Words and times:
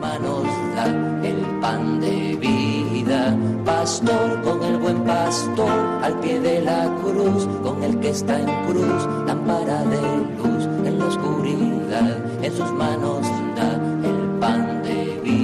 Manos 0.00 0.44
da 0.76 0.86
el 1.24 1.40
pan 1.60 2.00
de 2.00 2.36
vida, 2.36 3.36
pastor 3.64 4.42
con 4.42 4.62
el 4.62 4.76
buen 4.78 5.02
pastor, 5.04 5.70
al 6.02 6.20
pie 6.20 6.38
de 6.40 6.60
la 6.62 6.88
cruz, 7.02 7.48
con 7.62 7.82
el 7.82 7.98
que 7.98 8.10
está 8.10 8.38
en 8.38 8.46
cruz, 8.66 9.06
lámpara 9.26 9.82
de 9.84 10.00
luz 10.38 10.64
en 10.86 10.98
la 10.98 11.06
oscuridad, 11.06 12.44
en 12.44 12.52
sus 12.52 12.70
manos 12.72 13.26
da 13.56 13.72
el 14.04 14.38
pan 14.38 14.82
de 14.84 15.20
vida. 15.24 15.38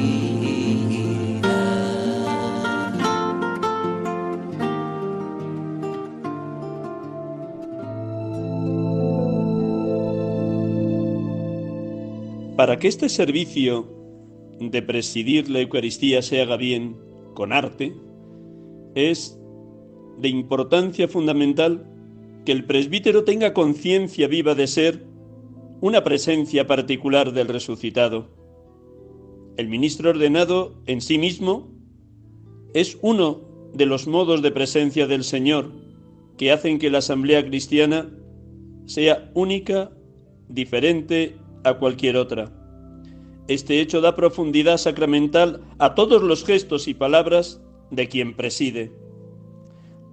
Para 12.57 12.79
que 12.79 12.87
este 12.87 13.09
servicio 13.09 13.94
de 14.61 14.83
presidir 14.83 15.51
la 15.51 15.61
Eucaristía 15.61 16.23
se 16.23 16.41
haga 16.41 16.57
bien, 16.57 16.97
con 17.35 17.53
arte, 17.53 17.95
es 18.95 19.39
de 20.19 20.29
importancia 20.29 21.09
fundamental 21.09 21.91
que 22.45 22.53
el 22.53 22.65
presbítero 22.65 23.25
tenga 23.25 23.53
conciencia 23.53 24.29
viva 24.29 24.55
de 24.55 24.67
ser 24.67 25.05
una 25.81 26.05
presencia 26.05 26.67
particular 26.67 27.33
del 27.33 27.49
resucitado. 27.49 28.29
El 29.57 29.69
ministro 29.69 30.11
ordenado 30.11 30.75
en 30.87 31.01
sí 31.01 31.19
mismo 31.19 31.69
es 32.75 32.99
uno 33.03 33.41
de 33.73 33.87
los 33.87 34.07
modos 34.07 34.43
de 34.43 34.51
presencia 34.51 35.07
del 35.07 35.25
Señor 35.25 35.73
que 36.37 36.53
hacen 36.53 36.79
que 36.79 36.91
la 36.91 36.99
asamblea 36.99 37.45
cristiana 37.45 38.11
sea 38.87 39.31
única, 39.35 39.93
diferente 40.49 41.37
a 41.65 41.75
cualquier 41.75 42.17
otra. 42.17 42.64
Este 43.47 43.81
hecho 43.81 44.00
da 44.00 44.17
profundidad 44.17 44.78
sacramental 44.78 45.61
a 45.79 45.95
todos 45.95 46.23
los 46.23 46.45
gestos 46.45 46.89
y 46.89 46.95
palabras 46.95 47.61
de 47.91 48.08
quien 48.08 48.35
preside. 48.35 48.92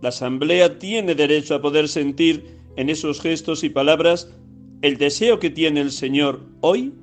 La 0.02 0.10
asamblea 0.10 0.80
tiene 0.80 1.16
derecho 1.16 1.56
a 1.56 1.62
poder 1.62 1.88
sentir 1.88 2.58
en 2.76 2.90
esos 2.90 3.22
gestos 3.22 3.64
y 3.64 3.70
palabras 3.70 4.34
el 4.82 4.98
deseo 4.98 5.40
que 5.40 5.50
tiene 5.50 5.80
el 5.80 5.92
Señor 5.92 6.42
hoy, 6.60 6.94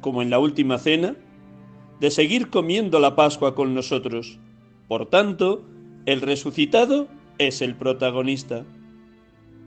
como 0.00 0.22
en 0.22 0.30
la 0.30 0.38
última 0.38 0.78
cena, 0.78 1.16
de 2.00 2.10
seguir 2.10 2.48
comiendo 2.48 2.98
la 2.98 3.14
Pascua 3.14 3.54
con 3.54 3.74
nosotros. 3.74 4.38
Por 4.88 5.06
tanto, 5.06 5.64
el 6.06 6.22
resucitado 6.22 7.08
es 7.38 7.60
el 7.60 7.76
protagonista, 7.76 8.64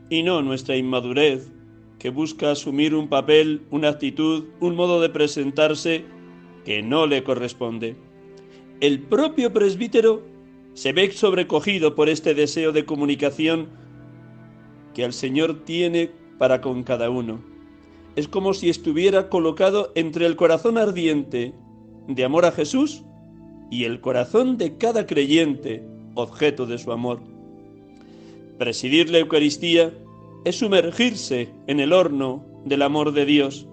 y 0.10 0.24
no 0.24 0.42
nuestra 0.42 0.76
inmadurez, 0.76 1.52
que 2.04 2.10
busca 2.10 2.52
asumir 2.52 2.94
un 2.96 3.08
papel, 3.08 3.62
una 3.72 3.88
actitud, 3.88 4.48
un 4.60 4.76
modo 4.76 5.00
de 5.00 5.08
presentarse 5.08 6.04
que 6.66 6.84
no 6.84 7.08
le 7.08 7.24
corresponde. 7.24 7.96
El 8.82 9.00
propio 9.00 9.54
presbítero 9.54 10.22
se 10.74 10.92
ve 10.92 11.10
sobrecogido 11.14 11.96
por 11.96 12.10
este 12.10 12.34
deseo 12.34 12.74
de 12.74 12.84
comunicación 12.84 13.70
que 14.94 15.06
el 15.06 15.14
Señor 15.14 15.64
tiene 15.64 16.12
para 16.38 16.60
con 16.60 16.84
cada 16.84 17.10
uno. 17.10 17.40
Es 18.18 18.28
como 18.28 18.54
si 18.54 18.70
estuviera 18.70 19.30
colocado 19.30 19.94
entre 19.96 20.26
el 20.26 20.36
corazón 20.36 20.78
ardiente 20.78 21.54
de 22.10 22.26
amor 22.26 22.44
a 22.44 22.52
Jesús 22.52 23.02
y 23.72 23.86
el 23.86 24.02
corazón 24.02 24.58
de 24.58 24.76
cada 24.76 25.08
creyente, 25.08 25.88
objeto 26.16 26.66
de 26.66 26.80
su 26.80 26.92
amor. 26.92 27.22
Presidir 28.58 29.10
la 29.10 29.20
Eucaristía 29.20 29.94
es 30.46 30.58
sumergirse 30.58 31.50
en 31.68 31.80
el 31.80 31.94
horno 31.94 32.46
del 32.66 32.82
amor 32.82 33.14
de 33.14 33.26
Dios. 33.26 33.68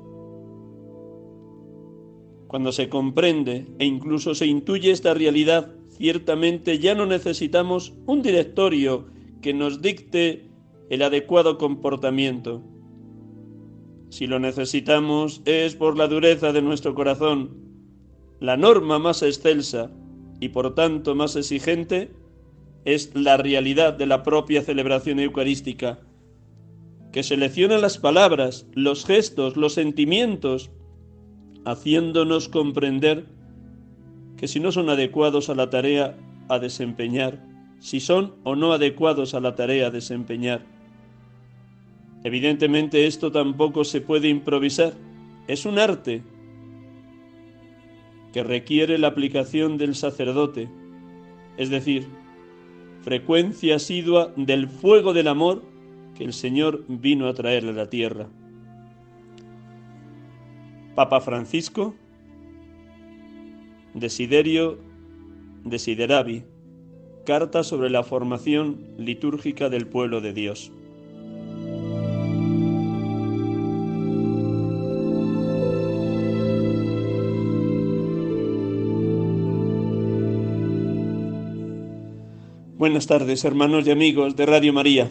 Cuando 2.47 2.73
se 2.73 2.89
comprende 2.89 3.67
e 3.79 3.85
incluso 3.85 4.35
se 4.35 4.47
intuye 4.47 4.91
esta 4.91 5.15
realidad, 5.15 5.73
ciertamente 5.89 6.79
ya 6.79 6.95
no 6.95 7.07
necesitamos 7.07 7.95
un 8.07 8.23
directorio 8.23 9.07
que 9.41 9.55
nos 9.55 9.83
dicte 9.83 10.51
el 10.91 11.03
adecuado 11.03 11.59
comportamiento. 11.59 12.63
Si 14.11 14.27
lo 14.27 14.41
necesitamos 14.41 15.43
es 15.45 15.77
por 15.77 15.97
la 15.97 16.09
dureza 16.09 16.53
de 16.53 16.63
nuestro 16.63 16.95
corazón. 16.95 17.51
La 18.41 18.57
norma 18.57 18.99
más 18.99 19.23
excelsa 19.23 19.93
y 20.41 20.49
por 20.49 20.75
tanto 20.75 21.15
más 21.15 21.37
exigente 21.37 22.11
es 22.85 23.15
la 23.15 23.37
realidad 23.37 23.93
de 23.93 24.07
la 24.07 24.23
propia 24.25 24.63
celebración 24.63 25.21
eucarística, 25.21 26.01
que 27.13 27.23
selecciona 27.23 27.79
las 27.79 27.99
palabras, 27.99 28.67
los 28.75 29.05
gestos, 29.05 29.57
los 29.57 29.75
sentimientos, 29.75 30.71
haciéndonos 31.65 32.49
comprender 32.49 33.27
que 34.37 34.49
si 34.49 34.61
no 34.61 34.73
son 34.73 34.89
adecuados 34.89 35.51
a 35.51 35.55
la 35.55 35.71
tarea 35.71 36.17
a 36.49 36.59
desempeñar, 36.59 37.45
si 37.81 38.01
son 38.01 38.35
o 38.45 38.55
no 38.55 38.73
adecuados 38.73 39.35
a 39.35 39.41
la 39.41 39.55
tarea 39.55 39.89
a 39.89 39.91
desempeñar. 39.91 40.65
Evidentemente 42.23 43.07
esto 43.07 43.33
tampoco 43.33 43.85
se 43.85 44.01
puede 44.01 44.29
improvisar, 44.29 44.95
es 45.49 45.65
un 45.65 45.79
arte 45.79 46.23
que 48.33 48.45
requiere 48.45 48.99
la 48.99 49.09
aplicación 49.09 49.79
del 49.79 49.95
sacerdote, 49.95 50.69
es 51.57 51.71
decir, 51.71 52.07
frecuencia 53.03 53.77
asidua 53.77 54.33
del 54.37 54.69
fuego 54.69 55.13
del 55.13 55.29
amor 55.29 55.70
el 56.21 56.35
Señor 56.35 56.85
vino 56.87 57.29
a 57.29 57.35
traer 57.35 57.65
a 57.67 57.73
la 57.73 57.89
tierra. 57.89 58.29
Papa 60.95 61.21
Francisco, 61.21 61.95
Desiderio 63.95 64.79
Desideravi, 65.65 66.45
Carta 67.25 67.65
sobre 67.65 67.91
la 67.91 68.03
formación 68.03 68.87
litúrgica 68.99 69.69
del 69.69 69.87
pueblo 69.87 70.21
de 70.21 70.33
Dios. 70.33 70.73
Buenas 82.79 83.07
tardes, 83.07 83.45
hermanos 83.45 83.87
y 83.87 83.91
amigos 83.91 84.37
de 84.37 84.47
Radio 84.47 84.73
María. 84.73 85.11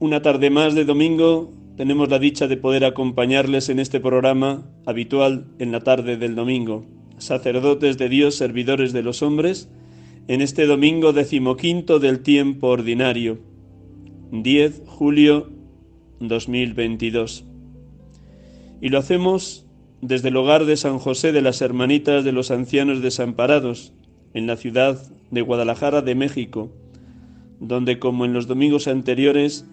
Una 0.00 0.22
tarde 0.22 0.48
más 0.48 0.76
de 0.76 0.84
domingo 0.84 1.52
tenemos 1.76 2.08
la 2.08 2.20
dicha 2.20 2.46
de 2.46 2.56
poder 2.56 2.84
acompañarles 2.84 3.68
en 3.68 3.80
este 3.80 3.98
programa 3.98 4.64
habitual 4.86 5.46
en 5.58 5.72
la 5.72 5.80
tarde 5.80 6.16
del 6.16 6.36
domingo. 6.36 6.86
Sacerdotes 7.18 7.98
de 7.98 8.08
Dios, 8.08 8.36
servidores 8.36 8.92
de 8.92 9.02
los 9.02 9.22
hombres, 9.22 9.68
en 10.28 10.40
este 10.40 10.66
domingo 10.66 11.12
decimoquinto 11.12 11.98
del 11.98 12.20
tiempo 12.20 12.68
ordinario, 12.68 13.40
10 14.30 14.82
julio 14.86 15.50
2022. 16.20 17.44
Y 18.80 18.90
lo 18.90 18.98
hacemos 18.98 19.66
desde 20.00 20.28
el 20.28 20.36
hogar 20.36 20.64
de 20.64 20.76
San 20.76 21.00
José 21.00 21.32
de 21.32 21.42
las 21.42 21.60
Hermanitas 21.60 22.22
de 22.22 22.30
los 22.30 22.52
Ancianos 22.52 23.02
Desamparados, 23.02 23.92
en 24.32 24.46
la 24.46 24.56
ciudad 24.56 25.02
de 25.32 25.42
Guadalajara 25.42 26.02
de 26.02 26.14
México, 26.14 26.70
donde 27.58 27.98
como 27.98 28.24
en 28.24 28.32
los 28.32 28.46
domingos 28.46 28.86
anteriores 28.86 29.66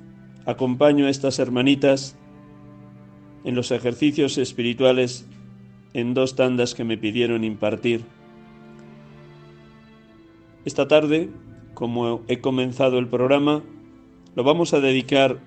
acompaño 0.46 1.06
a 1.06 1.10
estas 1.10 1.40
hermanitas 1.40 2.16
en 3.44 3.56
los 3.56 3.72
ejercicios 3.72 4.38
espirituales 4.38 5.28
en 5.94 6.14
dos 6.14 6.36
tandas 6.36 6.76
que 6.76 6.84
me 6.84 6.98
pidieron 6.98 7.44
impartir. 7.44 8.04
Esta 10.66 10.88
tarde, 10.88 11.30
como 11.74 12.24
he 12.28 12.40
comenzado 12.40 12.98
el 13.00 13.08
programa, 13.08 13.64
lo 14.36 14.44
vamos 14.44 14.74
a 14.74 14.80
dedicar 14.80 15.40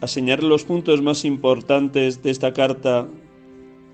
a 0.00 0.06
señalar 0.06 0.44
los 0.44 0.64
puntos 0.64 1.02
más 1.02 1.24
importantes 1.24 2.22
de 2.22 2.30
esta 2.30 2.52
carta 2.52 3.08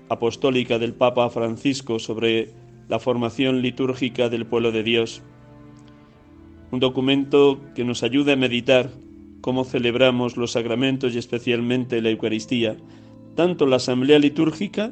apostólica 0.07 0.79
del 0.79 0.93
Papa 0.93 1.29
Francisco 1.29 1.99
sobre 1.99 2.51
la 2.87 2.99
formación 2.99 3.61
litúrgica 3.61 4.29
del 4.29 4.45
pueblo 4.45 4.71
de 4.71 4.83
Dios. 4.83 5.21
Un 6.71 6.79
documento 6.79 7.59
que 7.75 7.83
nos 7.83 8.03
ayuda 8.03 8.33
a 8.33 8.37
meditar 8.37 8.89
cómo 9.47 9.63
celebramos 9.63 10.35
los 10.35 10.51
sacramentos 10.51 11.15
y 11.15 11.19
especialmente 11.19 12.01
la 12.01 12.09
Eucaristía, 12.09 12.75
tanto 13.33 13.65
la 13.65 13.77
asamblea 13.77 14.19
litúrgica 14.19 14.91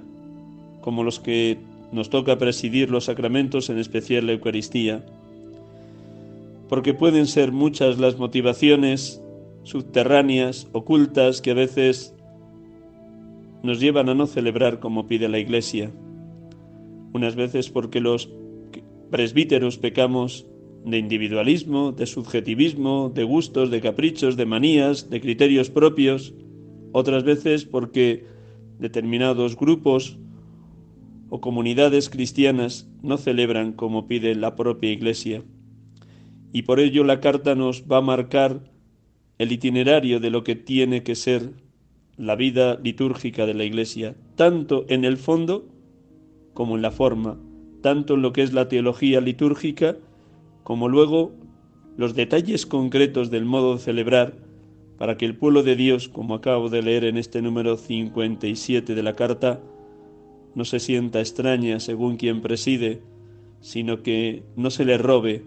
como 0.80 1.04
los 1.04 1.19
que 1.19 1.57
nos 1.92 2.10
toca 2.10 2.38
presidir 2.38 2.90
los 2.90 3.04
sacramentos, 3.04 3.69
en 3.69 3.80
especial 3.80 4.28
la 4.28 4.31
Eucaristía, 4.31 5.06
porque 6.69 6.94
pueden 6.94 7.28
ser 7.28 7.52
muchas 7.52 8.00
las 8.00 8.18
motivaciones 8.18 9.22
subterráneas, 9.63 10.69
ocultas, 10.72 11.42
que 11.42 11.52
a 11.52 11.56
veces 11.56 12.16
nos 13.62 13.81
llevan 13.81 14.07
a 14.07 14.13
no 14.13 14.25
celebrar 14.25 14.80
como 14.80 15.06
pide 15.06 15.28
la 15.28 15.40
Iglesia. 15.40 15.92
Unas 17.12 17.36
veces 17.36 17.69
porque 17.69 18.00
los 18.00 18.30
presbíteros 19.12 19.78
pecamos 19.78 20.48
de 20.86 21.00
individualismo, 21.00 21.92
de 21.92 22.06
subjetivismo, 22.06 23.12
de 23.14 23.24
gustos, 23.24 23.72
de 23.72 23.82
caprichos, 23.82 24.38
de 24.38 24.46
manías, 24.46 25.10
de 25.10 25.20
criterios 25.20 25.70
propios, 25.70 26.34
otras 26.92 27.24
veces 27.24 27.66
porque 27.66 28.26
determinados 28.80 29.58
grupos 29.58 30.18
o 31.30 31.42
comunidades 31.42 32.10
cristianas 32.10 32.88
no 33.02 33.18
celebran 33.18 33.74
como 33.74 34.08
pide 34.08 34.36
la 34.36 34.56
propia 34.56 34.92
Iglesia. 34.92 35.44
Y 36.54 36.62
por 36.62 36.80
ello 36.80 37.04
la 37.04 37.20
carta 37.20 37.56
nos 37.56 37.84
va 37.92 37.98
a 37.98 38.02
marcar 38.02 38.72
el 39.38 39.52
itinerario 39.52 40.20
de 40.20 40.30
lo 40.30 40.44
que 40.44 40.56
tiene 40.56 41.04
que 41.04 41.16
ser 41.16 41.52
la 42.16 42.36
vida 42.36 42.80
litúrgica 42.81 43.46
de 43.46 43.54
la 43.54 43.66
Iglesia, 43.66 44.16
tanto 44.36 44.86
en 44.88 45.04
el 45.04 45.18
fondo 45.18 45.68
como 46.54 46.76
en 46.76 46.81
la 46.81 46.92
forma, 46.92 47.38
tanto 47.81 48.14
en 48.14 48.22
lo 48.22 48.31
que 48.31 48.44
es 48.44 48.54
la 48.54 48.70
teología 48.70 49.20
litúrgica, 49.20 49.98
como 50.66 50.90
luego 50.90 51.32
los 51.96 52.16
detalles 52.16 52.66
concretos 52.66 53.30
del 53.30 53.46
modo 53.46 53.76
de 53.76 53.82
celebrar, 53.82 54.34
para 54.98 55.16
que 55.16 55.26
el 55.26 55.38
pueblo 55.38 55.62
de 55.62 55.76
Dios, 55.76 56.10
como 56.10 56.34
acabo 56.34 56.70
de 56.70 56.82
leer 56.82 57.04
en 57.04 57.18
este 57.18 57.44
número 57.44 57.78
57 57.78 58.96
de 58.96 59.04
la 59.04 59.16
carta, 59.16 59.62
no 60.56 60.66
se 60.66 60.80
sienta 60.80 61.20
extraña 61.20 61.80
según 61.80 62.18
quien 62.18 62.42
preside, 62.42 63.04
sino 63.62 64.02
que 64.02 64.44
no 64.56 64.72
se 64.72 64.86
le 64.86 64.98
robe 64.98 65.46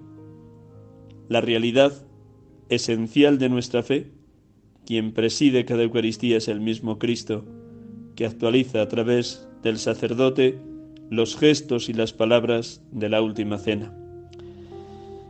la 1.29 1.41
realidad 1.41 1.93
esencial 2.69 3.39
de 3.39 3.49
nuestra 3.49 3.83
fe, 3.83 4.13
quien 4.87 5.13
preside 5.13 5.65
cada 5.65 5.83
Eucaristía 5.83 6.37
es 6.37 6.47
el 6.47 6.61
mismo 6.61 7.01
Cristo, 7.01 7.45
que 8.15 8.25
actualiza 8.25 8.83
a 8.83 8.89
través 8.89 9.49
del 9.65 9.79
sacerdote 9.79 10.61
los 11.11 11.37
gestos 11.37 11.89
y 11.89 11.93
las 11.93 12.13
palabras 12.13 12.85
de 12.93 13.09
la 13.09 13.21
última 13.21 13.59
cena. 13.59 14.08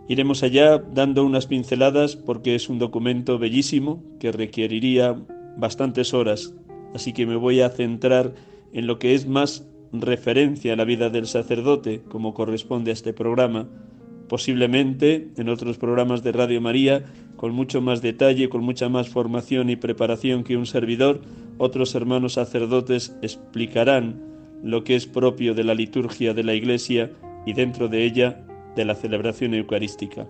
Iremos 0.08 0.42
allá 0.42 0.78
dando 0.78 1.24
unas 1.24 1.46
pinceladas 1.46 2.16
porque 2.16 2.54
es 2.54 2.70
un 2.70 2.78
documento 2.78 3.38
bellísimo 3.38 4.02
que 4.18 4.32
requeriría 4.32 5.14
bastantes 5.58 6.14
horas, 6.14 6.54
así 6.94 7.12
que 7.12 7.26
me 7.26 7.36
voy 7.36 7.60
a 7.60 7.68
centrar 7.68 8.34
en 8.72 8.86
lo 8.86 8.98
que 8.98 9.14
es 9.14 9.28
más 9.28 9.68
referencia 9.92 10.72
a 10.72 10.76
la 10.76 10.84
vida 10.84 11.10
del 11.10 11.26
sacerdote, 11.26 12.00
como 12.08 12.32
corresponde 12.32 12.90
a 12.90 12.94
este 12.94 13.12
programa, 13.12 13.68
posiblemente 14.28 15.28
en 15.36 15.50
otros 15.50 15.76
programas 15.76 16.22
de 16.22 16.32
Radio 16.32 16.60
María, 16.62 17.04
con 17.36 17.52
mucho 17.52 17.82
más 17.82 18.00
detalle, 18.00 18.48
con 18.48 18.62
mucha 18.62 18.88
más 18.88 19.10
formación 19.10 19.68
y 19.68 19.76
preparación 19.76 20.42
que 20.42 20.56
un 20.56 20.66
servidor, 20.66 21.20
otros 21.58 21.94
hermanos 21.94 22.34
sacerdotes 22.34 23.14
explicarán 23.20 24.22
lo 24.62 24.84
que 24.84 24.96
es 24.96 25.06
propio 25.06 25.54
de 25.54 25.64
la 25.64 25.74
liturgia 25.74 26.32
de 26.32 26.44
la 26.44 26.54
Iglesia 26.54 27.10
y 27.46 27.52
dentro 27.52 27.88
de 27.88 28.04
ella 28.04 28.44
de 28.78 28.84
la 28.84 28.94
celebración 28.94 29.54
eucarística. 29.54 30.28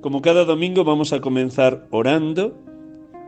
Como 0.00 0.22
cada 0.22 0.46
domingo 0.46 0.84
vamos 0.84 1.12
a 1.12 1.20
comenzar 1.20 1.86
orando, 1.90 2.56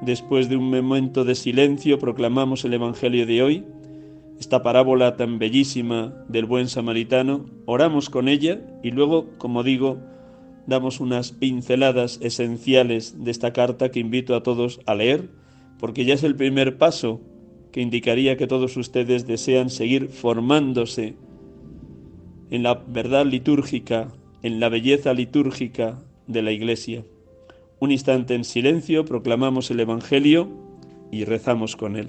después 0.01 0.49
de 0.49 0.57
un 0.57 0.71
momento 0.71 1.25
de 1.25 1.35
silencio 1.35 1.99
proclamamos 1.99 2.65
el 2.65 2.73
Evangelio 2.73 3.27
de 3.27 3.43
hoy, 3.43 3.65
esta 4.41 4.63
parábola 4.63 5.17
tan 5.17 5.39
bellísima 5.39 6.15
del 6.27 6.47
buen 6.47 6.69
samaritano, 6.69 7.45
oramos 7.67 8.09
con 8.09 8.29
ella 8.29 8.63
y 8.83 8.93
luego, 8.93 9.27
como 9.37 9.63
digo, 9.63 9.99
damos 10.67 11.01
unas 11.01 11.33
pinceladas 11.33 12.19
esenciales 12.23 13.23
de 13.23 13.31
esta 13.31 13.53
carta 13.53 13.91
que 13.91 14.01
invito 14.01 14.35
a 14.35 14.43
todos 14.43 14.81
a 14.87 14.95
leer, 14.95 15.29
porque 15.79 16.07
ya 16.07 16.15
es 16.15 16.25
el 16.25 16.35
primer 16.35 16.79
paso 16.79 17.21
que 17.73 17.83
indicaría 17.83 18.39
que 18.39 18.47
todos 18.47 18.79
ustedes 18.79 19.27
desean 19.27 19.69
seguir 19.69 20.09
formándose 20.09 21.15
en 22.51 22.63
la 22.63 22.83
verdad 22.87 23.27
litúrgica, 23.27 24.09
en 24.43 24.61
la 24.61 24.69
belleza 24.69 25.15
litúrgica 25.15 25.99
de 26.27 26.43
la 26.43 26.53
Iglesia. 26.53 27.05
Un 27.81 27.91
instante 27.91 28.35
en 28.35 28.45
silencio, 28.45 29.05
proclamamos 29.05 29.71
el 29.71 29.81
Evangelio 29.81 30.49
y 31.11 31.25
rezamos 31.25 31.77
con 31.77 31.97
él. 31.97 32.09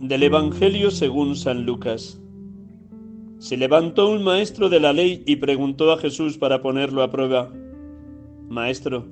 Del 0.00 0.24
Evangelio 0.24 0.90
según 0.90 1.36
San 1.36 1.64
Lucas. 1.64 2.20
Se 3.38 3.56
levantó 3.56 4.10
un 4.10 4.22
maestro 4.22 4.68
de 4.68 4.78
la 4.78 4.92
ley 4.92 5.22
y 5.26 5.36
preguntó 5.36 5.90
a 5.90 5.98
Jesús 5.98 6.36
para 6.36 6.60
ponerlo 6.60 7.02
a 7.02 7.10
prueba, 7.10 7.50
Maestro, 8.52 9.06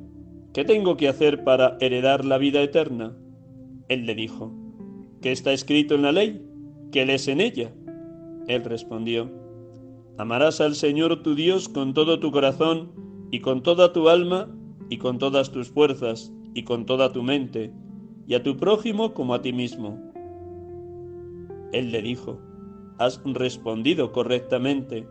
¿qué 0.53 0.67
tengo 0.67 0.99
que 0.99 1.09
hacer 1.09 1.45
para 1.45 1.79
heredar 1.81 2.27
la 2.27 2.37
vida 2.37 2.61
eterna? 2.61 3.17
Él 3.89 4.05
le 4.05 4.15
dijo, 4.15 4.53
¿qué 5.23 5.33
está 5.33 5.55
escrito 5.55 5.95
en 5.95 6.03
la 6.03 6.13
ley? 6.13 6.47
¿Qué 6.93 7.07
lees 7.07 7.27
en 7.27 7.41
ella? 7.41 7.73
Él 8.49 8.63
respondió, 8.65 9.31
Amarás 10.19 10.61
al 10.61 10.75
Señor 10.75 11.23
tu 11.23 11.35
Dios 11.35 11.71
con 11.71 11.95
todo 11.95 12.21
tu 12.21 12.31
corazón 12.31 12.93
y 13.31 13.41
con 13.41 13.63
toda 13.63 13.95
tu 13.95 14.11
alma 14.11 14.55
y 14.91 14.99
con 14.99 15.19
todas 15.19 15.51
tus 15.51 15.71
fuerzas 15.71 16.31
y 16.53 16.65
con 16.65 16.85
toda 16.85 17.11
tu 17.11 17.23
mente, 17.23 17.73
y 18.27 18.35
a 18.35 18.43
tu 18.43 18.59
prójimo 18.59 19.15
como 19.15 19.33
a 19.33 19.41
ti 19.41 19.55
mismo. 19.55 20.13
Él 21.73 21.93
le 21.93 22.03
dijo, 22.03 22.39
has 22.99 23.23
respondido 23.25 24.13
correctamente, 24.13 25.09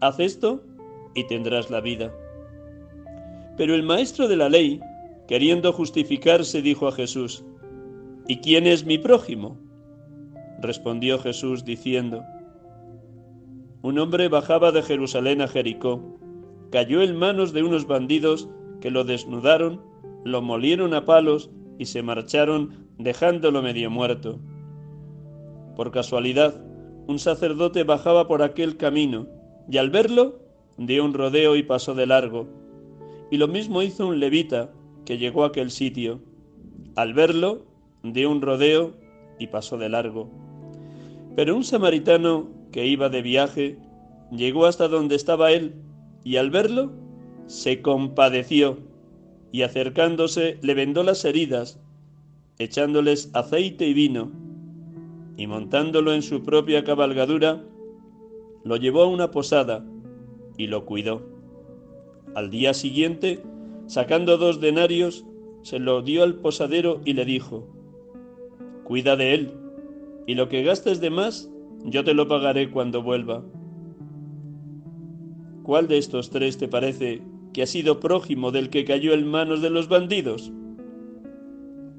haz 0.00 0.20
esto 0.20 0.62
y 1.14 1.24
tendrás 1.24 1.68
la 1.68 1.82
vida. 1.82 2.14
Pero 3.58 3.74
el 3.74 3.82
maestro 3.82 4.28
de 4.28 4.36
la 4.36 4.48
ley, 4.48 4.80
queriendo 5.26 5.72
justificarse, 5.72 6.62
dijo 6.62 6.88
a 6.88 6.92
Jesús, 6.92 7.44
¿Y 8.28 8.38
quién 8.38 8.66
es 8.66 8.86
mi 8.86 8.98
prójimo? 8.98 9.58
Respondió 10.60 11.18
Jesús 11.18 11.64
diciendo, 11.64 12.22
Un 13.82 13.98
hombre 13.98 14.28
bajaba 14.28 14.70
de 14.70 14.82
Jerusalén 14.82 15.42
a 15.42 15.48
Jericó, 15.48 16.18
cayó 16.70 17.02
en 17.02 17.16
manos 17.16 17.52
de 17.52 17.62
unos 17.62 17.86
bandidos 17.86 18.48
que 18.80 18.90
lo 18.90 19.04
desnudaron, 19.04 19.82
lo 20.24 20.40
molieron 20.40 20.94
a 20.94 21.04
palos 21.04 21.50
y 21.78 21.86
se 21.86 22.02
marcharon 22.02 22.88
dejándolo 22.98 23.60
medio 23.60 23.90
muerto. 23.90 24.38
Por 25.74 25.90
casualidad, 25.90 26.60
un 27.06 27.18
sacerdote 27.18 27.82
bajaba 27.82 28.28
por 28.28 28.42
aquel 28.42 28.76
camino, 28.76 29.26
y 29.70 29.78
al 29.78 29.90
verlo, 29.90 30.40
dio 30.76 31.04
un 31.04 31.14
rodeo 31.14 31.56
y 31.56 31.62
pasó 31.64 31.94
de 31.94 32.06
largo. 32.06 32.46
Y 33.30 33.36
lo 33.36 33.48
mismo 33.48 33.82
hizo 33.82 34.06
un 34.06 34.20
levita, 34.20 34.72
que 35.04 35.18
llegó 35.18 35.44
a 35.44 35.48
aquel 35.48 35.70
sitio. 35.70 36.20
Al 36.96 37.14
verlo, 37.14 37.64
dio 38.02 38.30
un 38.30 38.42
rodeo 38.42 38.94
y 39.38 39.46
pasó 39.48 39.78
de 39.78 39.88
largo. 39.88 40.30
Pero 41.36 41.56
un 41.56 41.64
samaritano 41.64 42.48
que 42.72 42.86
iba 42.86 43.08
de 43.08 43.22
viaje, 43.22 43.78
llegó 44.30 44.66
hasta 44.66 44.88
donde 44.88 45.14
estaba 45.14 45.52
él, 45.52 45.74
y 46.24 46.36
al 46.36 46.50
verlo, 46.50 46.92
se 47.46 47.80
compadeció, 47.80 48.78
y 49.52 49.62
acercándose 49.62 50.58
le 50.60 50.74
vendó 50.74 51.02
las 51.02 51.24
heridas, 51.24 51.80
echándoles 52.58 53.30
aceite 53.32 53.86
y 53.86 53.94
vino, 53.94 54.30
y 55.36 55.46
montándolo 55.46 56.12
en 56.12 56.22
su 56.22 56.42
propia 56.42 56.84
cabalgadura, 56.84 57.62
lo 58.64 58.76
llevó 58.76 59.02
a 59.02 59.08
una 59.08 59.30
posada 59.30 59.84
y 60.56 60.66
lo 60.66 60.84
cuidó. 60.84 61.37
Al 62.34 62.50
día 62.50 62.74
siguiente, 62.74 63.42
sacando 63.86 64.36
dos 64.36 64.60
denarios, 64.60 65.24
se 65.62 65.78
lo 65.78 66.02
dio 66.02 66.22
al 66.22 66.36
posadero 66.36 67.00
y 67.04 67.14
le 67.14 67.24
dijo, 67.24 67.66
Cuida 68.84 69.16
de 69.16 69.34
él, 69.34 69.54
y 70.26 70.34
lo 70.34 70.48
que 70.48 70.62
gastes 70.62 71.00
de 71.00 71.10
más, 71.10 71.50
yo 71.84 72.04
te 72.04 72.14
lo 72.14 72.28
pagaré 72.28 72.70
cuando 72.70 73.02
vuelva. 73.02 73.42
¿Cuál 75.62 75.88
de 75.88 75.98
estos 75.98 76.30
tres 76.30 76.58
te 76.58 76.68
parece 76.68 77.22
que 77.52 77.62
ha 77.62 77.66
sido 77.66 78.00
prójimo 78.00 78.50
del 78.50 78.70
que 78.70 78.84
cayó 78.84 79.12
en 79.12 79.26
manos 79.26 79.60
de 79.60 79.70
los 79.70 79.88
bandidos? 79.88 80.52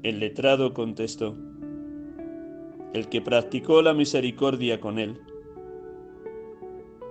El 0.02 0.20
letrado 0.20 0.74
contestó, 0.74 1.36
el 2.92 3.08
que 3.08 3.20
practicó 3.20 3.82
la 3.82 3.94
misericordia 3.94 4.80
con 4.80 4.98
él. 4.98 5.20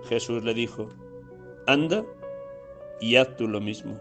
Jesús 0.08 0.44
le 0.44 0.54
dijo, 0.54 0.88
anda 1.66 2.04
y 3.00 3.16
haz 3.16 3.36
tú 3.36 3.48
lo 3.48 3.60
mismo. 3.60 3.98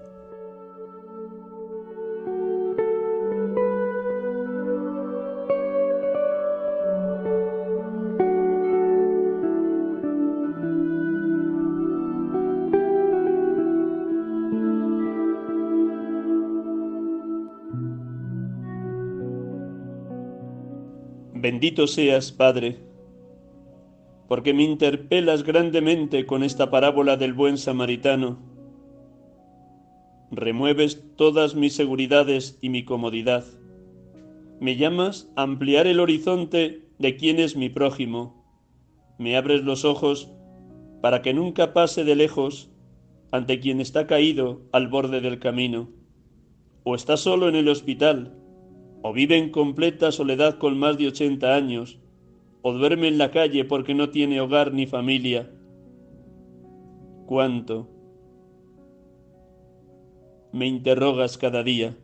Bendito 21.41 21.88
seas, 21.88 22.32
Padre, 22.32 22.77
porque 24.27 24.53
me 24.53 24.63
interpelas 24.63 25.44
grandemente 25.44 26.25
con 26.25 26.44
esta 26.44 26.70
parábola 26.70 27.15
del 27.15 27.34
buen 27.34 27.58
samaritano. 27.58 28.49
Remueves 30.39 31.03
todas 31.17 31.53
mis 31.53 31.74
seguridades 31.74 32.58
y 32.62 32.69
mi 32.69 32.86
comodidad. 32.86 33.43
Me 34.62 34.77
llamas 34.77 35.29
a 35.36 35.41
ampliar 35.41 35.86
el 35.86 36.00
horizonte 36.00 36.88
de 36.98 37.17
quién 37.17 37.39
es 37.39 37.58
mi 37.58 37.67
prójimo. 37.67 38.41
Me 39.17 39.36
abres 39.36 39.63
los 39.63 39.84
ojos 39.84 40.31
para 41.01 41.22
que 41.22 41.34
nunca 41.34 41.74
pase 41.74 42.05
de 42.05 42.15
lejos 42.15 42.72
ante 43.31 43.60
quien 43.60 43.81
está 43.81 44.08
caído 44.08 44.62
al 44.72 44.88
borde 44.88 45.19
del 45.19 45.39
camino, 45.39 45.89
o 46.86 46.96
está 46.96 47.17
solo 47.17 47.50
en 47.50 47.58
el 47.58 47.67
hospital, 47.67 48.34
o 49.01 49.12
vive 49.12 49.38
en 49.38 49.50
completa 49.50 50.10
soledad 50.13 50.58
con 50.58 50.79
más 50.79 50.98
de 50.98 51.10
ochenta 51.10 51.53
años, 51.53 52.00
o 52.62 52.72
duerme 52.72 53.10
en 53.10 53.17
la 53.17 53.31
calle 53.31 53.65
porque 53.65 53.93
no 53.93 54.10
tiene 54.10 54.39
hogar 54.39 54.74
ni 54.74 54.88
familia. 54.88 55.51
¿Cuánto? 57.25 57.99
Me 60.51 60.65
interrogas 60.65 61.38
cada 61.38 61.63
día. 61.63 61.96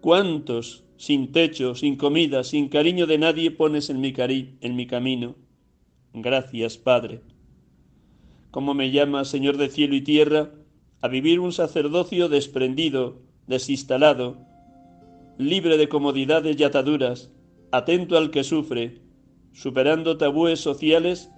¿Cuántos, 0.00 0.84
sin 0.96 1.32
techo, 1.32 1.74
sin 1.74 1.96
comida, 1.96 2.42
sin 2.42 2.68
cariño 2.68 3.06
de 3.06 3.18
nadie, 3.18 3.50
pones 3.50 3.90
en 3.90 4.00
mi, 4.00 4.12
cari 4.12 4.56
en 4.60 4.74
mi 4.74 4.86
camino? 4.86 5.34
Gracias, 6.14 6.78
Padre. 6.78 7.20
¿Cómo 8.50 8.72
me 8.72 8.90
llamas, 8.90 9.28
Señor 9.28 9.58
de 9.58 9.68
cielo 9.68 9.94
y 9.94 10.00
tierra, 10.00 10.50
a 11.02 11.08
vivir 11.08 11.40
un 11.40 11.52
sacerdocio 11.52 12.28
desprendido, 12.28 13.20
desinstalado, 13.46 14.38
libre 15.36 15.76
de 15.76 15.88
comodidades 15.88 16.58
y 16.58 16.64
ataduras, 16.64 17.30
atento 17.70 18.16
al 18.16 18.30
que 18.30 18.44
sufre, 18.44 19.02
superando 19.52 20.16
tabúes 20.16 20.60
sociales 20.60 21.30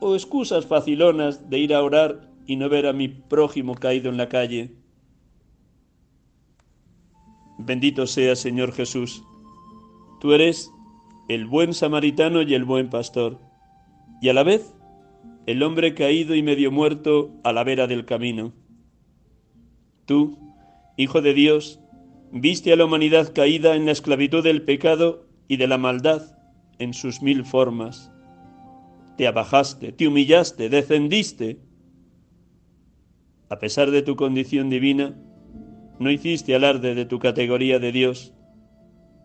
o 0.00 0.14
excusas 0.14 0.64
facilonas 0.66 1.50
de 1.50 1.58
ir 1.58 1.74
a 1.74 1.82
orar 1.82 2.30
y 2.46 2.56
no 2.56 2.68
ver 2.68 2.86
a 2.86 2.92
mi 2.92 3.08
prójimo 3.08 3.74
caído 3.74 4.10
en 4.10 4.16
la 4.16 4.28
calle. 4.28 4.83
Bendito 7.58 8.06
sea 8.06 8.36
Señor 8.36 8.72
Jesús. 8.72 9.22
Tú 10.20 10.32
eres 10.32 10.70
el 11.28 11.46
buen 11.46 11.74
samaritano 11.74 12.42
y 12.42 12.54
el 12.54 12.64
buen 12.64 12.90
pastor, 12.90 13.38
y 14.20 14.28
a 14.28 14.34
la 14.34 14.42
vez 14.42 14.74
el 15.46 15.62
hombre 15.62 15.94
caído 15.94 16.34
y 16.34 16.42
medio 16.42 16.70
muerto 16.70 17.30
a 17.44 17.52
la 17.52 17.64
vera 17.64 17.86
del 17.86 18.04
camino. 18.04 18.52
Tú, 20.06 20.38
Hijo 20.96 21.22
de 21.22 21.34
Dios, 21.34 21.80
viste 22.30 22.72
a 22.72 22.76
la 22.76 22.84
humanidad 22.84 23.32
caída 23.34 23.74
en 23.74 23.86
la 23.86 23.92
esclavitud 23.92 24.44
del 24.44 24.62
pecado 24.62 25.26
y 25.48 25.56
de 25.56 25.66
la 25.66 25.76
maldad, 25.76 26.38
en 26.78 26.94
sus 26.94 27.20
mil 27.20 27.44
formas. 27.44 28.12
Te 29.16 29.26
abajaste, 29.26 29.92
te 29.92 30.06
humillaste, 30.06 30.68
descendiste. 30.68 31.58
A 33.48 33.58
pesar 33.58 33.90
de 33.90 34.02
tu 34.02 34.16
condición 34.16 34.70
divina, 34.70 35.16
no 35.98 36.10
hiciste 36.10 36.54
alarde 36.54 36.94
de 36.94 37.04
tu 37.04 37.18
categoría 37.18 37.78
de 37.78 37.92
Dios. 37.92 38.34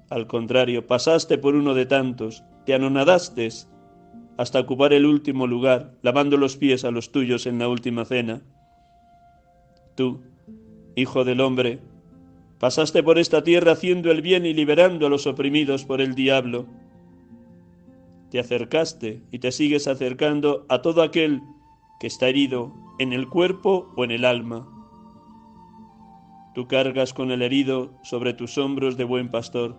Al 0.10 0.28
contrario, 0.28 0.88
pasaste 0.88 1.38
por 1.38 1.56
uno 1.56 1.74
de 1.74 1.86
tantos, 1.86 2.44
te 2.66 2.74
anonadaste 2.74 3.50
hasta 4.38 4.60
ocupar 4.60 4.94
el 4.94 5.06
último 5.06 5.48
lugar, 5.48 5.94
lavando 6.02 6.38
los 6.38 6.58
pies 6.58 6.86
a 6.86 6.92
los 6.92 7.12
tuyos 7.12 7.46
en 7.46 7.60
la 7.60 7.68
última 7.68 8.06
cena. 8.06 8.42
Tú, 9.96 10.22
Hijo 10.96 11.24
del 11.24 11.40
hombre, 11.40 11.80
pasaste 12.60 13.04
por 13.04 13.20
esta 13.20 13.44
tierra 13.44 13.74
haciendo 13.74 14.12
el 14.12 14.22
bien 14.22 14.46
y 14.46 14.54
liberando 14.54 15.08
a 15.08 15.10
los 15.10 15.28
oprimidos 15.28 15.86
por 15.86 16.02
el 16.02 16.16
diablo 16.16 16.66
te 18.30 18.40
acercaste 18.40 19.24
y 19.32 19.40
te 19.40 19.52
sigues 19.52 19.88
acercando 19.88 20.66
a 20.70 20.82
todo 20.82 21.02
aquel 21.02 21.42
que 22.00 22.08
está 22.08 22.28
herido 22.28 22.74
en 23.00 23.14
el 23.14 23.28
cuerpo 23.28 23.92
o 23.96 24.04
en 24.04 24.12
el 24.12 24.26
alma. 24.26 24.68
Tú 26.60 26.68
cargas 26.68 27.14
con 27.14 27.32
el 27.32 27.42
herido 27.42 27.94
sobre 28.04 28.34
tus 28.34 28.58
hombros 28.58 28.98
de 28.98 29.06
buen 29.06 29.32
pastor. 29.32 29.78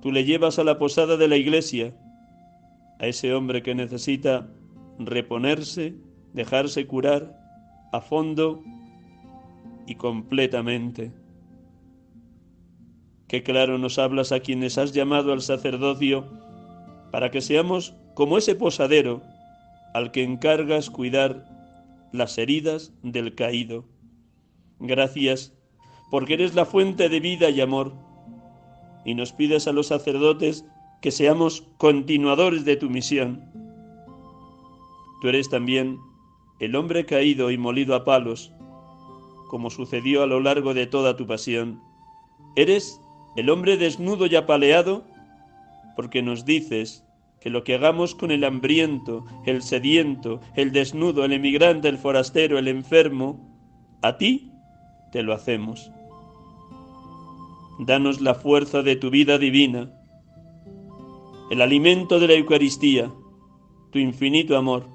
Tú 0.00 0.10
le 0.10 0.24
llevas 0.24 0.58
a 0.58 0.64
la 0.64 0.76
posada 0.76 1.16
de 1.16 1.28
la 1.28 1.36
iglesia, 1.36 1.94
a 2.98 3.06
ese 3.06 3.32
hombre 3.32 3.62
que 3.62 3.76
necesita 3.76 4.48
reponerse, 4.98 5.94
dejarse 6.32 6.88
curar 6.88 7.38
a 7.92 8.00
fondo 8.00 8.64
y 9.86 9.94
completamente. 9.94 11.12
Qué 13.28 13.44
claro 13.44 13.78
nos 13.78 14.00
hablas 14.00 14.32
a 14.32 14.40
quienes 14.40 14.78
has 14.78 14.90
llamado 14.90 15.32
al 15.32 15.42
sacerdocio 15.42 16.26
para 17.12 17.30
que 17.30 17.40
seamos 17.40 17.94
como 18.14 18.36
ese 18.36 18.56
posadero 18.56 19.22
al 19.94 20.10
que 20.10 20.24
encargas 20.24 20.90
cuidar 20.90 21.46
las 22.10 22.36
heridas 22.36 22.92
del 23.04 23.36
caído. 23.36 23.91
Gracias, 24.82 25.54
porque 26.10 26.34
eres 26.34 26.54
la 26.54 26.66
fuente 26.66 27.08
de 27.08 27.20
vida 27.20 27.50
y 27.50 27.60
amor, 27.60 27.92
y 29.04 29.14
nos 29.14 29.32
pides 29.32 29.68
a 29.68 29.72
los 29.72 29.86
sacerdotes 29.86 30.64
que 31.00 31.12
seamos 31.12 31.68
continuadores 31.78 32.64
de 32.64 32.76
tu 32.76 32.90
misión. 32.90 33.44
Tú 35.20 35.28
eres 35.28 35.48
también 35.48 35.98
el 36.58 36.74
hombre 36.74 37.06
caído 37.06 37.52
y 37.52 37.58
molido 37.58 37.94
a 37.94 38.04
palos, 38.04 38.52
como 39.48 39.70
sucedió 39.70 40.24
a 40.24 40.26
lo 40.26 40.40
largo 40.40 40.74
de 40.74 40.86
toda 40.88 41.16
tu 41.16 41.28
pasión. 41.28 41.80
Eres 42.56 43.00
el 43.36 43.50
hombre 43.50 43.76
desnudo 43.76 44.26
y 44.26 44.34
apaleado 44.34 45.04
porque 45.94 46.22
nos 46.22 46.44
dices 46.44 47.04
que 47.40 47.50
lo 47.50 47.62
que 47.62 47.74
hagamos 47.76 48.16
con 48.16 48.32
el 48.32 48.42
hambriento, 48.42 49.24
el 49.46 49.62
sediento, 49.62 50.40
el 50.56 50.72
desnudo, 50.72 51.24
el 51.24 51.32
emigrante, 51.32 51.88
el 51.88 51.98
forastero, 51.98 52.58
el 52.58 52.66
enfermo, 52.66 53.38
a 54.02 54.16
ti 54.16 54.51
te 55.12 55.22
lo 55.22 55.34
hacemos. 55.34 55.92
Danos 57.78 58.20
la 58.20 58.34
fuerza 58.34 58.82
de 58.82 58.96
tu 58.96 59.10
vida 59.10 59.38
divina, 59.38 59.90
el 61.50 61.60
alimento 61.60 62.18
de 62.18 62.28
la 62.28 62.34
Eucaristía, 62.34 63.12
tu 63.90 63.98
infinito 63.98 64.56
amor, 64.56 64.86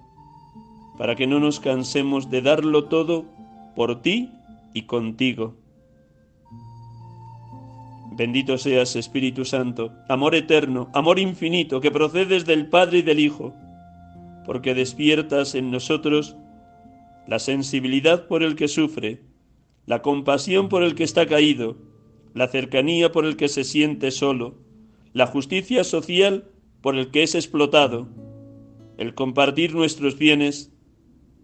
para 0.97 1.15
que 1.15 1.27
no 1.27 1.39
nos 1.39 1.59
cansemos 1.59 2.29
de 2.31 2.41
darlo 2.41 2.85
todo 2.85 3.25
por 3.75 4.01
ti 4.01 4.31
y 4.73 4.83
contigo. 4.83 5.53
Bendito 8.17 8.57
seas, 8.57 8.95
Espíritu 8.95 9.45
Santo, 9.45 9.91
amor 10.09 10.33
eterno, 10.33 10.89
amor 10.93 11.19
infinito, 11.19 11.79
que 11.79 11.91
procedes 11.91 12.47
del 12.47 12.67
Padre 12.67 12.99
y 12.99 13.01
del 13.03 13.19
Hijo, 13.19 13.53
porque 14.43 14.73
despiertas 14.73 15.53
en 15.53 15.69
nosotros 15.69 16.35
la 17.27 17.37
sensibilidad 17.37 18.27
por 18.27 18.41
el 18.41 18.55
que 18.55 18.67
sufre, 18.67 19.26
la 19.87 20.01
compasión 20.01 20.69
por 20.69 20.83
el 20.83 20.93
que 20.93 21.05
está 21.05 21.25
caído, 21.25 21.77
la 22.35 22.49
cercanía 22.49 23.11
por 23.11 23.25
el 23.25 23.37
que 23.37 23.47
se 23.47 23.63
siente 23.63 24.11
solo, 24.11 24.55
la 25.13 25.25
justicia 25.25 25.83
social 25.83 26.51
por 26.81 26.97
el 26.97 27.09
que 27.09 27.23
es 27.23 27.33
explotado, 27.33 28.09
el 28.97 29.15
compartir 29.15 29.73
nuestros 29.73 30.17
bienes 30.17 30.73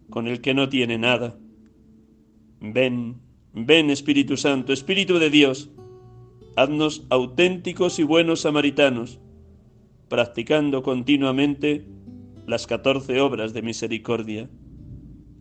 con 0.10 0.28
el 0.28 0.42
que 0.42 0.54
no 0.54 0.68
tiene 0.68 0.98
nada. 0.98 1.40
Ven, 2.60 3.22
ven 3.54 3.90
Espíritu 3.90 4.36
Santo, 4.36 4.74
Espíritu 4.74 5.20
de 5.20 5.30
Dios, 5.30 5.72
haznos 6.58 7.06
auténticos 7.10 7.98
y 7.98 8.04
buenos 8.04 8.42
samaritanos, 8.42 9.20
practicando 10.10 10.84
continuamente 10.84 11.88
las 12.46 12.68
catorce 12.68 13.22
obras 13.22 13.54
de 13.54 13.62
misericordia. 13.62 14.50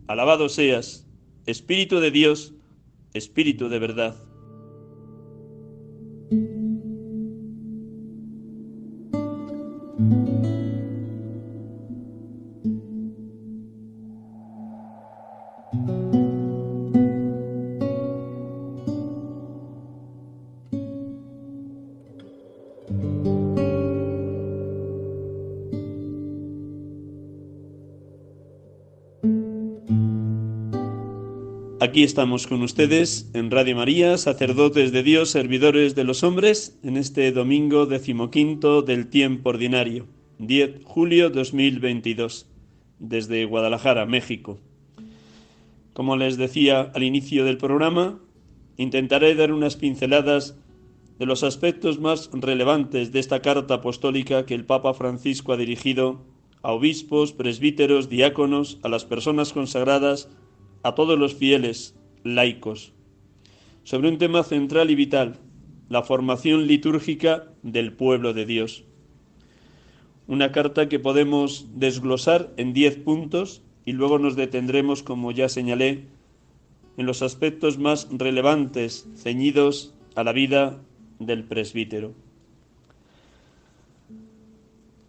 Alabado 0.07 0.47
seas, 0.47 1.05
Espíritu 1.45 1.99
de 1.99 2.11
Dios, 2.11 2.55
Espíritu 3.13 3.69
de 3.69 3.79
verdad. 3.79 4.15
Aquí 31.83 32.03
estamos 32.03 32.47
con 32.47 32.61
ustedes 32.61 33.29
en 33.33 33.51
Radio 33.51 33.75
María, 33.75 34.17
sacerdotes 34.17 34.93
de 34.93 35.03
Dios, 35.03 35.31
servidores 35.31 35.95
de 35.95 36.05
los 36.05 36.23
hombres, 36.23 36.79
en 36.81 36.95
este 36.95 37.29
domingo 37.33 37.85
decimoquinto 37.87 38.83
del 38.83 39.09
tiempo 39.09 39.49
ordinario, 39.49 40.07
10 40.39 40.85
julio 40.85 41.29
2022, 41.29 42.47
desde 42.99 43.43
Guadalajara, 43.43 44.05
México. 44.05 44.61
Como 45.91 46.15
les 46.15 46.37
decía 46.37 46.89
al 46.95 47.03
inicio 47.03 47.43
del 47.43 47.57
programa, 47.57 48.17
intentaré 48.77 49.35
dar 49.35 49.51
unas 49.51 49.75
pinceladas 49.75 50.57
de 51.19 51.25
los 51.25 51.43
aspectos 51.43 51.99
más 51.99 52.29
relevantes 52.31 53.11
de 53.11 53.19
esta 53.19 53.41
carta 53.41 53.73
apostólica 53.73 54.45
que 54.45 54.55
el 54.55 54.63
Papa 54.63 54.93
Francisco 54.93 55.51
ha 55.51 55.57
dirigido 55.57 56.21
a 56.61 56.71
obispos, 56.71 57.33
presbíteros, 57.33 58.07
diáconos, 58.07 58.79
a 58.83 58.87
las 58.87 59.03
personas 59.03 59.51
consagradas, 59.51 60.29
a 60.83 60.95
todos 60.95 61.17
los 61.17 61.33
fieles, 61.33 61.95
laicos, 62.23 62.93
sobre 63.83 64.09
un 64.09 64.17
tema 64.17 64.43
central 64.43 64.91
y 64.91 64.95
vital, 64.95 65.37
la 65.89 66.03
formación 66.03 66.67
litúrgica 66.67 67.47
del 67.63 67.93
pueblo 67.93 68.33
de 68.33 68.45
Dios. 68.45 68.83
Una 70.27 70.51
carta 70.51 70.87
que 70.87 70.99
podemos 70.99 71.67
desglosar 71.75 72.53
en 72.57 72.73
diez 72.73 72.97
puntos 72.97 73.61
y 73.85 73.93
luego 73.93 74.19
nos 74.19 74.35
detendremos, 74.35 75.03
como 75.03 75.31
ya 75.31 75.49
señalé, 75.49 76.05
en 76.97 77.05
los 77.05 77.21
aspectos 77.21 77.77
más 77.77 78.07
relevantes 78.11 79.07
ceñidos 79.15 79.93
a 80.15 80.23
la 80.23 80.31
vida 80.31 80.79
del 81.19 81.43
presbítero. 81.43 82.13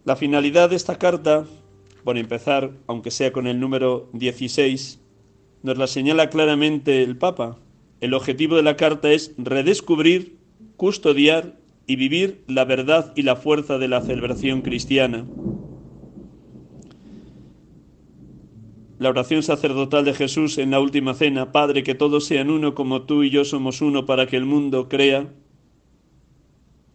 La 0.03 0.15
finalidad 0.15 0.69
de 0.69 0.75
esta 0.75 0.97
carta, 0.97 1.45
por 2.03 2.17
empezar, 2.17 2.71
aunque 2.87 3.11
sea 3.11 3.31
con 3.31 3.47
el 3.47 3.59
número 3.59 4.09
16, 4.13 4.99
nos 5.65 5.79
la 5.79 5.87
señala 5.87 6.29
claramente 6.29 7.01
el 7.01 7.17
Papa. 7.17 7.57
El 7.99 8.13
objetivo 8.13 8.55
de 8.55 8.61
la 8.61 8.77
carta 8.77 9.11
es 9.11 9.33
redescubrir, 9.39 10.37
custodiar 10.77 11.55
y 11.87 11.95
vivir 11.95 12.43
la 12.47 12.65
verdad 12.65 13.11
y 13.15 13.23
la 13.23 13.35
fuerza 13.35 13.79
de 13.79 13.87
la 13.87 14.01
celebración 14.01 14.61
cristiana. 14.61 15.25
La 18.99 19.09
oración 19.09 19.41
sacerdotal 19.41 20.05
de 20.05 20.13
Jesús 20.13 20.59
en 20.59 20.69
la 20.69 20.79
última 20.79 21.15
cena, 21.15 21.51
Padre, 21.51 21.81
que 21.81 21.95
todos 21.95 22.25
sean 22.25 22.51
uno 22.51 22.75
como 22.75 23.01
tú 23.01 23.23
y 23.23 23.31
yo 23.31 23.43
somos 23.43 23.81
uno 23.81 24.05
para 24.05 24.27
que 24.27 24.37
el 24.37 24.45
mundo 24.45 24.87
crea, 24.87 25.33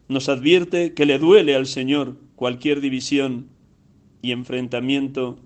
nos 0.06 0.28
advierte 0.28 0.94
que 0.94 1.06
le 1.06 1.18
duele 1.18 1.56
al 1.56 1.66
Señor 1.66 2.18
cualquier 2.36 2.80
división 2.80 3.48
y 4.22 4.30
enfrentamiento 4.30 5.40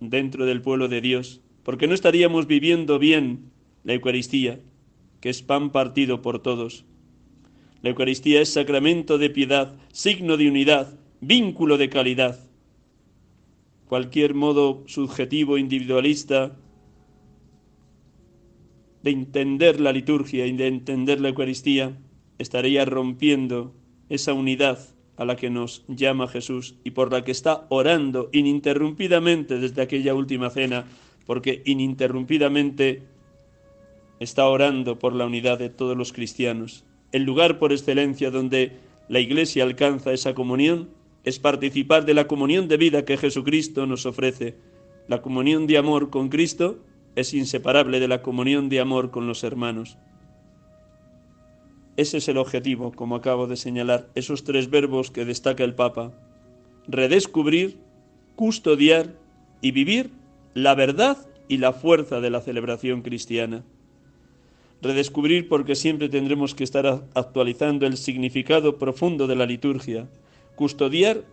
dentro 0.00 0.46
del 0.46 0.62
pueblo 0.62 0.88
de 0.88 1.02
Dios, 1.02 1.42
porque 1.70 1.86
no 1.86 1.94
estaríamos 1.94 2.48
viviendo 2.48 2.98
bien 2.98 3.52
la 3.84 3.94
Eucaristía, 3.94 4.58
que 5.20 5.30
es 5.30 5.40
pan 5.40 5.70
partido 5.70 6.20
por 6.20 6.40
todos. 6.42 6.84
La 7.80 7.90
Eucaristía 7.90 8.40
es 8.40 8.52
sacramento 8.52 9.18
de 9.18 9.30
piedad, 9.30 9.76
signo 9.92 10.36
de 10.36 10.48
unidad, 10.48 10.98
vínculo 11.20 11.78
de 11.78 11.88
calidad. 11.88 12.40
Cualquier 13.86 14.34
modo 14.34 14.82
subjetivo, 14.88 15.58
individualista, 15.58 16.56
de 19.04 19.12
entender 19.12 19.78
la 19.78 19.92
liturgia 19.92 20.46
y 20.46 20.52
de 20.56 20.66
entender 20.66 21.20
la 21.20 21.28
Eucaristía, 21.28 21.96
estaría 22.38 22.84
rompiendo 22.84 23.76
esa 24.08 24.32
unidad 24.32 24.80
a 25.16 25.24
la 25.24 25.36
que 25.36 25.50
nos 25.50 25.84
llama 25.86 26.26
Jesús 26.26 26.74
y 26.82 26.90
por 26.90 27.12
la 27.12 27.22
que 27.22 27.30
está 27.30 27.66
orando 27.68 28.28
ininterrumpidamente 28.32 29.60
desde 29.60 29.82
aquella 29.82 30.14
última 30.14 30.50
cena, 30.50 30.86
porque 31.30 31.62
ininterrumpidamente 31.64 33.04
está 34.18 34.48
orando 34.48 34.98
por 34.98 35.14
la 35.14 35.26
unidad 35.26 35.60
de 35.60 35.70
todos 35.70 35.96
los 35.96 36.12
cristianos. 36.12 36.84
El 37.12 37.22
lugar 37.22 37.60
por 37.60 37.70
excelencia 37.70 38.32
donde 38.32 38.72
la 39.08 39.20
Iglesia 39.20 39.62
alcanza 39.62 40.12
esa 40.12 40.34
comunión 40.34 40.88
es 41.22 41.38
participar 41.38 42.04
de 42.04 42.14
la 42.14 42.26
comunión 42.26 42.66
de 42.66 42.78
vida 42.78 43.04
que 43.04 43.16
Jesucristo 43.16 43.86
nos 43.86 44.06
ofrece. 44.06 44.56
La 45.06 45.22
comunión 45.22 45.68
de 45.68 45.78
amor 45.78 46.10
con 46.10 46.30
Cristo 46.30 46.80
es 47.14 47.32
inseparable 47.32 48.00
de 48.00 48.08
la 48.08 48.22
comunión 48.22 48.68
de 48.68 48.80
amor 48.80 49.12
con 49.12 49.28
los 49.28 49.44
hermanos. 49.44 49.98
Ese 51.96 52.16
es 52.16 52.26
el 52.26 52.38
objetivo, 52.38 52.90
como 52.90 53.14
acabo 53.14 53.46
de 53.46 53.56
señalar, 53.56 54.08
esos 54.16 54.42
tres 54.42 54.68
verbos 54.68 55.12
que 55.12 55.24
destaca 55.24 55.62
el 55.62 55.76
Papa. 55.76 56.10
Redescubrir, 56.88 57.78
custodiar 58.34 59.14
y 59.60 59.70
vivir 59.70 60.18
la 60.54 60.74
verdad 60.74 61.16
y 61.48 61.58
la 61.58 61.72
fuerza 61.72 62.20
de 62.20 62.30
la 62.30 62.40
celebración 62.40 63.02
cristiana. 63.02 63.64
Redescubrir 64.82 65.48
porque 65.48 65.74
siempre 65.74 66.08
tendremos 66.08 66.54
que 66.54 66.64
estar 66.64 67.04
actualizando 67.14 67.86
el 67.86 67.96
significado 67.96 68.78
profundo 68.78 69.26
de 69.26 69.36
la 69.36 69.46
liturgia. 69.46 70.08
Custodiar 70.54 71.24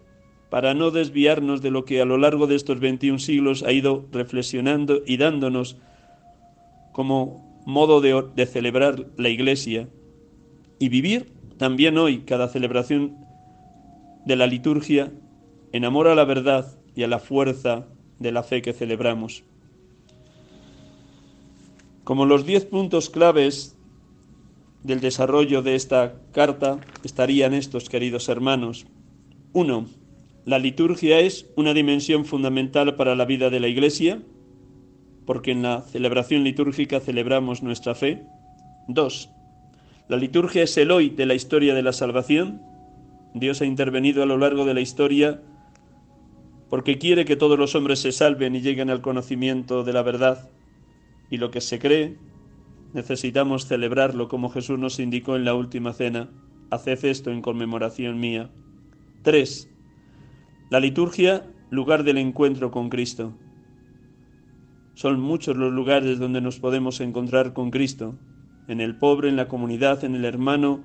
para 0.49 0.73
no 0.73 0.91
desviarnos 0.91 1.61
de 1.61 1.71
lo 1.71 1.85
que 1.85 2.01
a 2.01 2.05
lo 2.05 2.17
largo 2.17 2.47
de 2.47 2.55
estos 2.55 2.79
21 2.79 3.19
siglos 3.19 3.63
ha 3.63 3.71
ido 3.71 4.05
reflexionando 4.11 5.01
y 5.05 5.17
dándonos 5.17 5.77
como 6.93 7.61
modo 7.65 8.01
de, 8.01 8.23
de 8.35 8.45
celebrar 8.45 9.05
la 9.17 9.29
Iglesia 9.29 9.87
y 10.79 10.89
vivir 10.89 11.31
también 11.57 11.97
hoy 11.97 12.19
cada 12.19 12.47
celebración 12.47 13.17
de 14.25 14.35
la 14.35 14.47
liturgia 14.47 15.11
en 15.71 15.85
amor 15.85 16.07
a 16.07 16.15
la 16.15 16.25
verdad 16.25 16.77
y 16.95 17.03
a 17.03 17.07
la 17.07 17.19
fuerza 17.19 17.85
de 18.19 18.31
la 18.31 18.43
fe 18.43 18.61
que 18.61 18.73
celebramos. 18.73 19.43
Como 22.03 22.25
los 22.25 22.45
diez 22.45 22.65
puntos 22.65 23.09
claves 23.09 23.75
del 24.83 25.01
desarrollo 25.01 25.61
de 25.61 25.75
esta 25.75 26.15
carta 26.31 26.79
estarían 27.03 27.53
estos, 27.53 27.89
queridos 27.89 28.29
hermanos. 28.29 28.85
Uno, 29.53 29.87
la 30.45 30.59
liturgia 30.59 31.19
es 31.19 31.47
una 31.57 31.73
dimensión 31.73 32.23
fundamental 32.23 32.95
para 32.95 33.15
la 33.15 33.25
vida 33.25 33.49
de 33.49 33.59
la 33.59 33.67
Iglesia, 33.67 34.21
porque 35.25 35.51
en 35.51 35.63
la 35.63 35.81
celebración 35.81 36.45
litúrgica 36.45 37.01
celebramos 37.01 37.63
nuestra 37.63 37.95
fe. 37.95 38.23
Dos, 38.87 39.29
la 40.07 40.15
liturgia 40.15 40.63
es 40.63 40.77
el 40.77 40.91
hoy 40.91 41.09
de 41.09 41.25
la 41.25 41.33
historia 41.33 41.73
de 41.73 41.83
la 41.83 41.91
salvación. 41.91 42.61
Dios 43.33 43.61
ha 43.61 43.65
intervenido 43.65 44.23
a 44.23 44.25
lo 44.25 44.37
largo 44.37 44.63
de 44.63 44.73
la 44.73 44.79
historia 44.79 45.41
porque 46.69 46.97
quiere 46.97 47.25
que 47.25 47.35
todos 47.35 47.57
los 47.57 47.75
hombres 47.75 47.99
se 47.99 48.11
salven 48.11 48.55
y 48.55 48.61
lleguen 48.61 48.89
al 48.89 49.01
conocimiento 49.01 49.83
de 49.83 49.93
la 49.93 50.01
verdad. 50.01 50.49
Y 51.29 51.37
lo 51.37 51.51
que 51.51 51.61
se 51.61 51.79
cree, 51.79 52.17
necesitamos 52.93 53.67
celebrarlo 53.67 54.27
como 54.27 54.49
Jesús 54.49 54.77
nos 54.77 54.99
indicó 54.99 55.35
en 55.35 55.45
la 55.45 55.53
última 55.53 55.93
cena. 55.93 56.29
Haced 56.69 57.05
esto 57.05 57.31
en 57.31 57.41
conmemoración 57.41 58.19
mía. 58.19 58.49
3. 59.23 59.69
La 60.69 60.79
liturgia, 60.79 61.45
lugar 61.69 62.03
del 62.03 62.17
encuentro 62.17 62.71
con 62.71 62.89
Cristo. 62.89 63.33
Son 64.93 65.19
muchos 65.19 65.55
los 65.55 65.71
lugares 65.71 66.19
donde 66.19 66.41
nos 66.41 66.59
podemos 66.59 66.99
encontrar 66.99 67.53
con 67.53 67.71
Cristo 67.71 68.15
en 68.67 68.81
el 68.81 68.97
pobre, 68.97 69.29
en 69.29 69.35
la 69.37 69.47
comunidad, 69.47 70.03
en 70.03 70.15
el 70.15 70.25
hermano, 70.25 70.83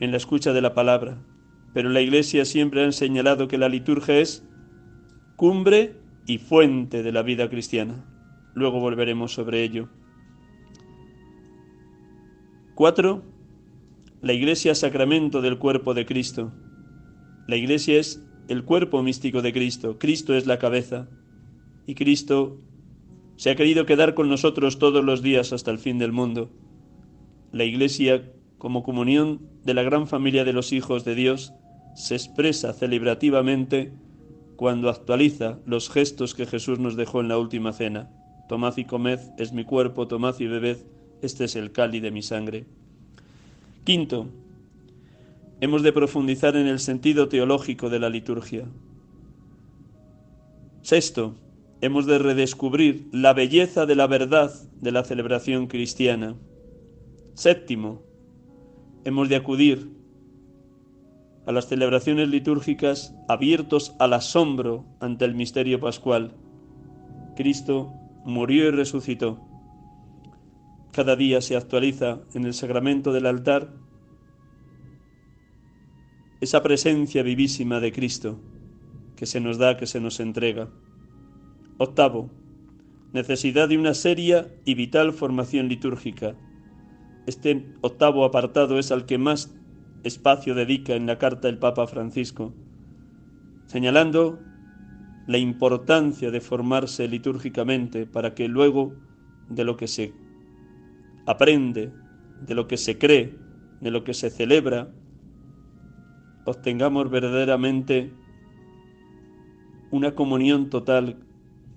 en 0.00 0.10
la 0.10 0.16
escucha 0.16 0.52
de 0.52 0.60
la 0.60 0.74
palabra. 0.74 1.18
Pero 1.74 1.90
la 1.90 2.00
Iglesia 2.00 2.44
siempre 2.44 2.84
ha 2.84 2.92
señalado 2.92 3.48
que 3.48 3.58
la 3.58 3.68
liturgia 3.68 4.18
es 4.20 4.46
cumbre 5.36 5.96
y 6.26 6.38
fuente 6.38 7.02
de 7.02 7.12
la 7.12 7.22
vida 7.22 7.50
cristiana. 7.50 8.04
Luego 8.54 8.80
volveremos 8.80 9.34
sobre 9.34 9.64
ello. 9.64 9.88
4. 12.76 13.22
La 14.22 14.32
Iglesia 14.32 14.74
sacramento 14.74 15.42
del 15.42 15.58
cuerpo 15.58 15.92
de 15.94 16.06
Cristo. 16.06 16.52
La 17.48 17.56
Iglesia 17.56 17.98
es 17.98 18.24
el 18.48 18.64
cuerpo 18.64 19.02
místico 19.02 19.42
de 19.42 19.52
Cristo. 19.52 19.98
Cristo 19.98 20.34
es 20.34 20.46
la 20.46 20.58
cabeza. 20.58 21.08
Y 21.86 21.94
Cristo 21.94 22.60
se 23.36 23.50
ha 23.50 23.56
querido 23.56 23.84
quedar 23.84 24.14
con 24.14 24.28
nosotros 24.28 24.78
todos 24.78 25.04
los 25.04 25.22
días 25.22 25.52
hasta 25.52 25.72
el 25.72 25.78
fin 25.78 25.98
del 25.98 26.12
mundo. 26.12 26.50
La 27.52 27.64
Iglesia, 27.64 28.32
como 28.58 28.84
comunión 28.84 29.40
de 29.64 29.74
la 29.74 29.82
gran 29.82 30.06
familia 30.06 30.44
de 30.44 30.52
los 30.52 30.72
hijos 30.72 31.04
de 31.04 31.14
Dios, 31.14 31.52
se 31.94 32.14
expresa 32.14 32.72
celebrativamente 32.72 33.92
cuando 34.56 34.88
actualiza 34.88 35.58
los 35.66 35.90
gestos 35.90 36.34
que 36.34 36.46
Jesús 36.46 36.78
nos 36.78 36.96
dejó 36.96 37.20
en 37.20 37.28
la 37.28 37.38
última 37.38 37.72
cena. 37.72 38.10
Tomad 38.48 38.76
y 38.76 38.84
comed, 38.84 39.20
es 39.38 39.52
mi 39.52 39.64
cuerpo, 39.64 40.06
tomad 40.06 40.38
y 40.38 40.46
bebed, 40.46 40.78
este 41.22 41.44
es 41.44 41.56
el 41.56 41.72
cáliz 41.72 42.02
de 42.02 42.10
mi 42.10 42.22
sangre. 42.22 42.66
Quinto, 43.84 44.28
hemos 45.60 45.82
de 45.82 45.92
profundizar 45.92 46.56
en 46.56 46.66
el 46.66 46.78
sentido 46.78 47.28
teológico 47.28 47.90
de 47.90 47.98
la 47.98 48.10
liturgia. 48.10 48.66
Sexto, 50.82 51.34
hemos 51.80 52.06
de 52.06 52.18
redescubrir 52.18 53.08
la 53.12 53.32
belleza 53.32 53.86
de 53.86 53.94
la 53.94 54.06
verdad 54.06 54.52
de 54.80 54.92
la 54.92 55.04
celebración 55.04 55.66
cristiana. 55.66 56.34
Séptimo, 57.34 58.02
hemos 59.04 59.28
de 59.28 59.36
acudir 59.36 59.88
a 61.46 61.52
las 61.52 61.68
celebraciones 61.68 62.28
litúrgicas 62.28 63.14
abiertos 63.28 63.94
al 63.98 64.14
asombro 64.14 64.84
ante 65.00 65.24
el 65.24 65.34
misterio 65.34 65.80
pascual. 65.80 66.32
Cristo 67.36 67.92
murió 68.24 68.68
y 68.68 68.70
resucitó. 68.70 69.40
Cada 70.92 71.16
día 71.16 71.40
se 71.40 71.56
actualiza 71.56 72.20
en 72.34 72.44
el 72.44 72.54
sacramento 72.54 73.12
del 73.12 73.26
altar 73.26 73.72
esa 76.40 76.62
presencia 76.62 77.22
vivísima 77.22 77.80
de 77.80 77.92
Cristo 77.92 78.38
que 79.16 79.26
se 79.26 79.40
nos 79.40 79.58
da, 79.58 79.76
que 79.76 79.86
se 79.86 80.00
nos 80.00 80.20
entrega. 80.20 80.68
Octavo, 81.78 82.30
necesidad 83.12 83.68
de 83.68 83.78
una 83.78 83.94
seria 83.94 84.48
y 84.64 84.74
vital 84.74 85.12
formación 85.12 85.68
litúrgica. 85.68 86.36
Este 87.26 87.74
octavo 87.80 88.24
apartado 88.24 88.78
es 88.78 88.92
al 88.92 89.06
que 89.06 89.18
más 89.18 89.54
espacio 90.04 90.54
dedica 90.54 90.94
en 90.94 91.06
la 91.06 91.18
carta 91.18 91.48
el 91.48 91.58
Papa 91.58 91.86
Francisco, 91.86 92.52
señalando 93.66 94.38
la 95.26 95.38
importancia 95.38 96.30
de 96.30 96.40
formarse 96.40 97.08
litúrgicamente 97.08 98.06
para 98.06 98.34
que 98.34 98.46
luego 98.46 98.94
de 99.48 99.64
lo 99.64 99.76
que 99.76 99.88
se 99.88 100.12
aprende, 101.26 101.92
de 102.46 102.54
lo 102.54 102.68
que 102.68 102.76
se 102.76 102.98
cree, 102.98 103.36
de 103.80 103.90
lo 103.90 104.04
que 104.04 104.14
se 104.14 104.30
celebra, 104.30 104.88
obtengamos 106.44 107.10
verdaderamente 107.10 108.12
una 109.90 110.14
comunión 110.14 110.70
total 110.70 111.16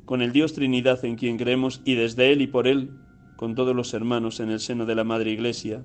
con 0.06 0.22
el 0.22 0.32
Dios 0.32 0.54
Trinidad 0.54 1.04
en 1.06 1.16
quien 1.16 1.38
creemos 1.38 1.82
y 1.86 1.96
desde 1.96 2.32
Él 2.32 2.42
y 2.42 2.48
por 2.48 2.68
Él 2.68 2.92
con 3.36 3.56
todos 3.56 3.76
los 3.76 3.94
hermanos 3.94 4.40
en 4.40 4.50
el 4.50 4.60
seno 4.60 4.86
de 4.86 4.96
la 4.96 5.04
Madre 5.04 5.32
Iglesia. 5.32 5.84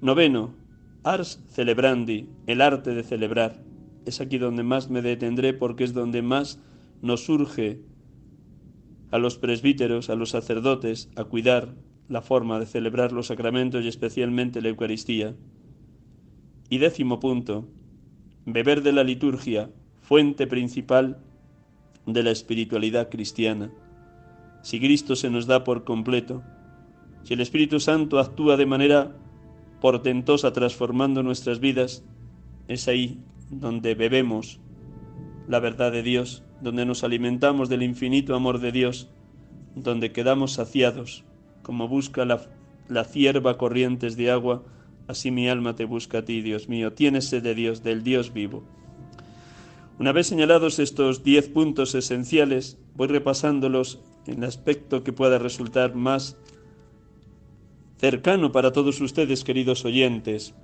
Noveno, 0.00 0.54
ars 1.06 1.40
celebrandi, 1.48 2.28
el 2.48 2.60
arte 2.60 2.92
de 2.92 3.04
celebrar. 3.04 3.62
Es 4.06 4.20
aquí 4.20 4.38
donde 4.38 4.64
más 4.64 4.90
me 4.90 5.02
detendré 5.02 5.54
porque 5.54 5.84
es 5.84 5.94
donde 5.94 6.20
más 6.20 6.60
nos 7.00 7.24
surge 7.24 7.80
a 9.12 9.18
los 9.18 9.38
presbíteros, 9.38 10.10
a 10.10 10.16
los 10.16 10.30
sacerdotes, 10.30 11.08
a 11.14 11.22
cuidar 11.22 11.76
la 12.08 12.22
forma 12.22 12.58
de 12.58 12.66
celebrar 12.66 13.12
los 13.12 13.28
sacramentos 13.28 13.84
y 13.84 13.88
especialmente 13.88 14.60
la 14.60 14.68
Eucaristía. 14.68 15.36
Y 16.70 16.78
décimo 16.78 17.20
punto, 17.20 17.68
beber 18.44 18.82
de 18.82 18.92
la 18.92 19.04
liturgia, 19.04 19.70
fuente 20.02 20.48
principal 20.48 21.18
de 22.04 22.24
la 22.24 22.32
espiritualidad 22.32 23.10
cristiana. 23.10 23.70
Si 24.62 24.80
Cristo 24.80 25.14
se 25.14 25.30
nos 25.30 25.46
da 25.46 25.62
por 25.62 25.84
completo, 25.84 26.42
si 27.22 27.34
el 27.34 27.40
Espíritu 27.40 27.78
Santo 27.78 28.18
actúa 28.18 28.56
de 28.56 28.66
manera 28.66 29.14
portentosa 29.80 30.52
transformando 30.52 31.22
nuestras 31.22 31.60
vidas, 31.60 32.04
es 32.68 32.88
ahí 32.88 33.20
donde 33.50 33.94
bebemos 33.94 34.60
la 35.48 35.60
verdad 35.60 35.92
de 35.92 36.02
Dios, 36.02 36.42
donde 36.60 36.84
nos 36.84 37.04
alimentamos 37.04 37.68
del 37.68 37.82
infinito 37.82 38.34
amor 38.34 38.60
de 38.60 38.72
Dios, 38.72 39.08
donde 39.74 40.12
quedamos 40.12 40.52
saciados, 40.52 41.24
como 41.62 41.86
busca 41.86 42.24
la, 42.24 42.40
la 42.88 43.04
cierva 43.04 43.58
corrientes 43.58 44.16
de 44.16 44.30
agua, 44.30 44.64
Así 45.08 45.30
mi 45.30 45.48
alma 45.48 45.76
te 45.76 45.84
busca 45.84 46.18
a 46.18 46.24
ti, 46.24 46.42
Dios 46.42 46.68
mío. 46.68 46.92
Tienes 46.92 47.30
de 47.30 47.54
Dios, 47.54 47.82
del 47.82 48.02
Dios 48.02 48.32
vivo. 48.32 48.64
Una 49.98 50.12
vez 50.12 50.26
señalados 50.26 50.78
estos 50.78 51.22
diez 51.22 51.48
puntos 51.48 51.94
esenciales, 51.94 52.78
voy 52.94 53.08
repasándolos 53.08 54.00
en 54.26 54.38
el 54.38 54.48
aspecto 54.48 55.04
que 55.04 55.12
pueda 55.12 55.38
resultar 55.38 55.94
más 55.94 56.36
cercano 57.98 58.52
para 58.52 58.72
todos 58.72 59.00
ustedes, 59.00 59.44
queridos 59.44 59.84
oyentes. 59.84 60.54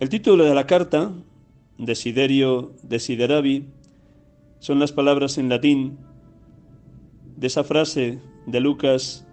El 0.00 0.08
título 0.08 0.44
de 0.44 0.54
la 0.54 0.66
carta, 0.66 1.12
Desiderio 1.78 2.72
Desideravi, 2.82 3.66
son 4.58 4.78
las 4.78 4.92
palabras 4.92 5.38
en 5.38 5.48
latín 5.48 5.98
de 7.36 7.46
esa 7.48 7.64
frase 7.64 8.20
de 8.46 8.60
Lucas 8.60 9.26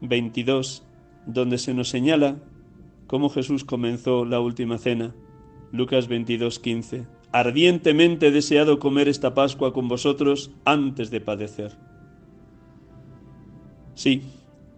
22, 0.00 0.82
donde 1.26 1.58
se 1.58 1.74
nos 1.74 1.88
señala 1.88 2.36
cómo 3.06 3.28
Jesús 3.28 3.64
comenzó 3.64 4.24
la 4.24 4.40
última 4.40 4.78
cena. 4.78 5.14
Lucas 5.70 6.08
22:15. 6.08 7.06
Ardientemente 7.30 8.26
he 8.26 8.30
deseado 8.30 8.78
comer 8.78 9.08
esta 9.08 9.34
Pascua 9.34 9.72
con 9.72 9.88
vosotros 9.88 10.50
antes 10.64 11.10
de 11.10 11.20
padecer. 11.20 11.72
Sí, 13.94 14.22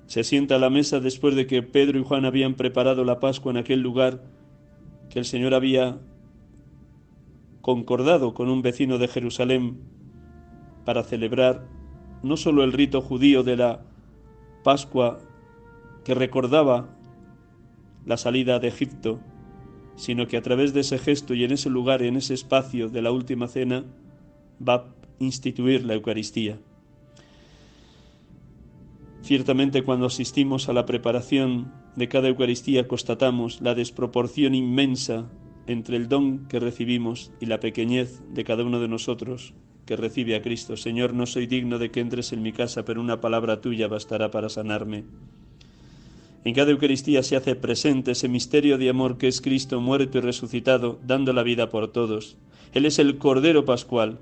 se 0.07 0.25
sienta 0.25 0.57
a 0.57 0.59
la 0.59 0.71
mesa 0.71 1.01
después 1.01 1.35
de 1.35 1.47
que 1.47 1.63
Pedro 1.63 1.99
y 1.99 2.05
Juan 2.05 2.25
habían 2.25 2.55
preparado 2.55 3.05
la 3.05 3.21
Pascua 3.21 3.53
en 3.53 3.59
aquel 3.59 3.81
lugar 3.81 4.23
que 5.11 5.19
el 5.19 5.25
Señor 5.25 5.55
había 5.55 5.99
concordado 7.61 8.35
con 8.35 8.51
un 8.51 8.63
vecino 8.63 8.99
de 8.99 9.09
Jerusalén 9.09 9.79
para 10.85 11.03
celebrar 11.03 11.67
no 12.23 12.37
sólo 12.37 12.63
el 12.65 12.73
rito 12.73 13.01
judío 13.01 13.43
de 13.43 13.57
la 13.57 13.83
Pascua 14.63 15.21
que 16.05 16.15
recordaba 16.15 16.89
la 18.05 18.17
salida 18.19 18.59
de 18.59 18.69
Egipto, 18.69 19.21
sino 19.97 20.27
que 20.27 20.37
a 20.37 20.43
través 20.43 20.75
de 20.75 20.81
ese 20.81 20.99
gesto 20.99 21.35
y 21.35 21.45
en 21.45 21.53
ese 21.53 21.71
lugar, 21.71 22.03
en 22.03 22.17
ese 22.17 22.35
espacio 22.35 22.89
de 22.89 23.03
la 23.03 23.13
última 23.13 23.49
cena, 23.49 23.85
va 24.67 24.75
a 24.75 24.85
instituir 25.19 25.85
la 25.85 25.95
Eucaristía. 25.95 26.59
Ciertamente 29.25 29.85
cuando 29.85 30.05
asistimos 30.05 30.69
a 30.69 30.75
la 30.75 30.85
preparación 30.85 31.73
de 31.97 32.09
cada 32.09 32.29
Eucaristía 32.29 32.87
constatamos 32.87 33.63
la 33.63 33.75
desproporción 33.75 34.55
inmensa 34.55 35.31
entre 35.67 35.97
el 35.97 36.09
don 36.09 36.47
que 36.47 36.61
recibimos 36.61 37.33
y 37.41 37.47
la 37.47 37.59
pequeñez 37.59 38.21
de 38.35 38.45
cada 38.45 38.65
uno 38.65 38.81
de 38.81 38.89
nosotros 38.89 39.55
que 39.87 39.97
recibe 39.97 40.37
a 40.37 40.43
Cristo. 40.43 40.77
Señor, 40.77 41.15
no 41.15 41.25
soy 41.25 41.47
digno 41.47 41.79
de 41.79 41.91
que 41.91 42.01
entres 42.01 42.35
en 42.35 42.43
mi 42.43 42.53
casa, 42.53 42.85
pero 42.85 43.01
una 43.01 43.23
palabra 43.23 43.63
tuya 43.63 43.89
bastará 43.89 44.31
para 44.31 44.51
sanarme. 44.51 45.05
En 46.45 46.53
cada 46.53 46.73
Eucaristía 46.73 47.23
se 47.23 47.37
hace 47.37 47.57
presente 47.57 48.11
ese 48.11 48.29
misterio 48.29 48.77
de 48.77 48.91
amor 48.91 49.17
que 49.17 49.29
es 49.29 49.41
Cristo 49.41 49.81
muerto 49.81 50.19
y 50.19 50.21
resucitado, 50.21 50.99
dando 51.03 51.33
la 51.33 51.43
vida 51.43 51.71
por 51.71 51.91
todos. 51.91 52.37
Él 52.75 52.85
es 52.85 52.99
el 52.99 53.17
Cordero 53.17 53.65
Pascual. 53.65 54.19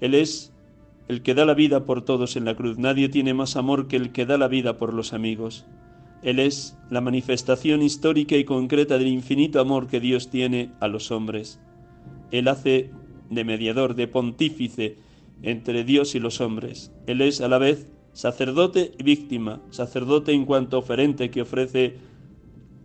Él 0.00 0.14
es 0.14 0.52
el 1.08 1.22
que 1.22 1.34
da 1.34 1.44
la 1.44 1.54
vida 1.54 1.84
por 1.84 2.02
todos 2.04 2.36
en 2.36 2.44
la 2.44 2.54
cruz. 2.54 2.78
Nadie 2.78 3.08
tiene 3.08 3.34
más 3.34 3.56
amor 3.56 3.88
que 3.88 3.96
el 3.96 4.12
que 4.12 4.26
da 4.26 4.38
la 4.38 4.48
vida 4.48 4.76
por 4.76 4.92
los 4.92 5.12
amigos. 5.12 5.66
Él 6.22 6.38
es 6.38 6.76
la 6.90 7.00
manifestación 7.00 7.82
histórica 7.82 8.36
y 8.36 8.44
concreta 8.44 8.98
del 8.98 9.08
infinito 9.08 9.60
amor 9.60 9.86
que 9.86 10.00
Dios 10.00 10.28
tiene 10.28 10.70
a 10.80 10.88
los 10.88 11.10
hombres. 11.10 11.60
Él 12.30 12.48
hace 12.48 12.90
de 13.30 13.44
mediador, 13.44 13.94
de 13.94 14.06
pontífice 14.06 14.96
entre 15.42 15.84
Dios 15.84 16.14
y 16.14 16.20
los 16.20 16.40
hombres. 16.40 16.92
Él 17.06 17.22
es 17.22 17.40
a 17.40 17.48
la 17.48 17.58
vez 17.58 17.90
sacerdote 18.12 18.92
y 18.98 19.02
víctima, 19.02 19.62
sacerdote 19.70 20.32
en 20.32 20.44
cuanto 20.44 20.78
oferente 20.78 21.30
que 21.30 21.42
ofrece 21.42 21.96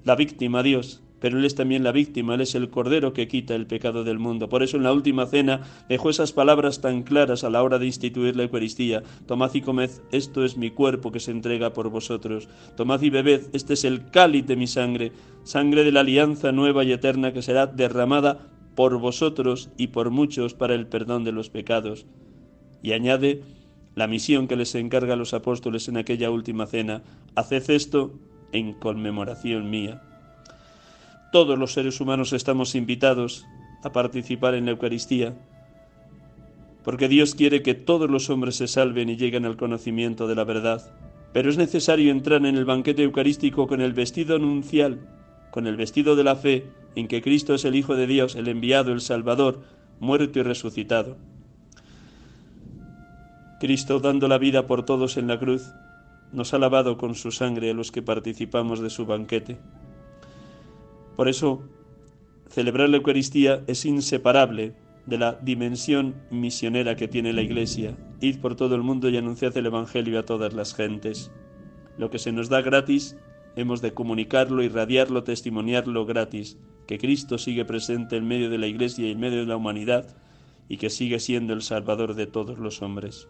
la 0.05 0.15
víctima 0.15 0.59
a 0.59 0.63
Dios, 0.63 1.02
pero 1.23 1.38
Él 1.38 1.45
es 1.45 1.55
también 1.55 1.86
la 1.86 1.93
víctima, 1.93 2.36
Él 2.36 2.41
es 2.41 2.53
el 2.53 2.69
Cordero 2.69 3.13
que 3.13 3.29
quita 3.29 3.55
el 3.55 3.65
pecado 3.65 4.03
del 4.03 4.19
mundo. 4.19 4.49
Por 4.49 4.62
eso 4.62 4.75
en 4.75 4.83
la 4.83 4.91
última 4.91 5.25
cena 5.25 5.62
dejó 5.88 6.09
esas 6.09 6.33
palabras 6.33 6.81
tan 6.81 7.03
claras 7.03 7.45
a 7.45 7.49
la 7.49 7.63
hora 7.63 7.79
de 7.79 7.86
instituir 7.86 8.36
la 8.36 8.43
Eucaristía. 8.43 9.03
Tomad 9.25 9.53
y 9.53 9.62
comed, 9.62 9.89
esto 10.12 10.43
es 10.43 10.57
mi 10.57 10.69
cuerpo 10.69 11.13
que 11.13 11.21
se 11.21 11.31
entrega 11.31 11.71
por 11.71 11.89
vosotros. 11.89 12.49
Tomad 12.75 13.01
y 13.03 13.09
bebed, 13.09 13.43
este 13.53 13.75
es 13.75 13.86
el 13.86 14.09
cáliz 14.09 14.45
de 14.47 14.57
mi 14.57 14.67
sangre, 14.67 15.13
sangre 15.45 15.86
de 15.86 15.93
la 15.93 16.01
alianza 16.01 16.51
nueva 16.51 16.83
y 16.83 16.91
eterna 16.91 17.31
que 17.31 17.41
será 17.41 17.67
derramada 17.67 18.49
por 18.75 18.97
vosotros 18.97 19.69
y 19.77 19.88
por 19.88 20.09
muchos 20.09 20.53
para 20.53 20.75
el 20.75 20.88
perdón 20.88 21.23
de 21.23 21.31
los 21.31 21.49
pecados. 21.49 22.05
Y 22.81 22.91
añade, 22.91 23.43
la 23.95 24.07
misión 24.07 24.49
que 24.49 24.57
les 24.57 24.75
encarga 24.75 25.13
a 25.13 25.15
los 25.15 25.33
apóstoles 25.33 25.88
en 25.88 25.95
aquella 25.95 26.29
última 26.31 26.67
cena, 26.67 27.01
haced 27.33 27.69
esto 27.69 28.12
en 28.51 28.73
conmemoración 28.73 29.69
mía. 29.69 30.01
Todos 31.33 31.57
los 31.57 31.73
seres 31.73 31.99
humanos 31.99 32.31
estamos 32.31 32.75
invitados 32.75 33.47
a 33.83 33.91
participar 33.91 34.53
en 34.53 34.65
la 34.65 34.71
Eucaristía, 34.71 35.33
porque 36.83 37.07
Dios 37.07 37.33
quiere 37.33 37.63
que 37.63 37.73
todos 37.73 38.07
los 38.07 38.29
hombres 38.29 38.57
se 38.57 38.67
salven 38.67 39.09
y 39.09 39.17
lleguen 39.17 39.45
al 39.45 39.57
conocimiento 39.57 40.27
de 40.27 40.35
la 40.35 40.43
verdad. 40.43 40.93
Pero 41.33 41.49
es 41.49 41.57
necesario 41.57 42.11
entrar 42.11 42.45
en 42.45 42.55
el 42.55 42.65
banquete 42.65 43.01
eucarístico 43.01 43.65
con 43.65 43.81
el 43.81 43.93
vestido 43.93 44.35
anuncial, 44.35 44.99
con 45.49 45.65
el 45.65 45.75
vestido 45.75 46.15
de 46.15 46.23
la 46.23 46.35
fe, 46.35 46.67
en 46.95 47.07
que 47.07 47.23
Cristo 47.23 47.55
es 47.55 47.65
el 47.65 47.73
Hijo 47.73 47.95
de 47.95 48.05
Dios, 48.05 48.35
el 48.35 48.47
enviado, 48.47 48.93
el 48.93 49.01
Salvador, 49.01 49.63
muerto 49.99 50.37
y 50.37 50.43
resucitado. 50.43 51.17
Cristo, 53.59 53.99
dando 54.01 54.27
la 54.27 54.37
vida 54.37 54.67
por 54.67 54.85
todos 54.85 55.17
en 55.17 55.25
la 55.25 55.39
cruz, 55.39 55.71
nos 56.31 56.53
ha 56.53 56.59
lavado 56.59 56.99
con 56.99 57.15
su 57.15 57.31
sangre 57.31 57.71
a 57.71 57.73
los 57.73 57.91
que 57.91 58.03
participamos 58.03 58.81
de 58.81 58.91
su 58.91 59.07
banquete. 59.07 59.57
Por 61.15 61.28
eso, 61.28 61.63
celebrar 62.49 62.89
la 62.89 62.97
Eucaristía 62.97 63.63
es 63.67 63.86
inseparable 63.86 64.73
de 65.06 65.17
la 65.17 65.34
dimensión 65.34 66.15
misionera 66.32 66.95
que 66.95 67.08
tiene 67.08 67.34
la 67.34 67.41
Iglesia. 67.41 67.95
Id 68.21 68.39
por 68.39 68.56
todo 68.56 68.76
el 68.76 68.84
mundo 68.84 69.10
y 69.10 69.17
anunciad 69.17 69.56
el 69.58 69.65
Evangelio 69.65 70.19
a 70.19 70.26
todas 70.26 70.54
las 70.54 70.73
gentes. 70.73 71.32
Lo 71.97 72.10
que 72.10 72.19
se 72.19 72.32
nos 72.32 72.49
da 72.49 72.62
gratis, 72.62 73.17
hemos 73.56 73.82
de 73.82 73.93
comunicarlo, 73.93 74.63
irradiarlo, 74.63 75.23
testimoniarlo 75.23 76.06
gratis, 76.06 76.58
que 76.88 76.97
Cristo 76.97 77.38
sigue 77.38 77.65
presente 77.65 78.17
en 78.17 78.28
medio 78.28 78.49
de 78.49 78.58
la 78.58 78.67
Iglesia 78.67 79.08
y 79.08 79.12
en 79.12 79.19
medio 79.19 79.39
de 79.39 79.45
la 79.45 79.58
humanidad 79.58 80.08
y 80.69 80.78
que 80.78 80.89
sigue 80.89 81.19
siendo 81.19 81.54
el 81.54 81.62
Salvador 81.62 82.15
de 82.15 82.26
todos 82.26 82.58
los 82.58 82.82
hombres. 82.82 83.28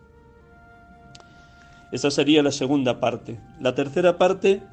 Esa 1.91 2.10
sería 2.10 2.41
la 2.41 2.52
segunda 2.52 3.00
parte. 3.00 3.39
La 3.60 3.76
tercera 3.76 4.17
parte, 4.17 4.63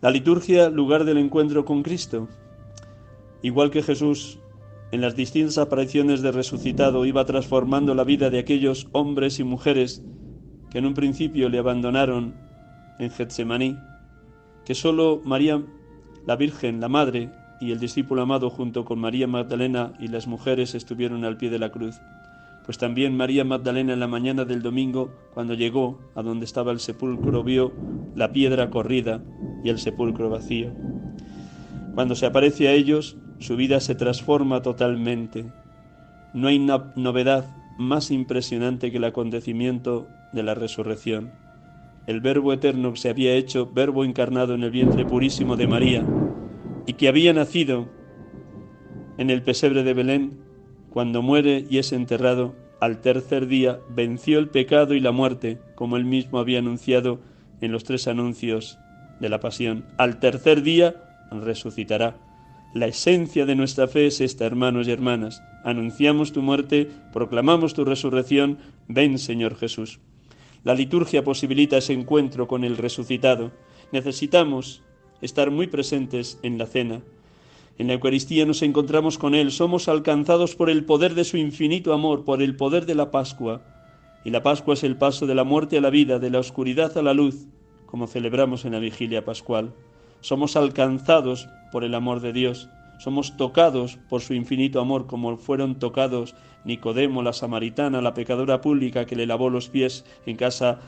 la 0.00 0.10
liturgia, 0.10 0.70
lugar 0.70 1.04
del 1.04 1.18
encuentro 1.18 1.64
con 1.64 1.82
Cristo. 1.82 2.28
Igual 3.42 3.70
que 3.70 3.82
Jesús 3.82 4.38
en 4.90 5.00
las 5.00 5.16
distintas 5.16 5.58
apariciones 5.58 6.22
de 6.22 6.32
resucitado 6.32 7.04
iba 7.04 7.24
transformando 7.24 7.94
la 7.94 8.04
vida 8.04 8.30
de 8.30 8.38
aquellos 8.38 8.88
hombres 8.92 9.38
y 9.38 9.44
mujeres 9.44 10.02
que 10.70 10.78
en 10.78 10.86
un 10.86 10.94
principio 10.94 11.48
le 11.48 11.58
abandonaron 11.58 12.34
en 12.98 13.10
Getsemaní, 13.10 13.76
que 14.64 14.74
sólo 14.74 15.20
María, 15.24 15.62
la 16.26 16.36
Virgen, 16.36 16.80
la 16.80 16.88
Madre 16.88 17.30
y 17.60 17.72
el 17.72 17.80
discípulo 17.80 18.22
amado 18.22 18.50
junto 18.50 18.84
con 18.84 18.98
María 18.98 19.26
Magdalena 19.26 19.92
y 19.98 20.08
las 20.08 20.26
mujeres 20.26 20.74
estuvieron 20.74 21.24
al 21.24 21.36
pie 21.36 21.50
de 21.50 21.58
la 21.58 21.70
cruz. 21.70 21.96
Pues 22.68 22.76
también 22.76 23.16
María 23.16 23.44
Magdalena 23.44 23.94
en 23.94 24.00
la 24.00 24.08
mañana 24.08 24.44
del 24.44 24.60
domingo, 24.60 25.10
cuando 25.32 25.54
llegó 25.54 26.00
a 26.14 26.22
donde 26.22 26.44
estaba 26.44 26.70
el 26.70 26.80
sepulcro, 26.80 27.42
vio 27.42 27.72
la 28.14 28.30
piedra 28.30 28.68
corrida 28.68 29.24
y 29.64 29.70
el 29.70 29.78
sepulcro 29.78 30.28
vacío. 30.28 30.70
Cuando 31.94 32.14
se 32.14 32.26
aparece 32.26 32.68
a 32.68 32.72
ellos, 32.72 33.16
su 33.38 33.56
vida 33.56 33.80
se 33.80 33.94
transforma 33.94 34.60
totalmente. 34.60 35.46
No 36.34 36.48
hay 36.48 36.58
novedad 36.58 37.56
más 37.78 38.10
impresionante 38.10 38.90
que 38.90 38.98
el 38.98 39.04
acontecimiento 39.04 40.06
de 40.34 40.42
la 40.42 40.54
resurrección. 40.54 41.32
El 42.06 42.20
Verbo 42.20 42.52
eterno 42.52 42.92
que 42.92 42.98
se 42.98 43.08
había 43.08 43.32
hecho 43.32 43.72
Verbo 43.72 44.04
encarnado 44.04 44.52
en 44.54 44.62
el 44.62 44.70
vientre 44.70 45.06
purísimo 45.06 45.56
de 45.56 45.68
María 45.68 46.04
y 46.86 46.92
que 46.92 47.08
había 47.08 47.32
nacido 47.32 47.88
en 49.16 49.30
el 49.30 49.42
pesebre 49.42 49.84
de 49.84 49.94
Belén, 49.94 50.47
cuando 50.90 51.22
muere 51.22 51.64
y 51.68 51.78
es 51.78 51.92
enterrado, 51.92 52.54
al 52.80 53.00
tercer 53.00 53.46
día 53.46 53.80
venció 53.88 54.38
el 54.38 54.48
pecado 54.48 54.94
y 54.94 55.00
la 55.00 55.12
muerte, 55.12 55.58
como 55.74 55.96
él 55.96 56.04
mismo 56.04 56.38
había 56.38 56.60
anunciado 56.60 57.20
en 57.60 57.72
los 57.72 57.84
tres 57.84 58.06
anuncios 58.06 58.78
de 59.20 59.28
la 59.28 59.40
pasión. 59.40 59.84
Al 59.96 60.20
tercer 60.20 60.62
día 60.62 60.94
resucitará. 61.30 62.16
La 62.74 62.86
esencia 62.86 63.46
de 63.46 63.56
nuestra 63.56 63.88
fe 63.88 64.06
es 64.06 64.20
esta, 64.20 64.44
hermanos 64.44 64.86
y 64.86 64.92
hermanas. 64.92 65.42
Anunciamos 65.64 66.32
tu 66.32 66.42
muerte, 66.42 66.88
proclamamos 67.12 67.74
tu 67.74 67.84
resurrección. 67.84 68.58
Ven, 68.86 69.18
Señor 69.18 69.56
Jesús. 69.56 70.00
La 70.64 70.74
liturgia 70.74 71.24
posibilita 71.24 71.78
ese 71.78 71.94
encuentro 71.94 72.46
con 72.46 72.64
el 72.64 72.76
resucitado. 72.76 73.52
Necesitamos 73.90 74.82
estar 75.22 75.50
muy 75.50 75.66
presentes 75.66 76.38
en 76.42 76.58
la 76.58 76.66
cena. 76.66 77.00
En 77.78 77.86
la 77.86 77.92
Eucaristía 77.92 78.44
nos 78.44 78.62
encontramos 78.62 79.18
con 79.18 79.36
Él, 79.36 79.52
somos 79.52 79.88
alcanzados 79.88 80.56
por 80.56 80.68
el 80.68 80.84
poder 80.84 81.14
de 81.14 81.22
su 81.22 81.36
infinito 81.36 81.92
amor, 81.92 82.24
por 82.24 82.42
el 82.42 82.56
poder 82.56 82.86
de 82.86 82.96
la 82.96 83.12
Pascua. 83.12 83.62
Y 84.24 84.30
la 84.30 84.42
Pascua 84.42 84.74
es 84.74 84.82
el 84.82 84.96
paso 84.96 85.26
de 85.26 85.36
la 85.36 85.44
muerte 85.44 85.78
a 85.78 85.80
la 85.80 85.90
vida, 85.90 86.18
de 86.18 86.28
la 86.28 86.40
oscuridad 86.40 86.98
a 86.98 87.02
la 87.02 87.14
luz, 87.14 87.46
como 87.86 88.08
celebramos 88.08 88.64
en 88.64 88.72
la 88.72 88.80
vigilia 88.80 89.24
pascual. 89.24 89.72
Somos 90.20 90.56
alcanzados 90.56 91.48
por 91.70 91.84
el 91.84 91.94
amor 91.94 92.18
de 92.20 92.32
Dios, 92.32 92.68
somos 92.98 93.36
tocados 93.36 93.96
por 94.08 94.22
su 94.22 94.34
infinito 94.34 94.80
amor, 94.80 95.06
como 95.06 95.36
fueron 95.36 95.78
tocados 95.78 96.34
Nicodemo, 96.64 97.22
la 97.22 97.32
samaritana, 97.32 98.02
la 98.02 98.12
pecadora 98.12 98.60
pública 98.60 99.06
que 99.06 99.14
le 99.14 99.26
lavó 99.26 99.50
los 99.50 99.68
pies 99.68 100.04
en 100.26 100.36
casa 100.36 100.80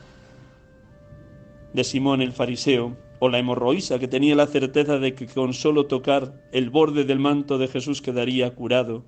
de 1.71 1.85
Simón 1.85 2.21
el 2.21 2.33
fariseo, 2.33 2.97
o 3.23 3.29
la 3.29 3.37
hemorroísa 3.37 3.99
que 3.99 4.07
tenía 4.07 4.35
la 4.35 4.47
certeza 4.47 4.97
de 4.97 5.13
que 5.13 5.27
con 5.27 5.53
solo 5.53 5.85
tocar 5.85 6.41
el 6.51 6.71
borde 6.71 7.03
del 7.03 7.19
manto 7.19 7.59
de 7.59 7.67
Jesús 7.67 8.01
quedaría 8.01 8.55
curado, 8.55 9.03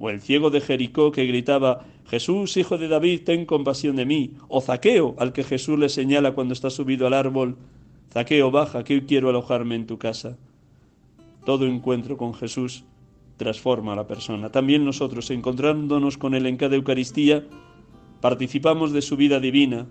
o 0.00 0.10
el 0.10 0.20
ciego 0.20 0.50
de 0.50 0.60
Jericó 0.60 1.12
que 1.12 1.26
gritaba 1.26 1.86
Jesús, 2.06 2.56
hijo 2.56 2.76
de 2.76 2.88
David, 2.88 3.22
ten 3.24 3.46
compasión 3.46 3.94
de 3.94 4.04
mí, 4.04 4.32
o 4.48 4.60
Zaqueo, 4.60 5.14
al 5.16 5.32
que 5.32 5.44
Jesús 5.44 5.78
le 5.78 5.88
señala 5.88 6.32
cuando 6.32 6.54
está 6.54 6.70
subido 6.70 7.06
al 7.06 7.14
árbol 7.14 7.56
Zaqueo, 8.12 8.50
baja, 8.50 8.82
que 8.82 8.94
hoy 8.94 9.02
quiero 9.02 9.28
alojarme 9.28 9.76
en 9.76 9.86
tu 9.86 9.96
casa. 9.96 10.36
Todo 11.46 11.64
encuentro 11.64 12.16
con 12.16 12.34
Jesús 12.34 12.82
transforma 13.36 13.92
a 13.92 13.96
la 13.96 14.08
persona. 14.08 14.50
También 14.50 14.84
nosotros, 14.84 15.30
encontrándonos 15.30 16.18
con 16.18 16.34
Él 16.34 16.46
en 16.46 16.56
cada 16.56 16.74
Eucaristía, 16.74 17.46
participamos 18.20 18.90
de 18.90 19.02
su 19.02 19.16
vida 19.16 19.38
divina. 19.38 19.86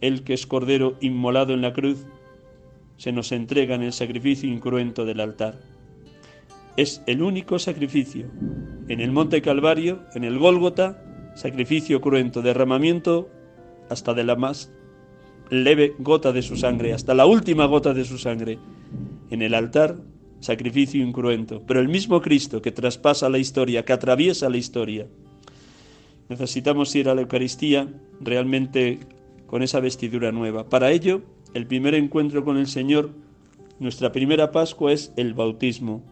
Él 0.00 0.22
que 0.22 0.32
es 0.32 0.46
Cordero 0.46 0.94
inmolado 1.00 1.54
en 1.54 1.62
la 1.62 1.72
cruz, 1.72 2.06
se 3.02 3.10
nos 3.10 3.32
entrega 3.32 3.74
en 3.74 3.82
el 3.82 3.92
sacrificio 3.92 4.48
incruento 4.48 5.04
del 5.04 5.18
altar. 5.18 5.58
Es 6.76 7.02
el 7.08 7.20
único 7.20 7.58
sacrificio. 7.58 8.26
En 8.86 9.00
el 9.00 9.10
Monte 9.10 9.42
Calvario, 9.42 10.04
en 10.14 10.22
el 10.22 10.38
Gólgota, 10.38 11.02
sacrificio 11.34 12.00
cruento, 12.00 12.42
derramamiento 12.42 13.28
hasta 13.90 14.14
de 14.14 14.22
la 14.22 14.36
más 14.36 14.70
leve 15.50 15.96
gota 15.98 16.30
de 16.30 16.42
su 16.42 16.56
sangre, 16.56 16.92
hasta 16.92 17.12
la 17.12 17.26
última 17.26 17.66
gota 17.66 17.92
de 17.92 18.04
su 18.04 18.18
sangre. 18.18 18.60
En 19.30 19.42
el 19.42 19.54
altar, 19.54 19.96
sacrificio 20.38 21.02
incruento, 21.02 21.60
pero 21.66 21.80
el 21.80 21.88
mismo 21.88 22.22
Cristo 22.22 22.62
que 22.62 22.70
traspasa 22.70 23.28
la 23.28 23.38
historia, 23.38 23.84
que 23.84 23.94
atraviesa 23.94 24.48
la 24.48 24.58
historia. 24.58 25.08
Necesitamos 26.28 26.94
ir 26.94 27.08
a 27.08 27.16
la 27.16 27.22
Eucaristía 27.22 27.88
realmente 28.20 29.00
con 29.48 29.64
esa 29.64 29.80
vestidura 29.80 30.30
nueva. 30.30 30.68
Para 30.68 30.92
ello, 30.92 31.22
el 31.54 31.66
primer 31.66 31.94
encuentro 31.94 32.44
con 32.44 32.56
el 32.56 32.66
Señor, 32.66 33.10
nuestra 33.78 34.12
primera 34.12 34.52
Pascua 34.52 34.92
es 34.92 35.12
el 35.16 35.34
bautismo, 35.34 36.02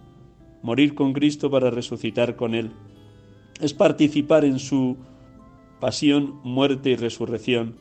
morir 0.62 0.94
con 0.94 1.12
Cristo 1.12 1.50
para 1.50 1.70
resucitar 1.70 2.36
con 2.36 2.54
Él. 2.54 2.70
Es 3.60 3.74
participar 3.74 4.44
en 4.44 4.58
su 4.58 4.96
pasión, 5.80 6.40
muerte 6.42 6.90
y 6.90 6.96
resurrección 6.96 7.74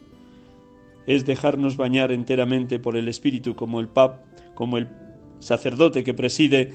es 1.10 1.26
dejarnos 1.26 1.76
bañar 1.76 2.12
enteramente 2.12 2.78
por 2.78 2.96
el 2.96 3.08
Espíritu 3.08 3.56
como 3.56 3.80
el 3.80 3.88
pap, 3.88 4.20
como 4.54 4.78
el 4.78 4.90
sacerdote 5.40 6.04
que 6.04 6.14
preside 6.14 6.72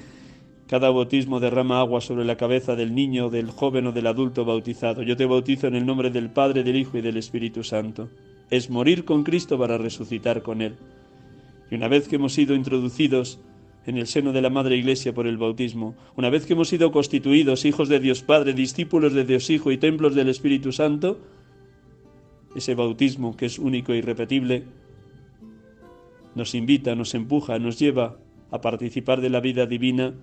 cada 0.67 0.89
bautismo 0.89 1.39
derrama 1.39 1.79
agua 1.79 2.01
sobre 2.01 2.25
la 2.25 2.35
cabeza 2.35 2.75
del 2.75 2.93
niño, 2.93 3.29
del 3.29 3.49
joven 3.49 3.87
o 3.87 3.91
del 3.93 4.07
adulto 4.07 4.43
bautizado. 4.43 5.03
Yo 5.03 5.15
te 5.15 5.25
bautizo 5.25 5.67
en 5.67 5.75
el 5.75 5.85
nombre 5.85 6.09
del 6.09 6.31
Padre, 6.31 6.63
del 6.63 6.75
Hijo 6.75 6.97
y 6.97 7.01
del 7.01 7.15
Espíritu 7.15 7.63
Santo. 7.63 8.09
Es 8.49 8.69
morir 8.69 9.05
con 9.05 9.23
Cristo 9.23 9.57
para 9.57 9.77
resucitar 9.77 10.41
con 10.41 10.61
Él. 10.61 10.75
Y 11.71 11.75
una 11.75 11.87
vez 11.87 12.07
que 12.07 12.17
hemos 12.17 12.33
sido 12.33 12.55
introducidos 12.55 13.39
en 13.85 13.97
el 13.97 14.07
seno 14.07 14.33
de 14.33 14.41
la 14.41 14.49
Madre 14.49 14.77
Iglesia 14.77 15.13
por 15.13 15.27
el 15.27 15.37
bautismo, 15.37 15.95
una 16.15 16.29
vez 16.29 16.45
que 16.45 16.53
hemos 16.53 16.69
sido 16.69 16.91
constituidos 16.91 17.65
hijos 17.65 17.89
de 17.89 17.99
Dios 17.99 18.23
Padre, 18.23 18.53
discípulos 18.53 19.13
de 19.13 19.25
Dios 19.25 19.49
Hijo 19.49 19.71
y 19.71 19.77
templos 19.77 20.15
del 20.15 20.29
Espíritu 20.29 20.71
Santo, 20.71 21.19
ese 22.55 22.73
bautismo 22.73 23.35
que 23.35 23.47
es 23.47 23.59
único 23.59 23.93
e 23.93 23.97
irrepetible, 23.97 24.63
nos 26.35 26.55
invita, 26.55 26.95
nos 26.95 27.13
empuja, 27.13 27.59
nos 27.59 27.79
lleva 27.79 28.17
a 28.51 28.61
participar 28.61 29.21
de 29.21 29.29
la 29.29 29.39
vida 29.39 29.65
divina 29.65 30.13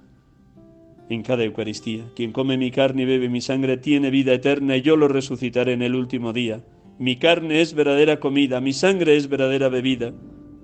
en 1.08 1.22
cada 1.22 1.44
Eucaristía. 1.44 2.04
Quien 2.14 2.32
come 2.32 2.56
mi 2.56 2.70
carne 2.70 3.02
y 3.02 3.06
bebe 3.06 3.28
mi 3.28 3.40
sangre 3.40 3.76
tiene 3.76 4.10
vida 4.10 4.32
eterna 4.32 4.76
y 4.76 4.82
yo 4.82 4.96
lo 4.96 5.08
resucitaré 5.08 5.72
en 5.72 5.82
el 5.82 5.94
último 5.94 6.32
día. 6.32 6.62
Mi 7.02 7.16
carne 7.16 7.60
es 7.60 7.74
verdadera 7.74 8.20
comida, 8.20 8.60
mi 8.60 8.72
sangre 8.72 9.16
es 9.16 9.28
verdadera 9.28 9.68
bebida. 9.68 10.12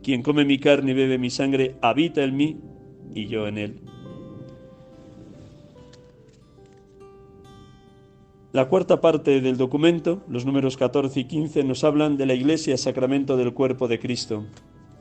Quien 0.05 0.23
come 0.23 0.45
mi 0.45 0.61
carne 0.61 0.93
y 0.93 0.95
bebe 0.95 1.19
mi 1.19 1.31
sangre 1.31 1.75
habita 1.83 2.23
en 2.23 2.37
mí 2.37 2.61
y 3.13 3.27
yo 3.27 3.49
en 3.49 3.59
él. 3.59 3.81
La 8.53 8.69
cuarta 8.69 9.01
parte 9.01 9.41
del 9.41 9.57
documento, 9.57 10.23
los 10.29 10.47
números 10.47 10.77
14 10.77 11.19
y 11.19 11.25
15, 11.25 11.65
nos 11.65 11.83
hablan 11.83 12.17
de 12.17 12.27
la 12.27 12.35
Iglesia 12.35 12.77
sacramento 12.77 13.37
del 13.37 13.53
cuerpo 13.53 13.89
de 13.89 13.99
Cristo. 13.99 14.47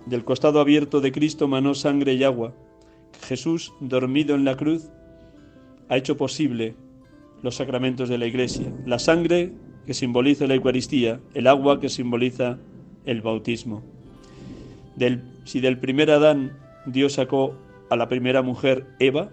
Del 0.08 0.24
costado 0.24 0.60
abierto 0.60 1.02
de 1.02 1.12
Cristo 1.12 1.48
manó 1.48 1.76
sangre 1.76 2.16
y 2.16 2.24
agua. 2.24 2.56
Jesús, 3.28 3.74
dormido 3.80 4.34
en 4.34 4.44
la 4.44 4.58
cruz, 4.58 4.90
ha 5.88 5.98
hecho 5.98 6.18
posible 6.18 6.74
los 7.44 7.54
sacramentos 7.54 8.10
de 8.10 8.18
la 8.18 8.26
Iglesia. 8.26 8.74
La 8.88 8.98
sangre 8.98 9.54
que 9.88 9.94
simboliza 9.94 10.46
la 10.46 10.54
Eucaristía, 10.54 11.22
el 11.34 11.48
agua 11.48 11.80
que 11.80 11.88
simboliza 11.88 12.58
el 13.06 13.22
bautismo. 13.22 13.82
Si 15.46 15.62
del 15.62 15.80
primer 15.80 16.12
Adán 16.12 16.52
Dios 16.86 17.14
sacó 17.14 17.56
a 17.90 17.96
la 17.96 18.10
primera 18.10 18.42
mujer 18.42 18.86
Eva, 19.00 19.30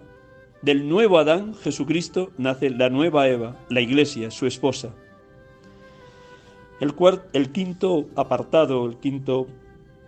del 0.61 0.87
nuevo 0.87 1.19
Adán, 1.19 1.55
Jesucristo, 1.55 2.31
nace 2.37 2.69
la 2.69 2.89
nueva 2.89 3.27
Eva, 3.27 3.57
la 3.69 3.81
Iglesia, 3.81 4.31
su 4.31 4.47
esposa. 4.47 4.93
El, 6.79 6.93
el 7.33 7.51
quinto 7.51 8.05
apartado, 8.15 8.85
el 8.85 8.95
quinto 8.95 9.47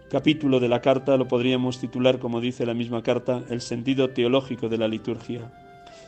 capítulo 0.10 0.62
de 0.62 0.69
la 0.69 0.81
carta 0.81 1.17
lo 1.17 1.27
podríamos 1.27 1.79
titular, 1.79 2.19
como 2.19 2.39
dice 2.39 2.65
la 2.65 2.73
misma 2.73 3.03
carta, 3.03 3.43
el 3.49 3.60
sentido 3.60 4.12
teológico 4.12 4.69
de 4.69 4.77
la 4.77 4.88
liturgia. 4.88 5.51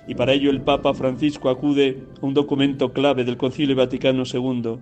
Y 0.10 0.16
para 0.16 0.34
ello 0.34 0.50
el 0.50 0.62
Papa 0.62 0.96
Francisco 0.96 1.50
acude 1.50 2.02
a 2.20 2.26
un 2.26 2.34
documento 2.34 2.94
clave 2.94 3.24
del 3.24 3.38
Concilio 3.38 3.76
Vaticano 3.76 4.24
II, 4.26 4.80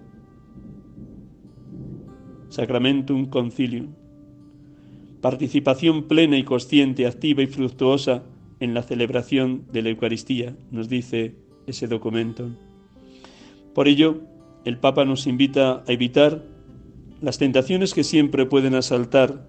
Sacramentum 2.47 3.25
Concilium. 3.25 3.87
Participación 5.19 6.03
plena 6.03 6.37
y 6.37 6.43
consciente, 6.43 7.05
activa 7.05 7.43
y 7.43 7.47
fructuosa 7.47 8.23
en 8.61 8.73
la 8.73 8.83
celebración 8.83 9.65
de 9.73 9.81
la 9.81 9.89
Eucaristía, 9.89 10.55
nos 10.71 10.87
dice 10.87 11.35
ese 11.65 11.87
documento. 11.87 12.49
Por 13.75 13.89
ello, 13.89 14.21
el 14.63 14.77
Papa 14.77 15.03
nos 15.03 15.27
invita 15.27 15.83
a 15.85 15.91
evitar 15.91 16.45
las 17.19 17.37
tentaciones 17.37 17.93
que 17.93 18.05
siempre 18.05 18.45
pueden 18.45 18.75
asaltar 18.75 19.45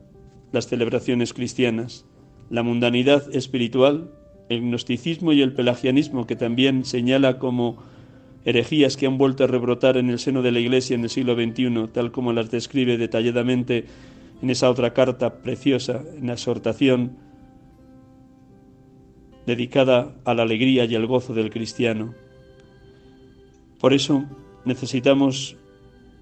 las 0.51 0.67
celebraciones 0.67 1.33
cristianas, 1.33 2.05
la 2.51 2.65
mundanidad 2.65 3.33
espiritual, 3.33 4.11
el 4.49 4.63
gnosticismo 4.63 5.33
y 5.33 5.43
el 5.43 5.53
pelagianismo, 5.53 6.27
que 6.27 6.37
también 6.37 6.85
señala 6.85 7.39
como 7.39 7.79
herejías 8.45 8.97
que 8.97 9.07
han 9.07 9.19
vuelto 9.19 9.45
a 9.45 9.47
rebrotar 9.47 9.97
en 9.97 10.11
el 10.11 10.19
seno 10.19 10.43
de 10.43 10.53
la 10.53 10.61
Iglesia 10.61 10.95
en 10.95 11.03
el 11.03 11.11
siglo 11.11 11.35
XXI, 11.35 11.89
tal 11.93 12.13
como 12.13 12.33
las 12.33 12.51
describe 12.51 12.97
detalladamente 12.97 13.85
en 14.41 14.51
esa 14.51 14.71
otra 14.71 14.95
carta 14.95 15.43
preciosa, 15.43 16.03
en 16.17 16.31
exhortación 16.31 17.17
dedicada 19.47 20.15
a 20.25 20.35
la 20.35 20.43
alegría 20.43 20.85
y 20.85 20.95
al 20.95 21.07
gozo 21.07 21.35
del 21.35 21.51
cristiano. 21.51 22.15
Por 23.81 23.93
eso 23.93 24.25
necesitamos 24.65 25.57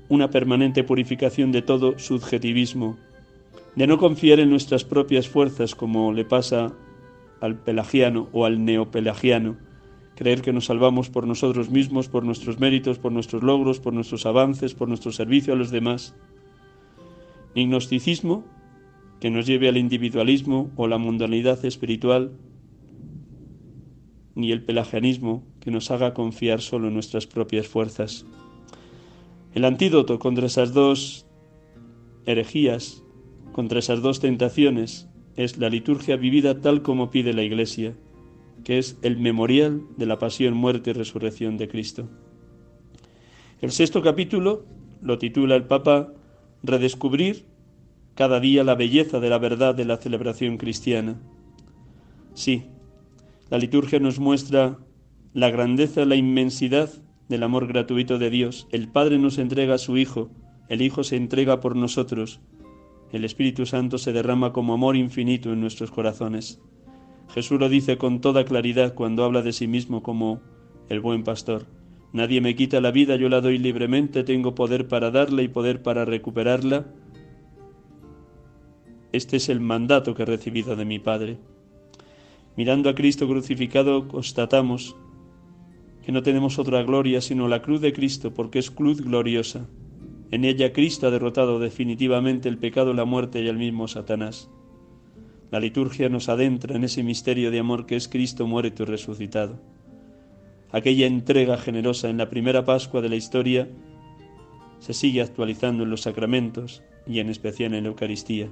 una 0.09 0.31
permanente 0.31 0.85
purificación 0.85 1.53
de 1.53 1.63
todo 1.63 1.99
subjetivismo, 1.99 2.97
de 3.75 3.87
no 3.87 3.99
confiar 3.99 4.41
en 4.41 4.51
nuestras 4.51 4.85
propias 4.85 5.29
fuerzas 5.29 5.75
como 5.75 6.13
le 6.13 6.25
pasa 6.25 6.73
al 7.47 7.57
pelagiano 7.57 8.29
o 8.33 8.45
al 8.45 8.65
neopelagiano, 8.65 9.57
creer 10.15 10.43
que 10.43 10.53
nos 10.53 10.67
salvamos 10.67 11.11
por 11.11 11.27
nosotros 11.27 11.71
mismos, 11.71 12.09
por 12.09 12.25
nuestros 12.25 12.59
méritos, 12.59 12.99
por 12.99 13.13
nuestros 13.13 13.43
logros, 13.43 13.81
por 13.81 13.93
nuestros 13.93 14.27
avances, 14.27 14.75
por 14.75 14.89
nuestro 14.89 15.13
servicio 15.13 15.53
a 15.53 15.57
los 15.57 15.71
demás. 15.71 16.15
Ni 17.55 17.67
gnosticismo, 17.67 18.45
que 19.21 19.31
nos 19.31 19.47
lleve 19.47 19.69
al 19.69 19.77
individualismo 19.77 20.71
o 20.77 20.89
la 20.89 20.99
mundanidad 20.99 21.65
espiritual, 21.65 22.33
ni 24.35 24.53
el 24.53 24.63
pelagianismo, 24.63 25.45
que 25.61 25.71
nos 25.71 25.91
haga 25.91 26.13
confiar 26.13 26.61
solo 26.61 26.89
en 26.89 26.95
nuestras 26.95 27.27
propias 27.27 27.67
fuerzas. 27.67 28.27
El 29.55 29.65
antídoto 29.65 30.19
contra 30.19 30.47
esas 30.47 30.75
dos 30.75 31.27
herejías, 32.27 33.03
contra 33.53 33.79
esas 33.79 34.03
dos 34.03 34.21
tentaciones, 34.21 35.09
es 35.37 35.59
la 35.59 35.69
liturgia 35.69 36.17
vivida 36.17 36.61
tal 36.61 36.83
como 36.83 37.11
pide 37.11 37.33
la 37.33 37.43
Iglesia, 37.43 37.95
que 38.65 38.79
es 38.79 38.99
el 39.03 39.17
memorial 39.19 39.83
de 39.97 40.07
la 40.07 40.19
pasión, 40.19 40.55
muerte 40.55 40.91
y 40.91 40.93
resurrección 40.95 41.57
de 41.57 41.69
Cristo. 41.69 42.09
El 43.61 43.71
sexto 43.71 44.03
capítulo 44.03 44.65
lo 45.03 45.19
titula 45.19 45.57
el 45.57 45.65
Papa 45.65 46.13
Redescubrir 46.63 47.45
cada 48.15 48.41
día 48.41 48.65
la 48.65 48.75
belleza 48.75 49.21
de 49.21 49.29
la 49.29 49.39
verdad 49.39 49.75
de 49.75 49.85
la 49.85 49.99
celebración 49.99 50.57
cristiana. 50.57 51.21
Sí, 52.35 52.65
la 53.51 53.59
liturgia 53.59 54.01
nos 54.01 54.19
muestra 54.19 54.79
la 55.33 55.51
grandeza, 55.51 56.05
la 56.07 56.17
inmensidad 56.17 56.91
del 57.29 57.43
amor 57.43 57.67
gratuito 57.67 58.19
de 58.19 58.31
Dios. 58.31 58.67
El 58.73 58.89
Padre 58.89 59.19
nos 59.19 59.39
entrega 59.39 59.75
a 59.75 59.79
su 59.79 59.97
Hijo, 59.99 60.31
el 60.69 60.83
Hijo 60.83 61.05
se 61.05 61.17
entrega 61.17 61.61
por 61.61 61.77
nosotros, 61.77 62.41
el 63.13 63.25
Espíritu 63.25 63.67
Santo 63.67 63.99
se 63.99 64.13
derrama 64.13 64.53
como 64.53 64.75
amor 64.75 64.97
infinito 64.97 65.53
en 65.53 65.61
nuestros 65.61 65.91
corazones. 65.91 66.61
Jesús 67.29 67.59
lo 67.59 67.69
dice 67.69 67.99
con 67.99 68.21
toda 68.21 68.45
claridad 68.45 68.95
cuando 68.95 69.25
habla 69.25 69.43
de 69.43 69.53
sí 69.53 69.67
mismo 69.67 70.03
como 70.03 70.41
el 70.89 71.01
buen 71.01 71.25
pastor. 71.25 71.67
Nadie 72.13 72.41
me 72.41 72.55
quita 72.55 72.81
la 72.81 72.91
vida, 72.91 73.17
yo 73.17 73.29
la 73.29 73.41
doy 73.41 73.59
libremente, 73.59 74.25
tengo 74.25 74.55
poder 74.55 74.89
para 74.89 75.11
darla 75.11 75.43
y 75.43 75.49
poder 75.49 75.83
para 75.83 76.05
recuperarla. 76.05 76.87
Este 79.13 79.37
es 79.37 79.49
el 79.49 79.61
mandato 79.61 80.15
que 80.15 80.23
he 80.23 80.27
recibido 80.27 80.77
de 80.77 80.85
mi 80.85 80.99
Padre. 80.99 81.39
Mirando 82.57 82.89
a 82.89 82.95
Cristo 82.95 83.29
crucificado, 83.29 84.09
constatamos 84.09 84.97
que 86.05 86.13
no 86.13 86.23
tenemos 86.23 86.59
otra 86.59 86.83
gloria 86.85 87.21
sino 87.21 87.49
la 87.49 87.61
cruz 87.63 87.81
de 87.81 87.93
Cristo, 87.93 88.33
porque 88.33 88.61
es 88.61 88.71
cruz 88.71 89.03
gloriosa. 89.03 89.67
En 90.31 90.45
ella 90.45 90.73
Cristo 90.73 91.07
ha 91.07 91.11
derrotado 91.11 91.59
definitivamente 91.59 92.49
el 92.49 92.59
pecado, 92.59 92.93
la 92.95 93.05
muerte 93.05 93.43
y 93.43 93.49
el 93.49 93.59
mismo 93.59 93.87
Satanás. 93.87 94.51
La 95.51 95.61
liturgia 95.61 96.09
nos 96.09 96.29
adentra 96.29 96.75
en 96.75 96.83
ese 96.83 97.05
misterio 97.05 97.51
de 97.51 97.61
amor 97.61 97.87
que 97.87 97.95
es 97.95 98.09
Cristo 98.09 98.47
muerto 98.47 98.83
y 98.83 98.87
resucitado. 98.87 99.61
Aquella 100.73 101.07
entrega 101.07 101.57
generosa 101.57 102.09
en 102.09 102.17
la 102.17 102.29
primera 102.29 102.65
Pascua 102.65 103.01
de 103.01 103.09
la 103.09 103.17
historia 103.17 103.69
se 104.81 104.93
sigue 104.93 105.23
actualizando 105.23 105.85
en 105.85 105.91
los 105.91 106.03
sacramentos 106.03 106.83
y 107.07 107.21
en 107.21 107.31
especial 107.31 107.75
en 107.75 107.85
la 107.85 107.91
Eucaristía. 107.91 108.49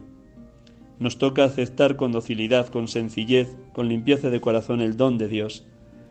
Nos 1.00 1.18
toca 1.18 1.44
aceptar 1.44 1.96
con 1.96 2.12
docilidad, 2.12 2.68
con 2.68 2.86
sencillez, 2.86 3.56
con 3.72 3.88
limpieza 3.88 4.30
de 4.30 4.40
corazón 4.40 4.80
el 4.80 4.96
don 4.96 5.18
de 5.18 5.26
Dios, 5.26 5.66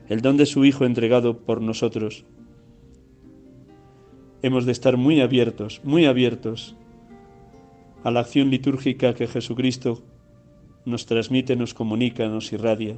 el 0.10 0.22
don 0.22 0.36
de 0.36 0.46
su 0.46 0.66
Hijo 0.66 0.84
entregado 0.84 1.40
por 1.40 1.62
nosotros. 1.62 2.26
Hemos 4.44 4.66
de 4.66 4.74
estar 4.74 4.98
muy 4.98 5.22
abiertos, 5.22 5.80
muy 5.86 6.06
abiertos 6.06 6.76
a 8.04 8.12
la 8.12 8.20
acción 8.20 8.50
litúrgica 8.50 9.14
que 9.14 9.26
Jesucristo 9.26 10.04
nos 10.84 11.06
transmite, 11.06 11.56
nos 11.56 11.74
comunica, 11.74 12.28
nos 12.28 12.52
irradia. 12.52 12.98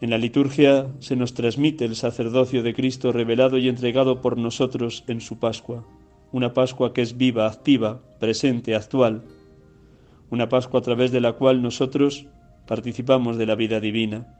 En 0.00 0.10
la 0.10 0.18
liturgia 0.18 0.86
se 1.00 1.16
nos 1.16 1.34
transmite 1.34 1.84
el 1.84 1.96
sacerdocio 1.96 2.62
de 2.62 2.74
Cristo 2.74 3.10
revelado 3.10 3.58
y 3.58 3.68
entregado 3.68 4.20
por 4.20 4.38
nosotros 4.38 5.02
en 5.08 5.20
su 5.20 5.40
Pascua, 5.40 5.84
una 6.30 6.54
Pascua 6.54 6.94
que 6.94 7.02
es 7.02 7.16
viva, 7.16 7.48
activa, 7.48 8.00
presente, 8.20 8.76
actual, 8.76 9.24
una 10.30 10.48
Pascua 10.48 10.78
a 10.78 10.84
través 10.84 11.10
de 11.10 11.20
la 11.20 11.32
cual 11.32 11.60
nosotros 11.60 12.26
participamos 12.68 13.36
de 13.36 13.46
la 13.46 13.56
vida 13.56 13.80
divina, 13.80 14.38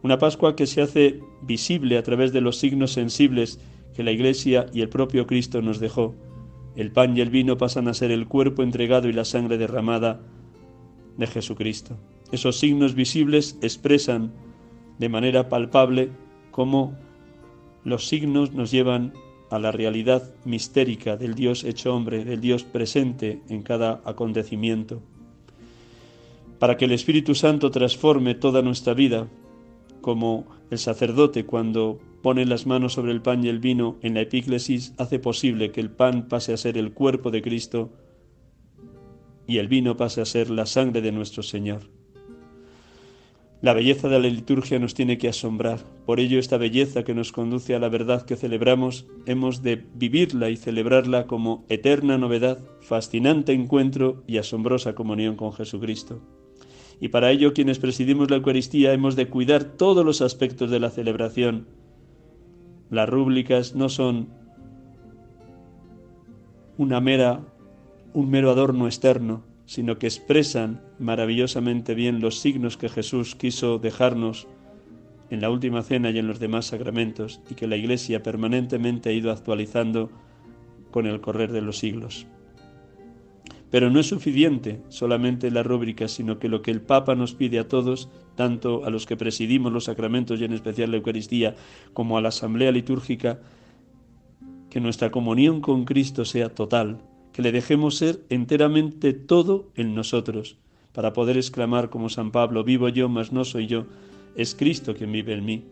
una 0.00 0.18
Pascua 0.20 0.54
que 0.54 0.68
se 0.68 0.80
hace 0.80 1.18
visible 1.42 1.98
a 1.98 2.04
través 2.04 2.32
de 2.32 2.40
los 2.40 2.56
signos 2.58 2.92
sensibles 2.92 3.58
que 3.94 4.02
la 4.02 4.12
Iglesia 4.12 4.66
y 4.72 4.80
el 4.80 4.88
propio 4.88 5.26
Cristo 5.26 5.62
nos 5.62 5.80
dejó. 5.80 6.14
El 6.76 6.90
pan 6.90 7.16
y 7.16 7.20
el 7.20 7.30
vino 7.30 7.56
pasan 7.56 7.88
a 7.88 7.94
ser 7.94 8.10
el 8.10 8.26
cuerpo 8.26 8.62
entregado 8.62 9.08
y 9.08 9.12
la 9.12 9.24
sangre 9.24 9.58
derramada 9.58 10.20
de 11.16 11.26
Jesucristo. 11.26 11.96
Esos 12.32 12.58
signos 12.58 12.94
visibles 12.94 13.56
expresan 13.62 14.32
de 14.98 15.08
manera 15.08 15.48
palpable 15.48 16.10
cómo 16.50 16.94
los 17.84 18.08
signos 18.08 18.52
nos 18.52 18.70
llevan 18.70 19.12
a 19.50 19.58
la 19.58 19.70
realidad 19.70 20.34
mistérica 20.44 21.16
del 21.16 21.34
Dios 21.34 21.62
hecho 21.62 21.94
hombre, 21.94 22.24
del 22.24 22.40
Dios 22.40 22.64
presente 22.64 23.40
en 23.48 23.62
cada 23.62 24.00
acontecimiento. 24.04 25.00
Para 26.58 26.76
que 26.76 26.86
el 26.86 26.92
Espíritu 26.92 27.34
Santo 27.34 27.70
transforme 27.70 28.34
toda 28.34 28.62
nuestra 28.62 28.94
vida, 28.94 29.28
como 30.04 30.44
el 30.70 30.76
sacerdote 30.76 31.46
cuando 31.46 31.98
pone 32.22 32.44
las 32.44 32.66
manos 32.66 32.92
sobre 32.92 33.10
el 33.10 33.22
pan 33.22 33.42
y 33.42 33.48
el 33.48 33.58
vino 33.58 33.96
en 34.02 34.12
la 34.12 34.20
epíclesis 34.20 34.92
hace 34.98 35.18
posible 35.18 35.72
que 35.72 35.80
el 35.80 35.88
pan 35.88 36.28
pase 36.28 36.52
a 36.52 36.58
ser 36.58 36.76
el 36.76 36.92
cuerpo 36.92 37.30
de 37.30 37.40
Cristo 37.40 37.90
y 39.46 39.56
el 39.56 39.68
vino 39.68 39.96
pase 39.96 40.20
a 40.20 40.26
ser 40.26 40.50
la 40.50 40.66
sangre 40.66 41.00
de 41.00 41.10
nuestro 41.10 41.42
Señor. 41.42 41.88
La 43.62 43.72
belleza 43.72 44.10
de 44.10 44.20
la 44.20 44.28
liturgia 44.28 44.78
nos 44.78 44.92
tiene 44.92 45.16
que 45.16 45.28
asombrar. 45.28 45.78
Por 46.04 46.20
ello 46.20 46.38
esta 46.38 46.58
belleza 46.58 47.02
que 47.02 47.14
nos 47.14 47.32
conduce 47.32 47.74
a 47.74 47.78
la 47.78 47.88
verdad 47.88 48.26
que 48.26 48.36
celebramos, 48.36 49.06
hemos 49.24 49.62
de 49.62 49.86
vivirla 49.94 50.50
y 50.50 50.58
celebrarla 50.58 51.26
como 51.26 51.64
eterna 51.70 52.18
novedad, 52.18 52.58
fascinante 52.82 53.54
encuentro 53.54 54.22
y 54.26 54.36
asombrosa 54.36 54.94
comunión 54.94 55.36
con 55.36 55.54
Jesucristo. 55.54 56.20
Y 57.00 57.08
para 57.08 57.30
ello 57.30 57.52
quienes 57.52 57.78
presidimos 57.78 58.30
la 58.30 58.36
Eucaristía 58.36 58.92
hemos 58.92 59.16
de 59.16 59.28
cuidar 59.28 59.64
todos 59.64 60.04
los 60.04 60.22
aspectos 60.22 60.70
de 60.70 60.80
la 60.80 60.90
celebración. 60.90 61.66
Las 62.90 63.08
rúbricas 63.08 63.74
no 63.74 63.88
son 63.88 64.28
una 66.76 67.00
mera 67.00 67.40
un 68.14 68.30
mero 68.30 68.50
adorno 68.52 68.86
externo, 68.86 69.42
sino 69.66 69.98
que 69.98 70.06
expresan 70.06 70.80
maravillosamente 70.98 71.94
bien 71.94 72.20
los 72.20 72.38
signos 72.38 72.76
que 72.76 72.88
Jesús 72.88 73.34
quiso 73.34 73.78
dejarnos 73.78 74.46
en 75.30 75.40
la 75.40 75.50
última 75.50 75.82
cena 75.82 76.10
y 76.10 76.18
en 76.18 76.28
los 76.28 76.38
demás 76.38 76.66
sacramentos 76.66 77.40
y 77.50 77.54
que 77.54 77.66
la 77.66 77.76
Iglesia 77.76 78.22
permanentemente 78.22 79.08
ha 79.08 79.12
ido 79.12 79.32
actualizando 79.32 80.10
con 80.92 81.06
el 81.06 81.20
correr 81.20 81.50
de 81.50 81.60
los 81.60 81.78
siglos. 81.78 82.28
Pero 83.74 83.90
no 83.90 83.98
es 83.98 84.06
suficiente 84.06 84.80
solamente 84.88 85.50
la 85.50 85.64
rúbrica, 85.64 86.06
sino 86.06 86.38
que 86.38 86.48
lo 86.48 86.62
que 86.62 86.70
el 86.70 86.80
Papa 86.80 87.16
nos 87.16 87.34
pide 87.34 87.58
a 87.58 87.66
todos, 87.66 88.08
tanto 88.36 88.84
a 88.84 88.90
los 88.90 89.04
que 89.04 89.16
presidimos 89.16 89.72
los 89.72 89.86
sacramentos 89.86 90.40
y 90.40 90.44
en 90.44 90.52
especial 90.52 90.92
la 90.92 90.98
Eucaristía, 90.98 91.56
como 91.92 92.16
a 92.16 92.20
la 92.20 92.28
Asamblea 92.28 92.70
Litúrgica, 92.70 93.40
que 94.70 94.78
nuestra 94.78 95.10
comunión 95.10 95.60
con 95.60 95.86
Cristo 95.86 96.24
sea 96.24 96.54
total, 96.54 97.00
que 97.32 97.42
le 97.42 97.50
dejemos 97.50 97.96
ser 97.96 98.22
enteramente 98.28 99.12
todo 99.12 99.72
en 99.74 99.96
nosotros, 99.96 100.56
para 100.92 101.12
poder 101.12 101.36
exclamar 101.36 101.90
como 101.90 102.10
San 102.10 102.30
Pablo, 102.30 102.62
vivo 102.62 102.88
yo, 102.90 103.08
mas 103.08 103.32
no 103.32 103.44
soy 103.44 103.66
yo, 103.66 103.86
es 104.36 104.54
Cristo 104.54 104.94
quien 104.94 105.10
vive 105.10 105.32
en 105.32 105.44
mí. 105.44 105.64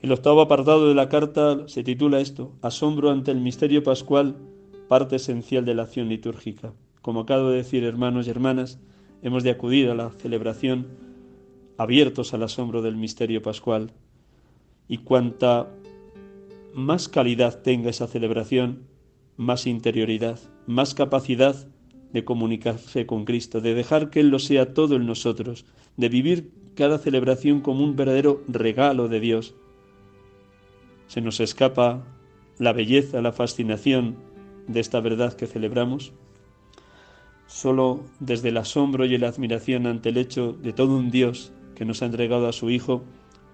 El 0.00 0.12
octavo 0.12 0.40
apartado 0.40 0.88
de 0.88 0.94
la 0.94 1.10
carta 1.10 1.68
se 1.68 1.84
titula 1.84 2.20
esto, 2.20 2.54
Asombro 2.62 3.10
ante 3.10 3.32
el 3.32 3.40
misterio 3.42 3.82
pascual, 3.82 4.34
parte 4.88 5.16
esencial 5.16 5.66
de 5.66 5.74
la 5.74 5.82
acción 5.82 6.08
litúrgica. 6.08 6.72
Como 7.06 7.20
acabo 7.20 7.50
de 7.50 7.58
decir, 7.58 7.84
hermanos 7.84 8.26
y 8.26 8.30
hermanas, 8.30 8.80
hemos 9.22 9.44
de 9.44 9.50
acudir 9.50 9.88
a 9.90 9.94
la 9.94 10.10
celebración 10.10 10.88
abiertos 11.78 12.34
al 12.34 12.42
asombro 12.42 12.82
del 12.82 12.96
misterio 12.96 13.42
pascual. 13.42 13.92
Y 14.88 14.98
cuanta 14.98 15.68
más 16.74 17.08
calidad 17.08 17.62
tenga 17.62 17.90
esa 17.90 18.08
celebración, 18.08 18.88
más 19.36 19.68
interioridad, 19.68 20.40
más 20.66 20.94
capacidad 20.94 21.68
de 22.12 22.24
comunicarse 22.24 23.06
con 23.06 23.24
Cristo, 23.24 23.60
de 23.60 23.74
dejar 23.74 24.10
que 24.10 24.18
Él 24.18 24.30
lo 24.30 24.40
sea 24.40 24.74
todo 24.74 24.96
en 24.96 25.06
nosotros, 25.06 25.64
de 25.96 26.08
vivir 26.08 26.50
cada 26.74 26.98
celebración 26.98 27.60
como 27.60 27.84
un 27.84 27.94
verdadero 27.94 28.42
regalo 28.48 29.06
de 29.06 29.20
Dios. 29.20 29.54
Se 31.06 31.20
nos 31.20 31.38
escapa 31.38 32.02
la 32.58 32.72
belleza, 32.72 33.22
la 33.22 33.30
fascinación 33.30 34.16
de 34.66 34.80
esta 34.80 34.98
verdad 34.98 35.34
que 35.34 35.46
celebramos. 35.46 36.12
Solo 37.46 38.04
desde 38.20 38.48
el 38.48 38.56
asombro 38.56 39.04
y 39.04 39.16
la 39.18 39.28
admiración 39.28 39.86
ante 39.86 40.08
el 40.08 40.16
hecho 40.16 40.52
de 40.52 40.72
todo 40.72 40.96
un 40.96 41.10
Dios 41.10 41.52
que 41.74 41.84
nos 41.84 42.02
ha 42.02 42.06
entregado 42.06 42.48
a 42.48 42.52
su 42.52 42.70
Hijo, 42.70 43.04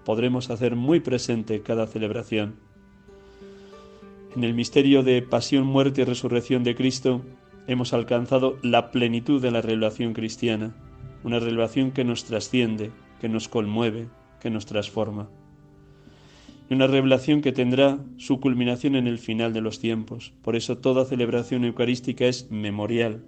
podremos 0.03 0.49
hacer 0.49 0.75
muy 0.75 0.99
presente 0.99 1.61
cada 1.61 1.87
celebración. 1.87 2.55
En 4.35 4.43
el 4.43 4.53
misterio 4.53 5.03
de 5.03 5.21
pasión, 5.21 5.65
muerte 5.65 6.01
y 6.01 6.05
resurrección 6.05 6.63
de 6.63 6.75
Cristo 6.75 7.21
hemos 7.67 7.93
alcanzado 7.93 8.57
la 8.63 8.91
plenitud 8.91 9.41
de 9.41 9.51
la 9.51 9.61
revelación 9.61 10.13
cristiana, 10.13 10.75
una 11.23 11.39
revelación 11.39 11.91
que 11.91 12.03
nos 12.03 12.25
trasciende, 12.25 12.91
que 13.21 13.29
nos 13.29 13.47
conmueve, 13.47 14.07
que 14.41 14.49
nos 14.49 14.65
transforma. 14.65 15.29
Y 16.69 16.73
una 16.73 16.87
revelación 16.87 17.41
que 17.41 17.51
tendrá 17.51 17.99
su 18.17 18.39
culminación 18.39 18.95
en 18.95 19.07
el 19.07 19.19
final 19.19 19.53
de 19.53 19.61
los 19.61 19.79
tiempos. 19.79 20.33
Por 20.41 20.55
eso 20.55 20.77
toda 20.79 21.05
celebración 21.05 21.63
eucarística 21.63 22.25
es 22.25 22.49
memorial. 22.49 23.23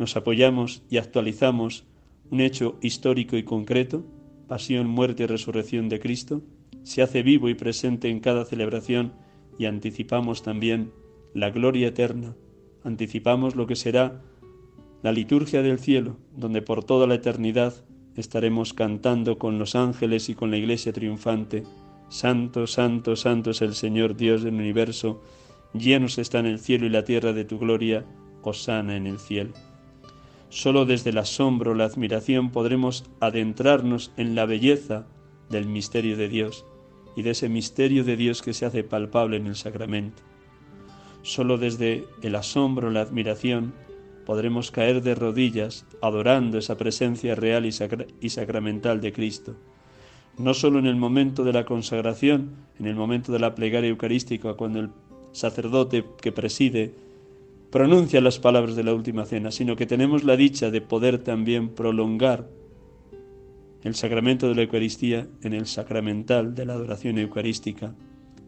Nos 0.00 0.16
apoyamos 0.16 0.82
y 0.88 0.96
actualizamos 0.96 1.84
un 2.30 2.40
hecho 2.40 2.78
histórico 2.80 3.36
y 3.36 3.42
concreto, 3.42 4.02
pasión, 4.48 4.88
muerte 4.88 5.24
y 5.24 5.26
resurrección 5.26 5.90
de 5.90 6.00
Cristo, 6.00 6.40
se 6.84 7.02
hace 7.02 7.22
vivo 7.22 7.50
y 7.50 7.54
presente 7.54 8.08
en 8.08 8.20
cada 8.20 8.46
celebración 8.46 9.12
y 9.58 9.66
anticipamos 9.66 10.42
también 10.42 10.90
la 11.34 11.50
gloria 11.50 11.88
eterna, 11.88 12.34
anticipamos 12.82 13.56
lo 13.56 13.66
que 13.66 13.76
será 13.76 14.22
la 15.02 15.12
liturgia 15.12 15.60
del 15.60 15.78
cielo, 15.78 16.16
donde 16.34 16.62
por 16.62 16.82
toda 16.82 17.06
la 17.06 17.16
eternidad 17.16 17.84
estaremos 18.16 18.72
cantando 18.72 19.36
con 19.36 19.58
los 19.58 19.74
ángeles 19.74 20.30
y 20.30 20.34
con 20.34 20.50
la 20.50 20.56
iglesia 20.56 20.94
triunfante, 20.94 21.64
Santo, 22.08 22.66
Santo, 22.66 23.16
Santo 23.16 23.50
es 23.50 23.60
el 23.60 23.74
Señor 23.74 24.16
Dios 24.16 24.44
del 24.44 24.54
universo, 24.54 25.20
llenos 25.74 26.16
están 26.16 26.46
el 26.46 26.58
cielo 26.58 26.86
y 26.86 26.88
la 26.88 27.04
tierra 27.04 27.34
de 27.34 27.44
tu 27.44 27.58
gloria, 27.58 28.06
Osana 28.42 28.96
en 28.96 29.06
el 29.06 29.18
cielo. 29.18 29.52
Solo 30.50 30.84
desde 30.84 31.10
el 31.10 31.18
asombro, 31.18 31.74
la 31.74 31.84
admiración 31.84 32.50
podremos 32.50 33.04
adentrarnos 33.20 34.10
en 34.16 34.34
la 34.34 34.46
belleza 34.46 35.06
del 35.48 35.66
misterio 35.66 36.16
de 36.16 36.28
Dios 36.28 36.66
y 37.16 37.22
de 37.22 37.30
ese 37.30 37.48
misterio 37.48 38.02
de 38.02 38.16
Dios 38.16 38.42
que 38.42 38.52
se 38.52 38.66
hace 38.66 38.82
palpable 38.82 39.36
en 39.36 39.46
el 39.46 39.54
sacramento. 39.54 40.22
Solo 41.22 41.56
desde 41.56 42.04
el 42.22 42.34
asombro, 42.34 42.90
la 42.90 43.02
admiración, 43.02 43.74
podremos 44.26 44.72
caer 44.72 45.02
de 45.02 45.14
rodillas 45.14 45.86
adorando 46.02 46.58
esa 46.58 46.76
presencia 46.76 47.36
real 47.36 47.64
y, 47.64 48.28
sacramental 48.30 49.00
de 49.00 49.12
Cristo. 49.12 49.54
No 50.36 50.54
solo 50.54 50.80
en 50.80 50.86
el 50.86 50.96
momento 50.96 51.44
de 51.44 51.52
la 51.52 51.64
consagración, 51.64 52.56
en 52.78 52.86
el 52.86 52.96
momento 52.96 53.30
de 53.32 53.38
la 53.38 53.54
plegaria 53.54 53.90
eucarística, 53.90 54.54
cuando 54.54 54.80
el 54.80 54.90
sacerdote 55.30 56.04
que 56.20 56.32
preside 56.32 56.94
pronuncia 57.70 58.20
las 58.20 58.38
palabras 58.38 58.74
de 58.74 58.84
la 58.84 58.94
última 58.94 59.24
cena, 59.24 59.50
sino 59.50 59.76
que 59.76 59.86
tenemos 59.86 60.24
la 60.24 60.36
dicha 60.36 60.70
de 60.70 60.80
poder 60.80 61.18
también 61.18 61.68
prolongar 61.68 62.48
el 63.82 63.94
sacramento 63.94 64.48
de 64.48 64.54
la 64.56 64.62
Eucaristía 64.62 65.28
en 65.42 65.54
el 65.54 65.66
sacramental 65.66 66.54
de 66.54 66.66
la 66.66 66.74
adoración 66.74 67.18
eucarística 67.18 67.94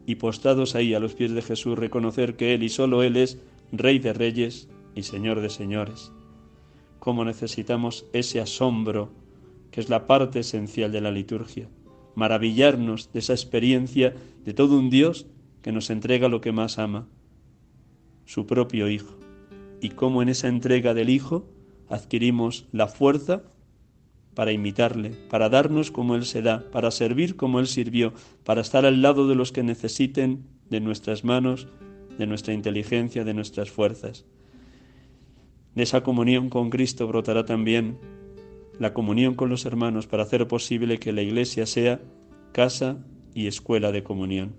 y 0.05 0.15
postados 0.15 0.75
ahí 0.75 0.93
a 0.93 0.99
los 0.99 1.13
pies 1.13 1.31
de 1.31 1.41
Jesús 1.41 1.77
reconocer 1.77 2.35
que 2.35 2.53
Él 2.53 2.63
y 2.63 2.69
solo 2.69 3.01
Él 3.01 3.15
es 3.15 3.39
Rey 3.71 3.99
de 3.99 4.13
Reyes 4.13 4.67
y 4.93 5.03
Señor 5.03 5.39
de 5.39 5.49
Señores. 5.49 6.11
Cómo 6.99 7.25
necesitamos 7.25 8.05
ese 8.13 8.41
asombro 8.41 9.11
que 9.71 9.81
es 9.81 9.89
la 9.89 10.05
parte 10.05 10.39
esencial 10.39 10.91
de 10.91 11.01
la 11.01 11.11
liturgia, 11.11 11.67
maravillarnos 12.15 13.11
de 13.11 13.19
esa 13.19 13.33
experiencia 13.33 14.13
de 14.45 14.53
todo 14.53 14.77
un 14.77 14.89
Dios 14.89 15.25
que 15.61 15.71
nos 15.71 15.89
entrega 15.89 16.27
lo 16.27 16.41
que 16.41 16.51
más 16.51 16.77
ama, 16.77 17.07
su 18.25 18.45
propio 18.45 18.89
Hijo, 18.89 19.15
y 19.81 19.89
cómo 19.89 20.21
en 20.21 20.29
esa 20.29 20.47
entrega 20.47 20.93
del 20.93 21.09
Hijo 21.09 21.45
adquirimos 21.89 22.67
la 22.71 22.87
fuerza 22.87 23.43
para 24.33 24.51
imitarle, 24.51 25.11
para 25.29 25.49
darnos 25.49 25.91
como 25.91 26.15
Él 26.15 26.25
se 26.25 26.41
da, 26.41 26.69
para 26.71 26.91
servir 26.91 27.35
como 27.35 27.59
Él 27.59 27.67
sirvió, 27.67 28.13
para 28.43 28.61
estar 28.61 28.85
al 28.85 29.01
lado 29.01 29.27
de 29.27 29.35
los 29.35 29.51
que 29.51 29.63
necesiten 29.63 30.45
de 30.69 30.79
nuestras 30.79 31.23
manos, 31.23 31.67
de 32.17 32.27
nuestra 32.27 32.53
inteligencia, 32.53 33.23
de 33.23 33.33
nuestras 33.33 33.69
fuerzas. 33.69 34.25
De 35.75 35.83
esa 35.83 36.01
comunión 36.03 36.49
con 36.49 36.69
Cristo 36.69 37.07
brotará 37.07 37.45
también 37.45 37.97
la 38.79 38.93
comunión 38.93 39.35
con 39.35 39.49
los 39.49 39.65
hermanos 39.65 40.07
para 40.07 40.23
hacer 40.23 40.47
posible 40.47 40.99
que 40.99 41.13
la 41.13 41.21
Iglesia 41.21 41.65
sea 41.65 42.01
casa 42.51 42.97
y 43.33 43.47
escuela 43.47 43.91
de 43.91 44.03
comunión. 44.03 44.55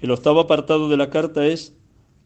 El 0.00 0.10
octavo 0.10 0.40
apartado 0.40 0.88
de 0.88 0.96
la 0.96 1.10
carta 1.10 1.46
es 1.46 1.76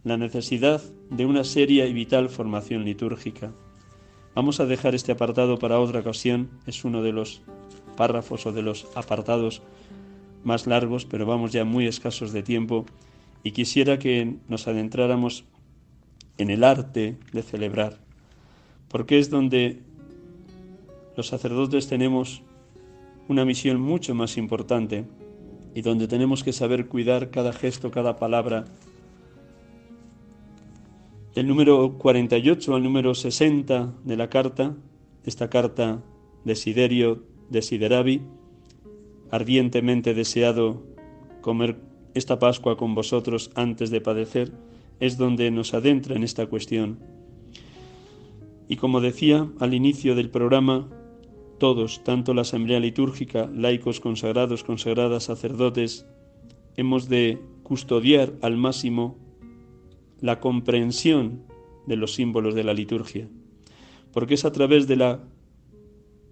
la 0.07 0.17
necesidad 0.17 0.81
de 1.11 1.27
una 1.27 1.43
seria 1.43 1.85
y 1.87 1.93
vital 1.93 2.29
formación 2.29 2.85
litúrgica. 2.85 3.51
Vamos 4.37 4.61
a 4.61 4.65
dejar 4.65 4.95
este 4.95 5.11
apartado 5.11 5.59
para 5.59 5.81
otra 5.81 5.99
ocasión, 5.99 6.49
es 6.65 6.85
uno 6.85 7.03
de 7.03 7.11
los 7.11 7.43
párrafos 7.97 8.47
o 8.47 8.53
de 8.53 8.63
los 8.63 8.87
apartados 8.95 9.63
más 10.45 10.69
largos, 10.69 11.07
pero 11.07 11.27
vamos 11.27 11.51
ya 11.51 11.65
muy 11.65 11.89
escasos 11.89 12.33
de 12.33 12.45
tiempo 12.45 12.87
y 13.43 13.51
quisiera 13.51 13.99
que 13.99 14.37
nos 14.47 14.69
adentráramos 14.69 15.43
en 16.39 16.51
el 16.51 16.63
arte 16.63 17.17
de 17.33 17.43
celebrar, 17.43 17.99
porque 18.87 19.19
es 19.19 19.29
donde 19.29 19.81
los 21.17 21.27
sacerdotes 21.27 21.89
tenemos 21.89 22.43
una 23.27 23.45
misión 23.45 23.81
mucho 23.81 24.15
más 24.15 24.37
importante 24.37 25.05
y 25.75 25.83
donde 25.83 26.07
tenemos 26.07 26.45
que 26.45 26.53
saber 26.53 26.87
cuidar 26.87 27.31
cada 27.31 27.53
gesto, 27.53 27.91
cada 27.91 28.21
palabra, 28.21 28.67
del 31.37 31.49
número 31.49 31.99
48 31.99 32.75
al 32.75 32.83
número 32.83 33.15
60 33.15 33.93
de 34.05 34.17
la 34.17 34.31
carta, 34.31 34.75
esta 35.27 35.51
carta 35.51 36.03
de 36.45 36.57
Siderio 36.57 37.25
de 37.51 37.61
Sideravi, 37.61 38.23
ardientemente 39.31 40.15
deseado 40.15 40.83
comer 41.43 41.77
esta 42.15 42.39
Pascua 42.39 42.79
con 42.79 42.95
vosotros 42.95 43.51
antes 43.55 43.91
de 43.91 44.01
padecer, 44.01 44.51
es 44.99 45.19
donde 45.19 45.51
nos 45.51 45.75
adentra 45.75 46.17
en 46.17 46.23
esta 46.23 46.47
cuestión. 46.47 47.01
Y 48.67 48.77
como 48.77 49.03
decía 49.03 49.47
al 49.61 49.75
inicio 49.75 50.15
del 50.15 50.31
programa, 50.31 50.89
todos, 51.59 52.03
tanto 52.03 52.33
la 52.33 52.43
Asamblea 52.43 52.81
Litúrgica, 52.81 53.51
laicos 53.55 54.01
consagrados, 54.01 54.65
consagradas, 54.65 55.25
sacerdotes, 55.25 56.07
hemos 56.79 57.11
de 57.11 57.39
custodiar 57.63 58.33
al 58.41 58.57
máximo 58.57 59.26
la 60.21 60.41
comprensión 60.41 61.43
de 61.87 61.97
los 61.97 62.15
símbolos 62.15 62.55
de 62.55 62.65
la 62.65 62.75
liturgia, 62.75 63.29
porque 64.13 64.35
es 64.35 64.45
a 64.45 64.53
través 64.53 64.87
de 64.87 64.97
la, 64.97 65.21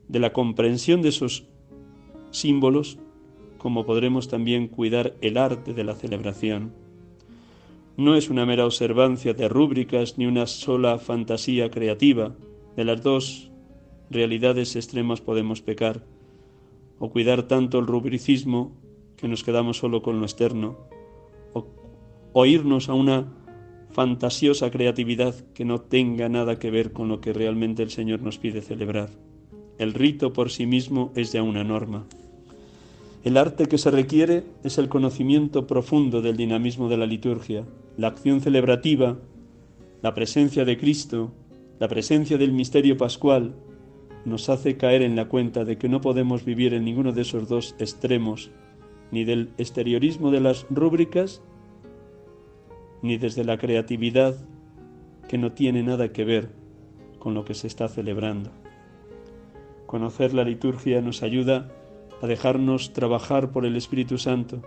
de 0.09 0.19
la 0.19 0.33
comprensión 0.33 1.03
de 1.03 1.11
esos 1.11 1.45
símbolos 2.31 2.99
como 3.59 3.87
podremos 3.87 4.29
también 4.29 4.69
cuidar 4.69 5.15
el 5.23 5.39
arte 5.39 5.73
de 5.73 5.85
la 5.85 5.95
celebración. 5.95 6.73
No 7.97 8.15
es 8.15 8.29
una 8.29 8.45
mera 8.45 8.67
observancia 8.67 9.33
de 9.33 9.49
rúbricas 9.49 10.19
ni 10.19 10.27
una 10.27 10.47
sola 10.47 10.99
fantasía 10.99 11.71
creativa. 11.71 12.35
De 12.77 12.85
las 12.85 13.03
dos 13.03 13.53
realidades 14.11 14.77
extremas 14.77 15.23
podemos 15.23 15.63
pecar, 15.63 16.05
o 16.99 17.11
cuidar 17.11 17.45
tanto 17.45 17.79
el 17.79 17.87
rubricismo 17.87 18.77
que 19.17 19.29
nos 19.29 19.45
quedamos 19.45 19.79
solo 19.79 20.03
con 20.03 20.19
lo 20.19 20.27
externo, 20.27 20.77
o 22.35 22.45
irnos 22.45 22.91
a 22.91 22.95
una 22.95 23.33
fantasiosa 23.95 24.73
creatividad 24.73 25.37
que 25.55 25.65
no 25.65 25.81
tenga 25.81 26.29
nada 26.29 26.59
que 26.59 26.71
ver 26.73 26.93
con 26.93 27.09
lo 27.09 27.21
que 27.21 27.33
realmente 27.33 27.83
el 27.85 27.91
Señor 27.91 28.21
nos 28.23 28.39
pide 28.39 28.61
celebrar. 28.61 29.09
El 29.79 29.95
rito 29.95 30.33
por 30.33 30.51
sí 30.51 30.67
mismo 30.67 31.13
es 31.15 31.33
ya 31.33 31.45
una 31.45 31.63
norma. 31.63 32.05
El 33.23 33.37
arte 33.37 33.67
que 33.67 33.79
se 33.79 33.93
requiere 33.93 34.43
es 34.65 34.79
el 34.79 34.89
conocimiento 34.89 35.69
profundo 35.69 36.23
del 36.23 36.37
dinamismo 36.37 36.89
de 36.89 36.97
la 36.97 37.07
liturgia, 37.07 37.65
la 37.97 38.09
acción 38.09 38.41
celebrativa, 38.41 39.17
la 40.03 40.13
presencia 40.13 40.65
de 40.65 40.77
Cristo, 40.77 41.33
la 41.79 41.87
presencia 41.87 42.37
del 42.37 42.53
misterio 42.53 42.97
pascual, 42.97 43.55
nos 44.25 44.49
hace 44.49 44.77
caer 44.77 45.03
en 45.03 45.15
la 45.15 45.29
cuenta 45.29 45.65
de 45.65 45.79
que 45.79 45.89
no 45.89 46.01
podemos 46.01 46.45
vivir 46.45 46.75
en 46.75 46.85
ninguno 46.85 47.13
de 47.13 47.23
esos 47.23 47.49
dos 47.49 47.77
extremos, 47.79 48.51
ni 49.13 49.25
del 49.25 49.51
exteriorismo 49.57 50.33
de 50.33 50.41
las 50.41 50.67
rúbricas, 50.69 51.43
ni 53.05 53.19
desde 53.19 53.45
la 53.45 53.59
creatividad 53.59 54.35
que 55.29 55.37
no 55.37 55.53
tiene 55.53 55.83
nada 55.83 56.13
que 56.13 56.25
ver 56.25 56.49
con 57.19 57.35
lo 57.35 57.45
que 57.45 57.55
se 57.55 57.67
está 57.67 57.87
celebrando. 57.87 58.51
Conocer 59.87 60.33
la 60.33 60.43
liturgia 60.43 61.03
nos 61.03 61.23
ayuda 61.23 61.71
a 62.23 62.27
dejarnos 62.27 62.95
trabajar 62.95 63.53
por 63.53 63.67
el 63.67 63.77
Espíritu 63.77 64.17
Santo 64.17 64.63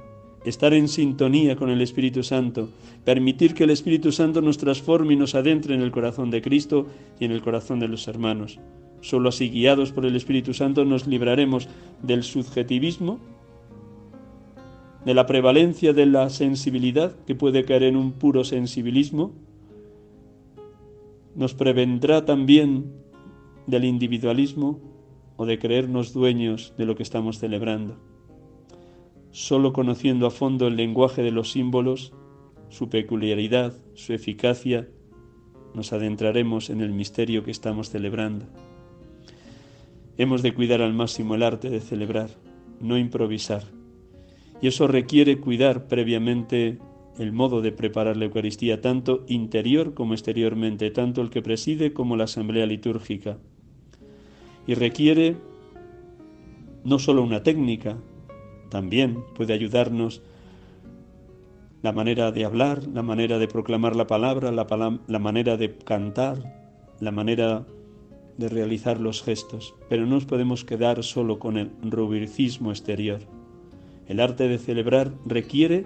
estar 0.45 0.73
en 0.73 0.87
sintonía 0.87 1.55
con 1.55 1.69
el 1.69 1.81
Espíritu 1.81 2.23
Santo, 2.23 2.69
permitir 3.03 3.53
que 3.53 3.63
el 3.63 3.69
Espíritu 3.69 4.11
Santo 4.11 4.41
nos 4.41 4.57
transforme 4.57 5.13
y 5.13 5.17
nos 5.17 5.35
adentre 5.35 5.75
en 5.75 5.81
el 5.81 5.91
corazón 5.91 6.29
de 6.29 6.41
Cristo 6.41 6.87
y 7.19 7.25
en 7.25 7.31
el 7.31 7.41
corazón 7.41 7.79
de 7.79 7.87
los 7.87 8.07
hermanos. 8.07 8.59
Solo 9.01 9.29
así 9.29 9.49
guiados 9.49 9.91
por 9.91 10.05
el 10.05 10.15
Espíritu 10.15 10.53
Santo 10.53 10.85
nos 10.85 11.07
libraremos 11.07 11.67
del 12.01 12.23
subjetivismo, 12.23 13.19
de 15.07 15.13
la 15.13 15.25
prevalencia 15.25 15.93
de 15.93 16.05
la 16.05 16.29
sensibilidad 16.29 17.15
que 17.25 17.33
puede 17.33 17.63
caer 17.63 17.83
en 17.83 17.95
un 17.95 18.11
puro 18.11 18.43
sensibilismo, 18.43 19.31
nos 21.33 21.53
prevendrá 21.53 22.25
también 22.25 22.91
del 23.67 23.85
individualismo 23.85 24.81
o 25.37 25.45
de 25.45 25.59
creernos 25.59 26.11
dueños 26.11 26.73
de 26.77 26.85
lo 26.85 26.95
que 26.95 27.03
estamos 27.03 27.39
celebrando. 27.39 27.95
Solo 29.31 29.71
conociendo 29.71 30.27
a 30.27 30.29
fondo 30.29 30.67
el 30.67 30.75
lenguaje 30.75 31.23
de 31.23 31.31
los 31.31 31.51
símbolos, 31.51 32.11
su 32.67 32.89
peculiaridad, 32.89 33.77
su 33.93 34.11
eficacia, 34.11 34.89
nos 35.73 35.93
adentraremos 35.93 36.69
en 36.69 36.81
el 36.81 36.91
misterio 36.91 37.45
que 37.45 37.51
estamos 37.51 37.91
celebrando. 37.91 38.45
Hemos 40.17 40.41
de 40.41 40.53
cuidar 40.53 40.81
al 40.81 40.93
máximo 40.93 41.35
el 41.35 41.43
arte 41.43 41.69
de 41.69 41.79
celebrar, 41.79 42.29
no 42.81 42.97
improvisar. 42.97 43.76
Y 44.61 44.67
eso 44.67 44.87
requiere 44.87 45.39
cuidar 45.39 45.87
previamente 45.87 46.79
el 47.17 47.31
modo 47.31 47.61
de 47.61 47.71
preparar 47.71 48.17
la 48.17 48.25
Eucaristía, 48.25 48.81
tanto 48.81 49.23
interior 49.27 49.93
como 49.93 50.13
exteriormente, 50.13 50.91
tanto 50.91 51.21
el 51.21 51.29
que 51.29 51.41
preside 51.41 51.93
como 51.93 52.15
la 52.15 52.25
asamblea 52.25 52.65
litúrgica. 52.65 53.37
Y 54.67 54.73
requiere 54.73 55.35
no 56.83 56.99
solo 56.99 57.23
una 57.23 57.43
técnica, 57.43 57.97
también 58.69 59.23
puede 59.35 59.53
ayudarnos 59.53 60.21
la 61.81 61.91
manera 61.91 62.31
de 62.31 62.45
hablar, 62.45 62.85
la 62.87 63.03
manera 63.03 63.39
de 63.39 63.47
proclamar 63.47 63.95
la 63.95 64.07
palabra, 64.07 64.51
la, 64.51 65.19
manera 65.19 65.57
de 65.57 65.77
cantar, 65.77 66.37
la 66.99 67.11
manera 67.11 67.65
de 68.37 68.49
realizar 68.49 68.99
los 68.99 69.23
gestos, 69.23 69.75
pero 69.89 70.05
no 70.05 70.15
nos 70.15 70.25
podemos 70.25 70.65
quedar 70.65 71.03
solo 71.03 71.39
con 71.39 71.57
el 71.57 71.71
rubricismo 71.83 72.71
exterior. 72.71 73.36
El 74.07 74.19
arte 74.19 74.47
de 74.47 74.57
celebrar 74.57 75.11
requiere 75.25 75.85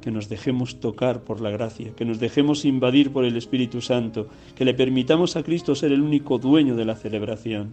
que 0.00 0.10
nos 0.10 0.28
dejemos 0.28 0.80
tocar 0.80 1.22
por 1.22 1.40
la 1.40 1.50
gracia, 1.50 1.92
que 1.94 2.04
nos 2.04 2.18
dejemos 2.18 2.64
invadir 2.64 3.12
por 3.12 3.24
el 3.24 3.36
Espíritu 3.36 3.80
Santo, 3.80 4.28
que 4.54 4.64
le 4.64 4.74
permitamos 4.74 5.36
a 5.36 5.42
Cristo 5.42 5.74
ser 5.74 5.92
el 5.92 6.02
único 6.02 6.38
dueño 6.38 6.76
de 6.76 6.84
la 6.84 6.96
celebración. 6.96 7.72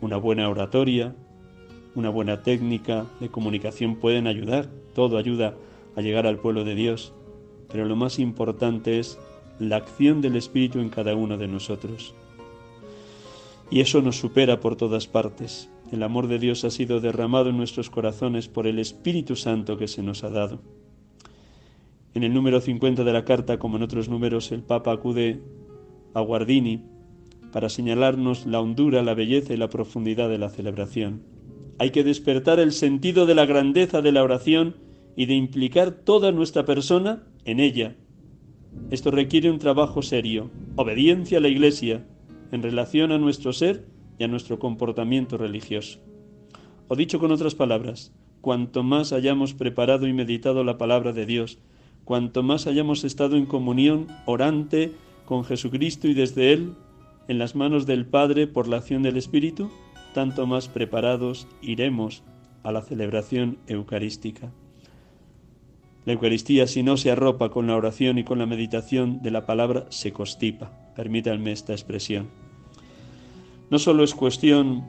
Una 0.00 0.16
buena 0.16 0.48
oratoria, 0.48 1.14
una 1.94 2.10
buena 2.10 2.42
técnica 2.42 3.06
de 3.20 3.28
comunicación 3.28 3.96
pueden 3.96 4.26
ayudar, 4.26 4.68
todo 4.94 5.18
ayuda 5.18 5.54
a 5.96 6.00
llegar 6.00 6.26
al 6.26 6.38
pueblo 6.38 6.64
de 6.64 6.74
Dios, 6.74 7.12
pero 7.70 7.84
lo 7.84 7.96
más 7.96 8.18
importante 8.18 8.98
es 8.98 9.18
la 9.58 9.76
acción 9.76 10.20
del 10.20 10.36
Espíritu 10.36 10.78
en 10.80 10.88
cada 10.88 11.14
uno 11.14 11.36
de 11.36 11.48
nosotros. 11.48 12.14
Y 13.70 13.80
eso 13.80 14.00
nos 14.00 14.16
supera 14.16 14.60
por 14.60 14.76
todas 14.76 15.06
partes. 15.06 15.68
El 15.92 16.02
amor 16.02 16.28
de 16.28 16.38
Dios 16.38 16.64
ha 16.64 16.70
sido 16.70 17.00
derramado 17.00 17.50
en 17.50 17.56
nuestros 17.56 17.90
corazones 17.90 18.48
por 18.48 18.66
el 18.66 18.78
Espíritu 18.78 19.36
Santo 19.36 19.78
que 19.78 19.88
se 19.88 20.02
nos 20.02 20.24
ha 20.24 20.30
dado. 20.30 20.60
En 22.14 22.24
el 22.24 22.34
número 22.34 22.60
50 22.60 23.04
de 23.04 23.12
la 23.12 23.24
carta, 23.24 23.58
como 23.58 23.76
en 23.76 23.82
otros 23.82 24.08
números, 24.08 24.52
el 24.52 24.62
Papa 24.62 24.92
acude 24.92 25.40
a 26.14 26.20
Guardini 26.20 26.82
para 27.52 27.68
señalarnos 27.68 28.46
la 28.46 28.60
hondura, 28.60 29.02
la 29.02 29.14
belleza 29.14 29.54
y 29.54 29.56
la 29.56 29.70
profundidad 29.70 30.28
de 30.28 30.38
la 30.38 30.50
celebración. 30.50 31.22
Hay 31.78 31.90
que 31.90 32.04
despertar 32.04 32.60
el 32.60 32.72
sentido 32.72 33.24
de 33.24 33.34
la 33.34 33.46
grandeza 33.46 34.02
de 34.02 34.12
la 34.12 34.22
oración 34.22 34.76
y 35.16 35.26
de 35.26 35.34
implicar 35.34 35.92
toda 35.92 36.32
nuestra 36.32 36.64
persona 36.64 37.22
en 37.44 37.60
ella, 37.60 37.96
esto 38.90 39.10
requiere 39.10 39.50
un 39.50 39.58
trabajo 39.58 40.02
serio, 40.02 40.50
obediencia 40.76 41.38
a 41.38 41.40
la 41.40 41.48
Iglesia 41.48 42.06
en 42.52 42.62
relación 42.62 43.12
a 43.12 43.18
nuestro 43.18 43.52
ser 43.52 43.84
y 44.18 44.24
a 44.24 44.28
nuestro 44.28 44.58
comportamiento 44.58 45.36
religioso. 45.36 46.00
O 46.88 46.96
dicho 46.96 47.18
con 47.18 47.30
otras 47.32 47.54
palabras, 47.54 48.12
cuanto 48.40 48.82
más 48.82 49.12
hayamos 49.12 49.54
preparado 49.54 50.06
y 50.06 50.12
meditado 50.12 50.64
la 50.64 50.78
palabra 50.78 51.12
de 51.12 51.26
Dios, 51.26 51.58
cuanto 52.04 52.42
más 52.42 52.66
hayamos 52.66 53.04
estado 53.04 53.36
en 53.36 53.46
comunión 53.46 54.06
orante 54.26 54.92
con 55.24 55.44
Jesucristo 55.44 56.08
y 56.08 56.14
desde 56.14 56.52
Él, 56.52 56.72
en 57.28 57.38
las 57.38 57.54
manos 57.54 57.84
del 57.84 58.06
Padre 58.06 58.46
por 58.46 58.68
la 58.68 58.78
acción 58.78 59.02
del 59.02 59.18
Espíritu, 59.18 59.70
tanto 60.14 60.46
más 60.46 60.68
preparados 60.68 61.46
iremos 61.60 62.22
a 62.62 62.72
la 62.72 62.80
celebración 62.80 63.58
eucarística. 63.66 64.50
La 66.06 66.14
Eucaristía, 66.14 66.66
si 66.66 66.82
no 66.82 66.96
se 66.96 67.10
arropa 67.10 67.50
con 67.50 67.66
la 67.66 67.76
oración 67.76 68.16
y 68.16 68.24
con 68.24 68.38
la 68.38 68.46
meditación 68.46 69.20
de 69.20 69.30
la 69.30 69.44
palabra, 69.44 69.84
se 69.90 70.10
constipa. 70.10 70.72
Permítanme 70.96 71.52
esta 71.52 71.74
expresión. 71.74 72.47
No 73.70 73.78
solo 73.78 74.04
es 74.04 74.14
cuestión 74.14 74.86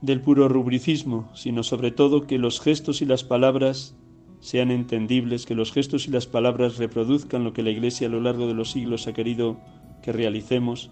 del 0.00 0.20
puro 0.20 0.48
rubricismo, 0.48 1.30
sino 1.34 1.62
sobre 1.62 1.90
todo 1.90 2.26
que 2.26 2.38
los 2.38 2.60
gestos 2.60 3.00
y 3.00 3.06
las 3.06 3.24
palabras 3.24 3.96
sean 4.40 4.70
entendibles, 4.70 5.46
que 5.46 5.54
los 5.54 5.72
gestos 5.72 6.06
y 6.06 6.10
las 6.10 6.26
palabras 6.26 6.76
reproduzcan 6.76 7.44
lo 7.44 7.54
que 7.54 7.62
la 7.62 7.70
Iglesia 7.70 8.08
a 8.08 8.10
lo 8.10 8.20
largo 8.20 8.46
de 8.46 8.52
los 8.52 8.70
siglos 8.70 9.06
ha 9.06 9.14
querido 9.14 9.56
que 10.02 10.12
realicemos, 10.12 10.90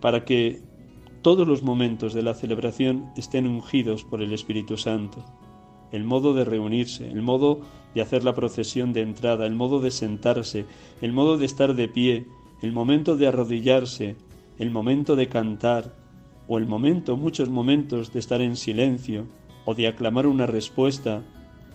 para 0.00 0.24
que 0.24 0.62
todos 1.22 1.46
los 1.46 1.62
momentos 1.62 2.14
de 2.14 2.22
la 2.22 2.34
celebración 2.34 3.10
estén 3.16 3.48
ungidos 3.48 4.04
por 4.04 4.22
el 4.22 4.32
Espíritu 4.32 4.76
Santo. 4.76 5.24
El 5.90 6.04
modo 6.04 6.34
de 6.34 6.44
reunirse, 6.44 7.10
el 7.10 7.20
modo 7.20 7.60
de 7.94 8.00
hacer 8.00 8.22
la 8.22 8.34
procesión 8.34 8.92
de 8.92 9.02
entrada, 9.02 9.46
el 9.46 9.54
modo 9.54 9.80
de 9.80 9.90
sentarse, 9.90 10.64
el 11.00 11.12
modo 11.12 11.38
de 11.38 11.46
estar 11.46 11.74
de 11.74 11.88
pie, 11.88 12.26
el 12.62 12.72
momento 12.72 13.16
de 13.16 13.26
arrodillarse, 13.26 14.16
el 14.58 14.70
momento 14.70 15.16
de 15.16 15.28
cantar, 15.28 15.92
o 16.46 16.58
el 16.58 16.66
momento, 16.66 17.16
muchos 17.16 17.48
momentos 17.48 18.12
de 18.12 18.20
estar 18.20 18.40
en 18.40 18.56
silencio, 18.56 19.26
o 19.64 19.74
de 19.74 19.88
aclamar 19.88 20.28
una 20.28 20.46
respuesta, 20.46 21.22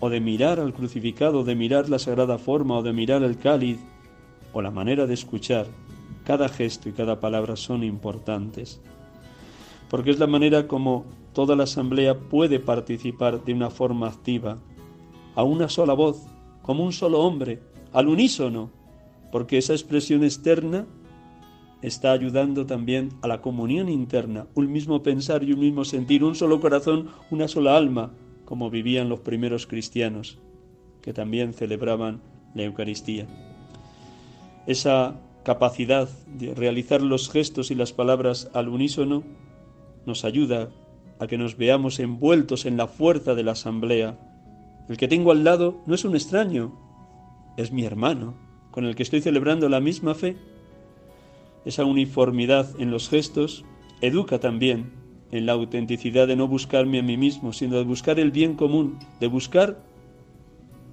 o 0.00 0.08
de 0.08 0.20
mirar 0.20 0.58
al 0.58 0.72
crucificado, 0.72 1.44
de 1.44 1.54
mirar 1.54 1.90
la 1.90 1.98
sagrada 1.98 2.38
forma, 2.38 2.78
o 2.78 2.82
de 2.82 2.92
mirar 2.94 3.22
el 3.22 3.38
cáliz, 3.38 3.78
o 4.52 4.62
la 4.62 4.70
manera 4.70 5.06
de 5.06 5.14
escuchar, 5.14 5.66
cada 6.24 6.48
gesto 6.48 6.88
y 6.88 6.92
cada 6.92 7.20
palabra 7.20 7.56
son 7.56 7.84
importantes, 7.84 8.80
porque 9.90 10.10
es 10.10 10.18
la 10.18 10.26
manera 10.26 10.68
como 10.68 11.04
toda 11.34 11.54
la 11.54 11.64
asamblea 11.64 12.18
puede 12.18 12.60
participar 12.60 13.44
de 13.44 13.52
una 13.52 13.70
forma 13.70 14.08
activa, 14.08 14.58
a 15.34 15.42
una 15.42 15.68
sola 15.68 15.92
voz, 15.92 16.26
como 16.62 16.82
un 16.84 16.92
solo 16.92 17.20
hombre, 17.20 17.60
al 17.92 18.08
unísono, 18.08 18.70
porque 19.30 19.58
esa 19.58 19.72
expresión 19.72 20.24
externa 20.24 20.86
está 21.82 22.12
ayudando 22.12 22.66
también 22.66 23.10
a 23.22 23.28
la 23.28 23.40
comunión 23.40 23.88
interna, 23.88 24.46
un 24.54 24.72
mismo 24.72 25.02
pensar 25.02 25.44
y 25.44 25.52
un 25.52 25.60
mismo 25.60 25.84
sentir, 25.84 26.24
un 26.24 26.34
solo 26.34 26.60
corazón, 26.60 27.08
una 27.30 27.48
sola 27.48 27.76
alma, 27.76 28.12
como 28.44 28.70
vivían 28.70 29.08
los 29.08 29.20
primeros 29.20 29.66
cristianos, 29.66 30.38
que 31.02 31.12
también 31.12 31.52
celebraban 31.52 32.20
la 32.54 32.64
Eucaristía. 32.64 33.26
Esa 34.66 35.20
capacidad 35.44 36.08
de 36.26 36.54
realizar 36.54 37.00
los 37.00 37.30
gestos 37.30 37.70
y 37.70 37.74
las 37.74 37.92
palabras 37.92 38.50
al 38.54 38.68
unísono 38.68 39.22
nos 40.04 40.24
ayuda 40.24 40.70
a 41.20 41.26
que 41.26 41.38
nos 41.38 41.56
veamos 41.56 42.00
envueltos 42.00 42.66
en 42.66 42.76
la 42.76 42.86
fuerza 42.86 43.34
de 43.34 43.42
la 43.42 43.52
asamblea. 43.52 44.18
El 44.88 44.96
que 44.96 45.08
tengo 45.08 45.32
al 45.32 45.44
lado 45.44 45.82
no 45.86 45.94
es 45.94 46.04
un 46.04 46.14
extraño, 46.14 46.72
es 47.56 47.72
mi 47.72 47.84
hermano, 47.84 48.34
con 48.70 48.84
el 48.84 48.94
que 48.94 49.02
estoy 49.02 49.20
celebrando 49.20 49.68
la 49.68 49.80
misma 49.80 50.14
fe. 50.14 50.36
Esa 51.64 51.84
uniformidad 51.84 52.68
en 52.78 52.90
los 52.90 53.08
gestos 53.08 53.64
educa 54.00 54.38
también 54.38 54.92
en 55.30 55.46
la 55.46 55.52
autenticidad 55.52 56.26
de 56.26 56.36
no 56.36 56.48
buscarme 56.48 57.00
a 57.00 57.02
mí 57.02 57.16
mismo, 57.16 57.52
sino 57.52 57.76
de 57.76 57.84
buscar 57.84 58.18
el 58.18 58.30
bien 58.30 58.54
común, 58.54 58.98
de 59.20 59.26
buscar 59.26 59.82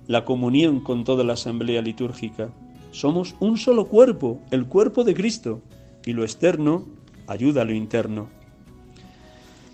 la 0.08 0.26
comunión 0.26 0.82
con 0.82 1.04
toda 1.04 1.24
la 1.24 1.34
asamblea 1.34 1.82
litúrgica. 1.82 2.50
Somos 2.92 3.36
un 3.40 3.58
solo 3.58 3.88
cuerpo, 3.88 4.42
el 4.52 4.66
cuerpo 4.66 5.04
de 5.04 5.14
Cristo, 5.14 5.62
y 6.06 6.14
lo 6.14 6.24
externo 6.24 6.86
ayuda 7.28 7.62
a 7.62 7.66
lo 7.66 7.74
interno. 7.74 8.28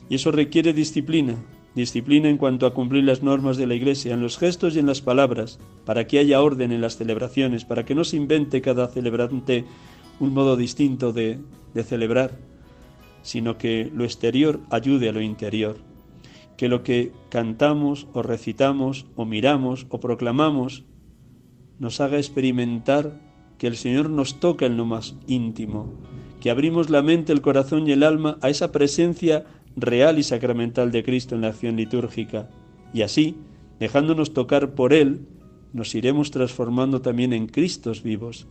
Y 0.10 0.16
eso 0.16 0.32
requiere 0.32 0.74
disciplina, 0.74 1.36
disciplina 1.76 2.30
en 2.30 2.38
cuanto 2.38 2.66
a 2.66 2.74
cumplir 2.74 3.04
las 3.04 3.24
normas 3.24 3.58
de 3.58 3.68
la 3.68 3.76
Iglesia, 3.76 4.14
en 4.14 4.22
los 4.22 4.38
gestos 4.38 4.76
y 4.76 4.80
en 4.80 4.86
las 4.86 5.02
palabras, 5.02 5.60
para 5.86 6.08
que 6.08 6.20
haya 6.20 6.42
orden 6.42 6.72
en 6.72 6.82
las 6.82 6.98
celebraciones, 6.98 7.66
para 7.66 7.86
que 7.86 7.96
no 7.96 8.04
se 8.04 8.18
invente 8.18 8.62
cada 8.62 8.88
celebrante 8.88 9.66
un 10.20 10.34
modo 10.34 10.58
distinto 10.58 11.14
de, 11.14 11.40
de 11.74 11.84
celebrar, 11.84 12.32
sino 13.24 13.58
que 13.58 13.90
lo 13.94 14.04
exterior 14.04 14.60
ayude 14.70 15.10
a 15.10 15.14
lo 15.14 15.22
interior, 15.22 15.78
que 16.58 16.68
lo 16.68 16.84
que 16.84 17.12
cantamos 17.30 18.08
o 18.14 18.22
recitamos 18.22 19.06
o 19.16 19.26
miramos 19.26 19.88
o 19.90 20.00
proclamamos 20.00 20.84
nos 21.80 22.00
haga 22.00 22.18
experimentar 22.18 23.20
que 23.58 23.68
el 23.68 23.78
Señor 23.78 24.10
nos 24.10 24.40
toca 24.40 24.66
en 24.66 24.78
lo 24.78 24.86
más 24.86 25.16
íntimo, 25.28 25.94
que 26.40 26.52
abrimos 26.52 26.90
la 26.90 27.02
mente, 27.02 27.32
el 27.32 27.42
corazón 27.42 27.88
y 27.88 27.92
el 27.92 28.04
alma 28.04 28.38
a 28.42 28.50
esa 28.50 28.72
presencia 28.72 29.46
real 29.76 30.20
y 30.20 30.24
sacramental 30.24 30.92
de 30.92 31.04
Cristo 31.04 31.36
en 31.36 31.42
la 31.42 31.50
acción 31.50 31.76
litúrgica. 31.76 32.50
Y 32.94 33.02
así, 33.04 33.36
dejándonos 33.80 34.34
tocar 34.34 34.76
por 34.76 34.94
Él, 34.94 35.28
nos 35.74 35.96
iremos 35.96 36.32
transformando 36.32 37.02
también 37.02 37.34
en 37.34 37.48
Cristos 37.48 38.04
vivos. 38.04 38.48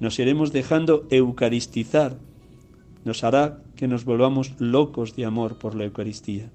Nos 0.00 0.18
iremos 0.18 0.52
dejando 0.52 1.06
eucaristizar. 1.10 2.18
Nos 3.04 3.24
hará 3.24 3.62
que 3.76 3.88
nos 3.88 4.04
volvamos 4.04 4.54
locos 4.60 5.16
de 5.16 5.24
amor 5.24 5.58
por 5.58 5.74
la 5.74 5.84
Eucaristía. 5.84 6.50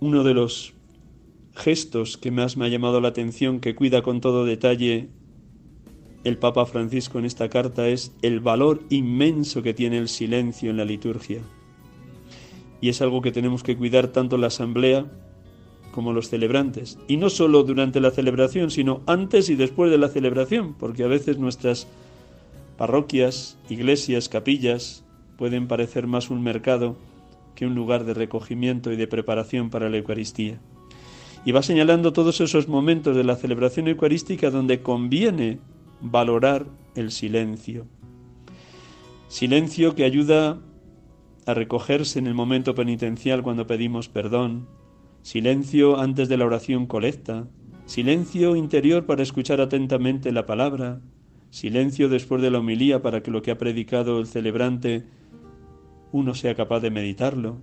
Uno 0.00 0.24
de 0.24 0.34
los 0.34 0.74
gestos 1.54 2.16
que 2.16 2.30
más 2.30 2.56
me 2.56 2.64
ha 2.64 2.68
llamado 2.68 3.00
la 3.00 3.08
atención, 3.08 3.60
que 3.60 3.74
cuida 3.74 4.02
con 4.02 4.20
todo 4.20 4.44
detalle 4.44 5.10
el 6.24 6.38
Papa 6.38 6.66
Francisco 6.66 7.18
en 7.18 7.24
esta 7.24 7.48
carta, 7.48 7.88
es 7.88 8.12
el 8.22 8.40
valor 8.40 8.82
inmenso 8.90 9.62
que 9.62 9.74
tiene 9.74 9.98
el 9.98 10.08
silencio 10.08 10.70
en 10.70 10.76
la 10.76 10.84
liturgia. 10.84 11.40
Y 12.80 12.88
es 12.88 13.02
algo 13.02 13.22
que 13.22 13.32
tenemos 13.32 13.62
que 13.62 13.76
cuidar 13.76 14.08
tanto 14.08 14.36
la 14.38 14.48
asamblea 14.48 15.06
como 15.92 16.12
los 16.12 16.28
celebrantes. 16.28 16.98
Y 17.06 17.16
no 17.16 17.30
solo 17.30 17.62
durante 17.62 18.00
la 18.00 18.10
celebración, 18.10 18.70
sino 18.70 19.02
antes 19.06 19.50
y 19.50 19.54
después 19.54 19.90
de 19.90 19.98
la 19.98 20.08
celebración, 20.08 20.74
porque 20.74 21.04
a 21.04 21.08
veces 21.08 21.38
nuestras 21.38 21.86
parroquias, 22.76 23.58
iglesias, 23.68 24.28
capillas 24.28 25.04
pueden 25.36 25.68
parecer 25.68 26.06
más 26.06 26.30
un 26.30 26.42
mercado 26.42 26.96
que 27.54 27.66
un 27.66 27.74
lugar 27.74 28.04
de 28.04 28.14
recogimiento 28.14 28.92
y 28.92 28.96
de 28.96 29.06
preparación 29.06 29.70
para 29.70 29.88
la 29.90 29.98
Eucaristía. 29.98 30.60
Y 31.44 31.52
va 31.52 31.62
señalando 31.62 32.12
todos 32.12 32.40
esos 32.40 32.68
momentos 32.68 33.16
de 33.16 33.24
la 33.24 33.36
celebración 33.36 33.88
eucarística 33.88 34.50
donde 34.50 34.80
conviene 34.82 35.58
valorar 36.02 36.66
el 36.94 37.10
silencio. 37.10 37.86
Silencio 39.28 39.94
que 39.94 40.04
ayuda 40.04 40.58
a 41.46 41.54
recogerse 41.54 42.18
en 42.18 42.26
el 42.26 42.34
momento 42.34 42.74
penitencial 42.74 43.42
cuando 43.42 43.66
pedimos 43.66 44.08
perdón, 44.08 44.68
silencio 45.22 45.98
antes 45.98 46.28
de 46.28 46.36
la 46.36 46.44
oración 46.44 46.86
colecta, 46.86 47.48
silencio 47.86 48.56
interior 48.56 49.06
para 49.06 49.22
escuchar 49.22 49.60
atentamente 49.60 50.32
la 50.32 50.44
palabra, 50.44 51.00
silencio 51.50 52.08
después 52.08 52.42
de 52.42 52.50
la 52.50 52.58
homilía 52.58 53.00
para 53.00 53.22
que 53.22 53.30
lo 53.30 53.42
que 53.42 53.50
ha 53.50 53.58
predicado 53.58 54.18
el 54.18 54.26
celebrante 54.26 55.04
uno 56.12 56.34
sea 56.34 56.54
capaz 56.54 56.80
de 56.80 56.90
meditarlo, 56.90 57.58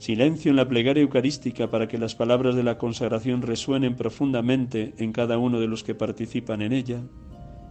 Silencio 0.00 0.48
en 0.48 0.56
la 0.56 0.66
plegaria 0.66 1.02
eucarística 1.02 1.68
para 1.68 1.86
que 1.86 1.98
las 1.98 2.14
palabras 2.14 2.54
de 2.54 2.62
la 2.62 2.78
consagración 2.78 3.42
resuenen 3.42 3.96
profundamente 3.96 4.94
en 4.96 5.12
cada 5.12 5.36
uno 5.36 5.60
de 5.60 5.68
los 5.68 5.84
que 5.84 5.94
participan 5.94 6.62
en 6.62 6.72
ella. 6.72 7.02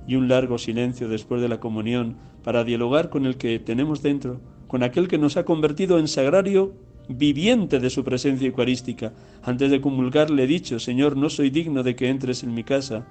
Y 0.06 0.16
un 0.16 0.28
largo 0.28 0.60
silencio 0.60 1.10
después 1.10 1.42
de 1.42 1.50
la 1.50 1.60
comunión 1.60 2.18
para 2.44 2.64
dialogar 2.64 3.10
con 3.10 3.26
el 3.26 3.38
que 3.38 3.58
tenemos 3.58 4.04
dentro, 4.04 4.42
con 4.68 4.84
aquel 4.84 5.08
que 5.08 5.18
nos 5.18 5.38
ha 5.38 5.44
convertido 5.44 5.98
en 5.98 6.08
sagrario 6.08 6.76
viviente 7.08 7.80
de 7.80 7.90
su 7.90 8.04
presencia 8.04 8.46
eucarística. 8.46 9.12
Antes 9.42 9.72
de 9.72 9.82
comulgar 9.82 10.30
le 10.30 10.44
he 10.44 10.48
dicho, 10.48 10.78
Señor, 10.78 11.18
no 11.18 11.32
soy 11.32 11.50
digno 11.50 11.82
de 11.82 11.96
que 11.96 12.10
entres 12.10 12.44
en 12.44 12.54
mi 12.54 12.64
casa, 12.64 13.08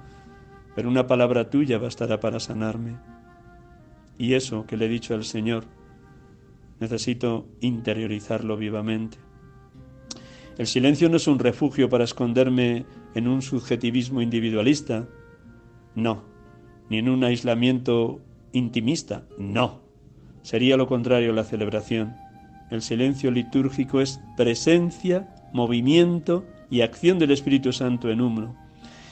pero 0.77 0.87
una 0.87 1.07
palabra 1.07 1.49
tuya 1.49 1.77
bastará 1.77 2.21
para 2.21 2.39
sanarme. 2.39 2.95
Y 4.17 4.35
eso 4.35 4.65
que 4.65 4.77
le 4.77 4.85
he 4.85 4.89
dicho 4.89 5.13
al 5.13 5.25
Señor, 5.25 5.65
Necesito 6.79 7.47
interiorizarlo 7.61 8.57
vivamente. 8.57 9.17
El 10.57 10.67
silencio 10.67 11.09
no 11.09 11.17
es 11.17 11.27
un 11.27 11.39
refugio 11.39 11.89
para 11.89 12.03
esconderme 12.03 12.85
en 13.15 13.27
un 13.27 13.41
subjetivismo 13.41 14.21
individualista, 14.21 15.07
no, 15.95 16.23
ni 16.89 16.97
en 16.97 17.09
un 17.09 17.23
aislamiento 17.23 18.19
intimista, 18.51 19.25
no. 19.37 19.81
Sería 20.41 20.77
lo 20.77 20.87
contrario 20.87 21.33
la 21.33 21.43
celebración. 21.43 22.15
El 22.71 22.81
silencio 22.81 23.31
litúrgico 23.31 24.01
es 24.01 24.19
presencia, 24.37 25.33
movimiento 25.53 26.45
y 26.69 26.81
acción 26.81 27.19
del 27.19 27.31
Espíritu 27.31 27.73
Santo 27.73 28.09
en 28.09 28.21
uno. 28.21 28.55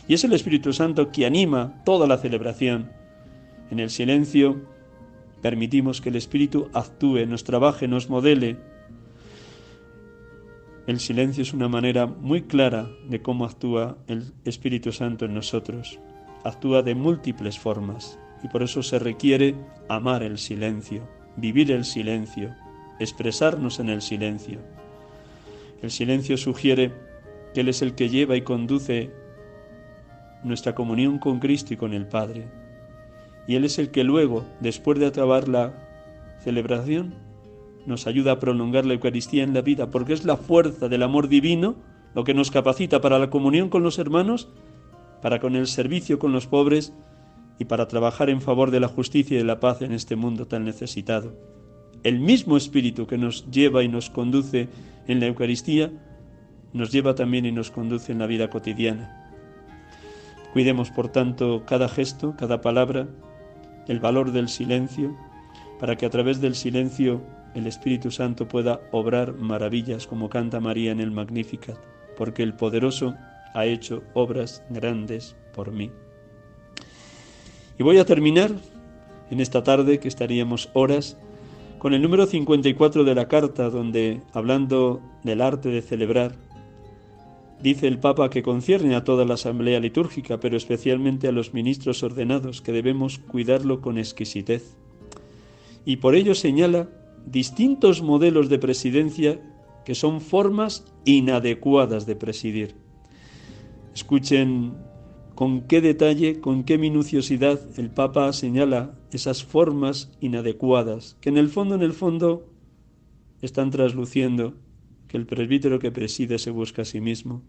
Y 0.08 0.14
es 0.14 0.24
el 0.24 0.34
Espíritu 0.34 0.74
Santo 0.74 1.12
que 1.12 1.26
anima 1.26 1.82
toda 1.86 2.08
la 2.08 2.18
celebración. 2.18 2.90
En 3.72 3.80
el 3.80 3.90
silencio 3.90 4.62
permitimos 5.42 6.02
que 6.02 6.10
el 6.10 6.16
Espíritu 6.16 6.70
actúe, 6.74 7.26
nos 7.26 7.44
trabaje, 7.44 7.88
nos 7.88 8.10
modele. 8.10 8.58
El 10.88 11.00
silencio 11.00 11.44
es 11.44 11.54
una 11.54 11.68
manera 11.68 12.08
muy 12.08 12.44
clara 12.44 12.90
de 13.08 13.22
cómo 13.22 13.46
actúa 13.46 13.98
el 14.08 14.34
Espíritu 14.46 14.92
Santo 14.92 15.26
en 15.26 15.34
nosotros. 15.34 16.00
Actúa 16.44 16.82
de 16.82 16.96
múltiples 16.96 17.60
formas 17.60 18.18
y 18.44 18.48
por 18.48 18.64
eso 18.64 18.84
se 18.84 19.00
requiere 19.00 19.56
amar 19.90 20.24
el 20.24 20.38
silencio, 20.38 21.08
vivir 21.36 21.72
el 21.72 21.84
silencio, 21.84 22.56
expresarnos 23.00 23.80
en 23.80 23.90
el 23.90 24.02
silencio. 24.02 24.60
El 25.82 25.92
silencio 25.92 26.38
sugiere 26.38 26.94
que 27.54 27.62
Él 27.62 27.70
es 27.70 27.82
el 27.82 27.96
que 27.96 28.10
lleva 28.10 28.36
y 28.36 28.42
conduce 28.42 29.12
nuestra 30.44 30.74
comunión 30.74 31.20
con 31.20 31.40
Cristo 31.40 31.74
y 31.74 31.78
con 31.78 31.94
el 31.94 32.08
Padre 32.08 32.67
y 33.48 33.56
Él 33.56 33.64
es 33.64 33.80
el 33.80 33.92
que 33.92 34.04
luego, 34.04 34.46
después 34.60 35.00
de 35.00 35.08
acabar 35.08 35.48
la 35.48 35.74
celebración, 36.44 37.16
nos 37.86 38.06
ayuda 38.06 38.34
a 38.34 38.40
prolongar 38.40 38.86
la 38.86 38.94
Eucaristía 38.94 39.44
en 39.44 39.54
la 39.54 39.62
vida, 39.62 39.90
porque 39.90 40.14
es 40.14 40.26
la 40.26 40.38
fuerza 40.38 40.90
del 40.90 41.04
amor 41.04 41.30
divino 41.30 41.76
lo 42.14 42.24
que 42.24 42.34
nos 42.34 42.52
capacita 42.52 43.00
para 43.00 43.20
la 43.20 43.30
comunión 43.30 43.70
con 43.70 43.84
los 43.84 44.00
hermanos, 44.00 44.50
para 45.22 45.40
con 45.40 45.56
el 45.56 45.68
servicio 45.68 46.20
con 46.20 46.32
los 46.32 46.48
pobres 46.48 46.94
y 47.60 47.66
para 47.66 47.88
trabajar 47.88 48.30
en 48.30 48.42
favor 48.42 48.72
de 48.72 48.80
la 48.80 48.88
justicia 48.88 49.36
y 49.36 49.38
de 49.38 49.46
la 49.46 49.60
paz 49.60 49.82
en 49.82 49.92
este 49.92 50.16
mundo 50.16 50.48
tan 50.48 50.66
necesitado. 50.66 51.36
El 52.04 52.20
mismo 52.20 52.58
Espíritu 52.58 53.08
que 53.08 53.18
nos 53.18 53.50
lleva 53.52 53.84
y 53.84 53.88
nos 53.88 54.10
conduce 54.10 54.68
en 55.08 55.20
la 55.20 55.28
Eucaristía, 55.28 55.92
nos 56.74 56.92
lleva 56.92 57.16
también 57.16 57.46
y 57.46 57.52
nos 57.52 57.72
conduce 57.72 58.12
en 58.12 58.20
la 58.20 58.28
vida 58.28 58.50
cotidiana. 58.50 59.32
Cuidemos, 60.54 60.92
por 60.92 61.10
tanto, 61.10 61.64
cada 61.66 61.88
gesto, 61.88 62.36
cada 62.38 62.62
palabra, 62.62 63.08
el 63.88 64.00
valor 64.00 64.32
del 64.32 64.50
silencio, 64.50 65.16
para 65.80 65.96
que 65.96 66.06
a 66.06 66.10
través 66.10 66.42
del 66.42 66.56
silencio 66.56 67.22
el 67.56 67.68
Espíritu 67.68 68.12
Santo 68.12 68.48
pueda 68.48 68.82
obrar 68.92 69.34
maravillas 69.34 70.08
como 70.08 70.30
canta 70.30 70.60
María 70.60 70.92
en 70.92 71.00
el 71.00 71.12
Magnificat, 71.12 71.78
porque 72.18 72.44
el 72.44 72.54
poderoso 72.54 73.16
ha 73.54 73.66
hecho 73.66 74.04
obras 74.14 74.64
grandes 74.70 75.36
por 75.54 75.72
mí. 75.72 75.92
Y 77.80 77.84
voy 77.84 77.98
a 77.98 78.06
terminar 78.06 78.52
en 79.30 79.40
esta 79.40 79.64
tarde, 79.64 80.00
que 80.00 80.08
estaríamos 80.08 80.70
horas, 80.74 81.18
con 81.80 81.94
el 81.94 82.02
número 82.02 82.26
54 82.26 83.04
de 83.04 83.16
la 83.16 83.28
carta, 83.28 83.70
donde, 83.70 84.22
hablando 84.34 85.02
del 85.24 85.42
arte 85.42 85.70
de 85.70 85.82
celebrar, 85.82 86.34
Dice 87.62 87.88
el 87.88 88.00
Papa 88.00 88.30
que 88.30 88.44
concierne 88.44 88.96
a 88.96 89.04
toda 89.04 89.26
la 89.26 89.34
asamblea 89.34 89.80
litúrgica, 89.80 90.40
pero 90.40 90.58
especialmente 90.58 91.28
a 91.28 91.32
los 91.32 91.54
ministros 91.54 92.04
ordenados, 92.04 92.62
que 92.62 92.72
debemos 92.72 93.18
cuidarlo 93.18 93.82
con 93.82 93.98
exquisitez. 93.98 94.76
Y 95.84 95.98
por 95.98 96.16
ello 96.16 96.36
señala 96.36 96.90
distintos 97.26 98.04
modelos 98.04 98.50
de 98.50 98.60
presidencia 98.60 99.42
que 99.86 99.96
son 99.96 100.22
formas 100.22 100.86
inadecuadas 101.06 102.06
de 102.06 102.16
presidir. 102.16 102.76
Escuchen 103.96 104.74
con 105.34 105.62
qué 105.62 105.82
detalle, 105.82 106.40
con 106.42 106.64
qué 106.64 106.78
minuciosidad 106.78 107.60
el 107.80 107.90
Papa 107.90 108.32
señala 108.34 109.00
esas 109.12 109.44
formas 109.44 110.12
inadecuadas, 110.20 111.18
que 111.22 111.30
en 111.30 111.38
el 111.38 111.50
fondo, 111.50 111.76
en 111.76 111.82
el 111.82 111.94
fondo, 111.94 112.50
están 113.42 113.72
trasluciendo 113.72 114.54
que 115.08 115.18
el 115.18 115.26
presbítero 115.26 115.80
que 115.80 115.92
preside 115.92 116.40
se 116.40 116.52
busca 116.52 116.82
a 116.82 116.86
sí 116.86 117.02
mismo. 117.02 117.42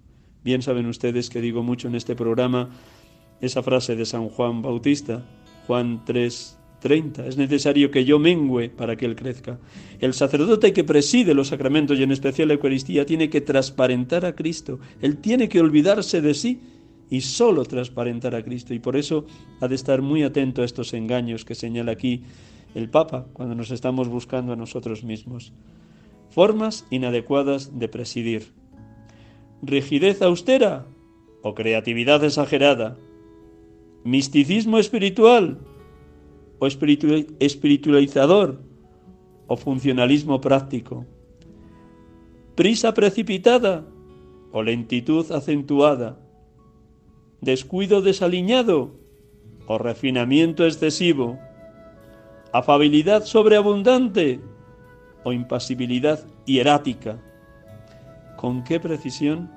Bien 0.45 0.63
saben 0.63 0.87
ustedes 0.87 1.31
que 1.31 1.41
digo 1.41 1.63
mucho 1.63 1.89
en 1.89 1.95
este 1.95 2.15
programa 2.15 2.71
esa 3.41 3.63
frase 3.63 3.97
de 3.97 4.07
San 4.07 4.29
Juan 4.29 4.63
Bautista, 4.63 5.25
Juan 5.67 6.05
3:30, 6.05 7.27
es 7.27 7.37
necesario 7.37 7.91
que 7.91 8.05
yo 8.05 8.19
mengüe 8.19 8.69
para 8.69 8.97
que 8.97 9.07
él 9.07 9.17
crezca. 9.17 9.59
El 10.01 10.15
sacerdote 10.15 10.73
que 10.73 10.85
preside 10.85 11.35
los 11.35 11.49
sacramentos 11.49 11.99
y 11.99 12.03
en 12.03 12.13
especial 12.13 12.49
la 12.49 12.55
Eucaristía 12.55 13.05
tiene 13.07 13.31
que 13.31 13.41
transparentar 13.41 14.25
a 14.25 14.35
Cristo, 14.35 14.79
él 15.01 15.19
tiene 15.19 15.49
que 15.49 15.61
olvidarse 15.61 16.21
de 16.21 16.35
sí 16.35 16.61
y 17.11 17.21
solo 17.23 17.65
transparentar 17.65 18.35
a 18.35 18.43
Cristo 18.43 18.75
y 18.75 18.79
por 18.79 18.97
eso 18.97 19.27
ha 19.61 19.69
de 19.69 19.75
estar 19.75 20.03
muy 20.03 20.23
atento 20.23 20.63
a 20.63 20.65
estos 20.65 20.93
engaños 20.95 21.45
que 21.45 21.55
señala 21.55 21.93
aquí 21.93 22.23
el 22.75 22.91
Papa 22.91 23.27
cuando 23.33 23.55
nos 23.55 23.71
estamos 23.71 24.09
buscando 24.09 24.53
a 24.53 24.57
nosotros 24.57 25.05
mismos 25.05 25.53
formas 26.31 26.87
inadecuadas 26.91 27.79
de 27.79 27.89
presidir. 27.89 28.53
Rigidez 29.63 30.23
austera 30.23 30.87
o 31.43 31.55
creatividad 31.55 32.23
exagerada. 32.25 32.97
Misticismo 34.05 34.79
espiritual 34.79 35.59
o 36.61 36.67
espiritualizador 36.67 38.61
o 39.47 39.57
funcionalismo 39.57 40.41
práctico. 40.41 41.07
Prisa 42.55 42.93
precipitada 42.93 43.87
o 44.53 44.63
lentitud 44.63 45.31
acentuada. 45.33 46.19
Descuido 47.41 48.03
desaliñado 48.03 48.99
o 49.67 49.79
refinamiento 49.79 50.67
excesivo. 50.67 51.39
Afabilidad 52.53 53.25
sobreabundante 53.25 54.41
o 55.25 55.33
impasibilidad 55.33 56.25
hierática. 56.47 57.19
¿Con 58.37 58.65
qué 58.65 58.81
precisión 58.81 59.51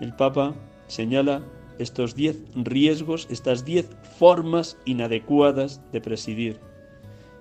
el 0.00 0.14
Papa 0.14 0.54
señala 0.86 1.42
estos 1.78 2.14
diez 2.14 2.42
riesgos, 2.54 3.26
estas 3.30 3.64
diez 3.64 3.90
formas 4.18 4.78
inadecuadas 4.84 5.82
de 5.92 6.00
presidir? 6.00 6.60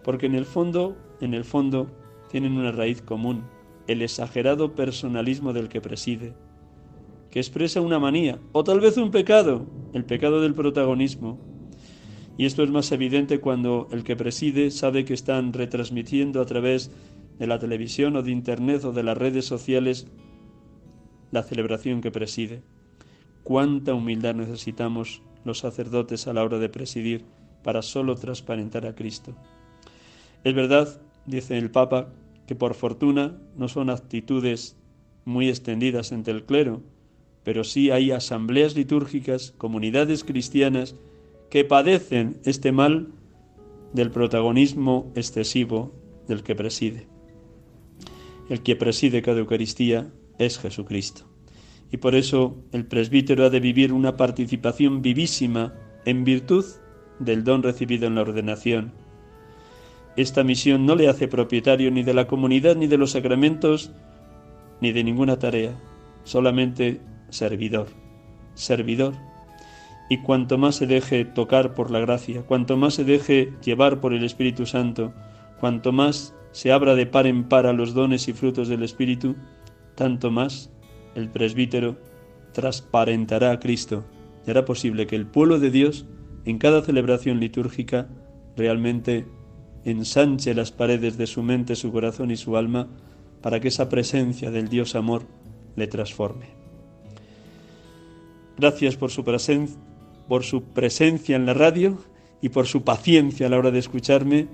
Porque 0.04 0.26
en 0.26 0.36
el 0.36 0.46
fondo, 0.46 0.98
en 1.22 1.34
el 1.34 1.46
fondo, 1.46 1.88
tienen 2.30 2.58
una 2.58 2.72
raíz 2.72 3.02
común, 3.02 3.44
el 3.88 4.02
exagerado 4.02 4.76
personalismo 4.76 5.54
del 5.54 5.70
que 5.70 5.82
preside, 5.82 6.34
que 7.32 7.40
expresa 7.40 7.82
una 7.82 8.00
manía, 8.00 8.40
o 8.52 8.64
tal 8.64 8.80
vez 8.80 8.98
un 8.98 9.12
pecado, 9.12 9.66
el 9.94 10.06
pecado 10.06 10.42
del 10.42 10.54
protagonismo, 10.54 11.40
y 12.40 12.46
esto 12.46 12.64
es 12.64 12.70
más 12.70 12.92
evidente 12.94 13.42
cuando 13.42 13.90
el 13.92 14.06
que 14.06 14.16
preside 14.16 14.72
sabe 14.72 15.04
que 15.04 15.14
están 15.14 15.52
retransmitiendo 15.52 16.40
a 16.40 16.46
través 16.46 16.90
de 16.90 16.94
la 17.48 17.60
televisión 17.60 18.16
o 18.16 18.22
de 18.22 18.32
Internet 18.32 18.84
o 18.86 18.92
de 18.92 19.04
las 19.04 19.18
redes 19.18 19.46
sociales 19.46 20.08
la 21.32 21.44
celebración 21.44 22.02
que 22.02 22.12
preside. 22.12 22.62
Cuánta 23.44 23.94
humildad 23.94 24.36
necesitamos 24.36 25.22
los 25.46 25.60
sacerdotes 25.60 26.28
a 26.28 26.34
la 26.34 26.44
hora 26.44 26.60
de 26.60 26.70
presidir 26.70 27.26
para 27.64 27.82
solo 27.82 28.16
transparentar 28.16 28.86
a 28.86 28.96
Cristo. 28.96 29.36
Es 30.44 30.54
verdad, 30.54 31.02
dice 31.26 31.58
el 31.58 31.72
Papa, 31.72 32.10
que 32.48 32.56
por 32.56 32.74
fortuna 32.74 33.38
no 33.56 33.68
son 33.68 33.90
actitudes 33.90 34.76
muy 35.26 35.50
extendidas 35.50 36.12
entre 36.12 36.34
el 36.34 36.46
clero, 36.46 36.82
pero 37.44 37.64
sí 37.64 37.92
hay 37.92 38.12
asambleas 38.12 38.76
litúrgicas, 38.76 39.54
comunidades 39.58 40.24
cristianas, 40.24 40.96
que 41.50 41.66
padecen 41.66 42.38
este 42.46 42.72
mal 42.72 43.10
del 43.94 44.12
protagonismo 44.12 45.12
excesivo 45.16 45.92
del 46.28 46.44
que 46.44 46.56
preside. 46.56 47.08
El 48.50 48.62
que 48.62 48.76
preside 48.76 49.22
cada 49.22 49.40
Eucaristía 49.40 50.12
es 50.38 50.58
Jesucristo. 50.58 51.24
Y 51.92 51.98
por 51.98 52.16
eso 52.16 52.58
el 52.72 52.86
presbítero 52.86 53.46
ha 53.46 53.50
de 53.50 53.60
vivir 53.60 53.94
una 53.94 54.18
participación 54.18 55.02
vivísima 55.02 55.74
en 56.06 56.24
virtud 56.24 56.66
del 57.20 57.44
don 57.44 57.64
recibido 57.64 58.08
en 58.08 58.16
la 58.16 58.22
ordenación. 58.22 58.94
Esta 60.16 60.44
misión 60.44 60.86
no 60.86 60.96
le 60.96 61.08
hace 61.08 61.28
propietario 61.28 61.92
ni 61.92 62.04
de 62.04 62.14
la 62.14 62.28
comunidad, 62.28 62.76
ni 62.76 62.88
de 62.88 62.98
los 62.98 63.12
sacramentos, 63.12 63.92
ni 64.82 64.92
de 64.92 65.04
ninguna 65.04 65.40
tarea, 65.40 65.80
solamente 66.24 67.02
servidor, 67.30 67.88
servidor 68.56 69.14
y 70.10 70.18
cuanto 70.18 70.58
más 70.58 70.76
se 70.76 70.88
deje 70.88 71.24
tocar 71.24 71.76
por 71.76 71.92
la 71.92 72.00
gracia, 72.00 72.42
cuanto 72.42 72.76
más 72.76 72.96
se 72.96 73.04
deje 73.04 73.54
llevar 73.64 74.02
por 74.02 74.14
el 74.14 74.24
Espíritu 74.24 74.66
Santo, 74.66 75.14
cuanto 75.60 75.92
más 75.92 76.34
se 76.52 76.72
abra 76.72 76.96
de 76.96 77.06
par 77.06 77.28
en 77.28 77.48
par 77.48 77.66
a 77.66 77.74
los 77.74 77.94
dones 77.94 78.28
y 78.28 78.34
frutos 78.34 78.68
del 78.68 78.84
Espíritu, 78.84 79.36
tanto 79.96 80.32
más 80.32 80.72
el 81.16 81.30
presbítero 81.30 81.98
transparentará 82.54 83.52
a 83.52 83.60
Cristo 83.60 84.06
y 84.46 84.52
hará 84.52 84.66
posible 84.66 85.08
que 85.08 85.16
el 85.16 85.28
pueblo 85.28 85.60
de 85.60 85.72
Dios 85.72 86.06
en 86.46 86.58
cada 86.58 86.82
celebración 86.82 87.40
litúrgica 87.40 88.08
realmente 88.56 89.26
ensanche 89.86 90.54
las 90.54 90.72
paredes 90.72 91.18
de 91.18 91.28
su 91.28 91.44
mente, 91.44 91.76
su 91.76 91.92
corazón 91.92 92.32
y 92.32 92.38
su 92.38 92.58
alma 92.58 92.88
para 93.42 93.60
que 93.60 93.70
esa 93.70 93.90
presencia 93.90 94.52
del 94.52 94.68
Dios 94.68 94.96
amor 94.96 95.24
le 95.76 95.88
transforme. 95.88 96.48
Gracias 98.58 98.98
por 98.98 99.12
su 99.12 99.24
por 100.28 100.44
su 100.44 100.64
presencia 100.64 101.36
en 101.36 101.46
la 101.46 101.54
radio 101.54 101.98
y 102.42 102.50
por 102.50 102.68
su 102.68 102.84
paciencia 102.84 103.48
a 103.48 103.50
la 103.50 103.58
hora 103.58 103.72
de 103.72 103.80
escucharme 103.80 104.48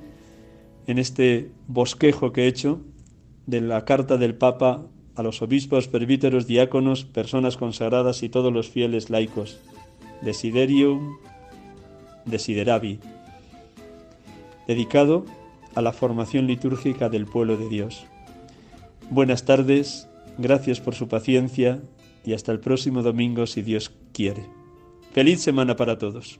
en 0.87 0.99
este 0.99 1.51
bosquejo 1.67 2.31
que 2.31 2.43
he 2.43 2.47
hecho 2.47 2.81
de 3.45 3.61
la 3.61 3.85
carta 3.85 4.17
del 4.17 4.35
Papa 4.35 4.85
a 5.15 5.23
los 5.23 5.41
obispos, 5.41 5.87
presbíteros, 5.87 6.47
diáconos, 6.47 7.05
personas 7.05 7.57
consagradas 7.57 8.23
y 8.23 8.29
todos 8.29 8.51
los 8.51 8.69
fieles 8.69 9.09
laicos. 9.09 9.59
Desiderium 10.21 11.17
Desideravi, 12.25 12.99
dedicado 14.67 15.25
a 15.75 15.81
la 15.81 15.93
formación 15.93 16.47
litúrgica 16.47 17.09
del 17.09 17.25
pueblo 17.27 17.55
de 17.55 17.69
Dios. 17.69 18.05
Buenas 19.11 19.45
tardes, 19.45 20.07
gracias 20.37 20.79
por 20.81 20.95
su 20.95 21.07
paciencia 21.07 21.81
y 22.25 22.33
hasta 22.33 22.51
el 22.51 22.59
próximo 22.59 23.03
domingo 23.03 23.45
si 23.45 23.61
Dios 23.61 23.91
quiere. 24.11 24.47
Feliz 25.13 25.41
semana 25.41 25.75
para 25.75 25.97
todos. 25.99 26.39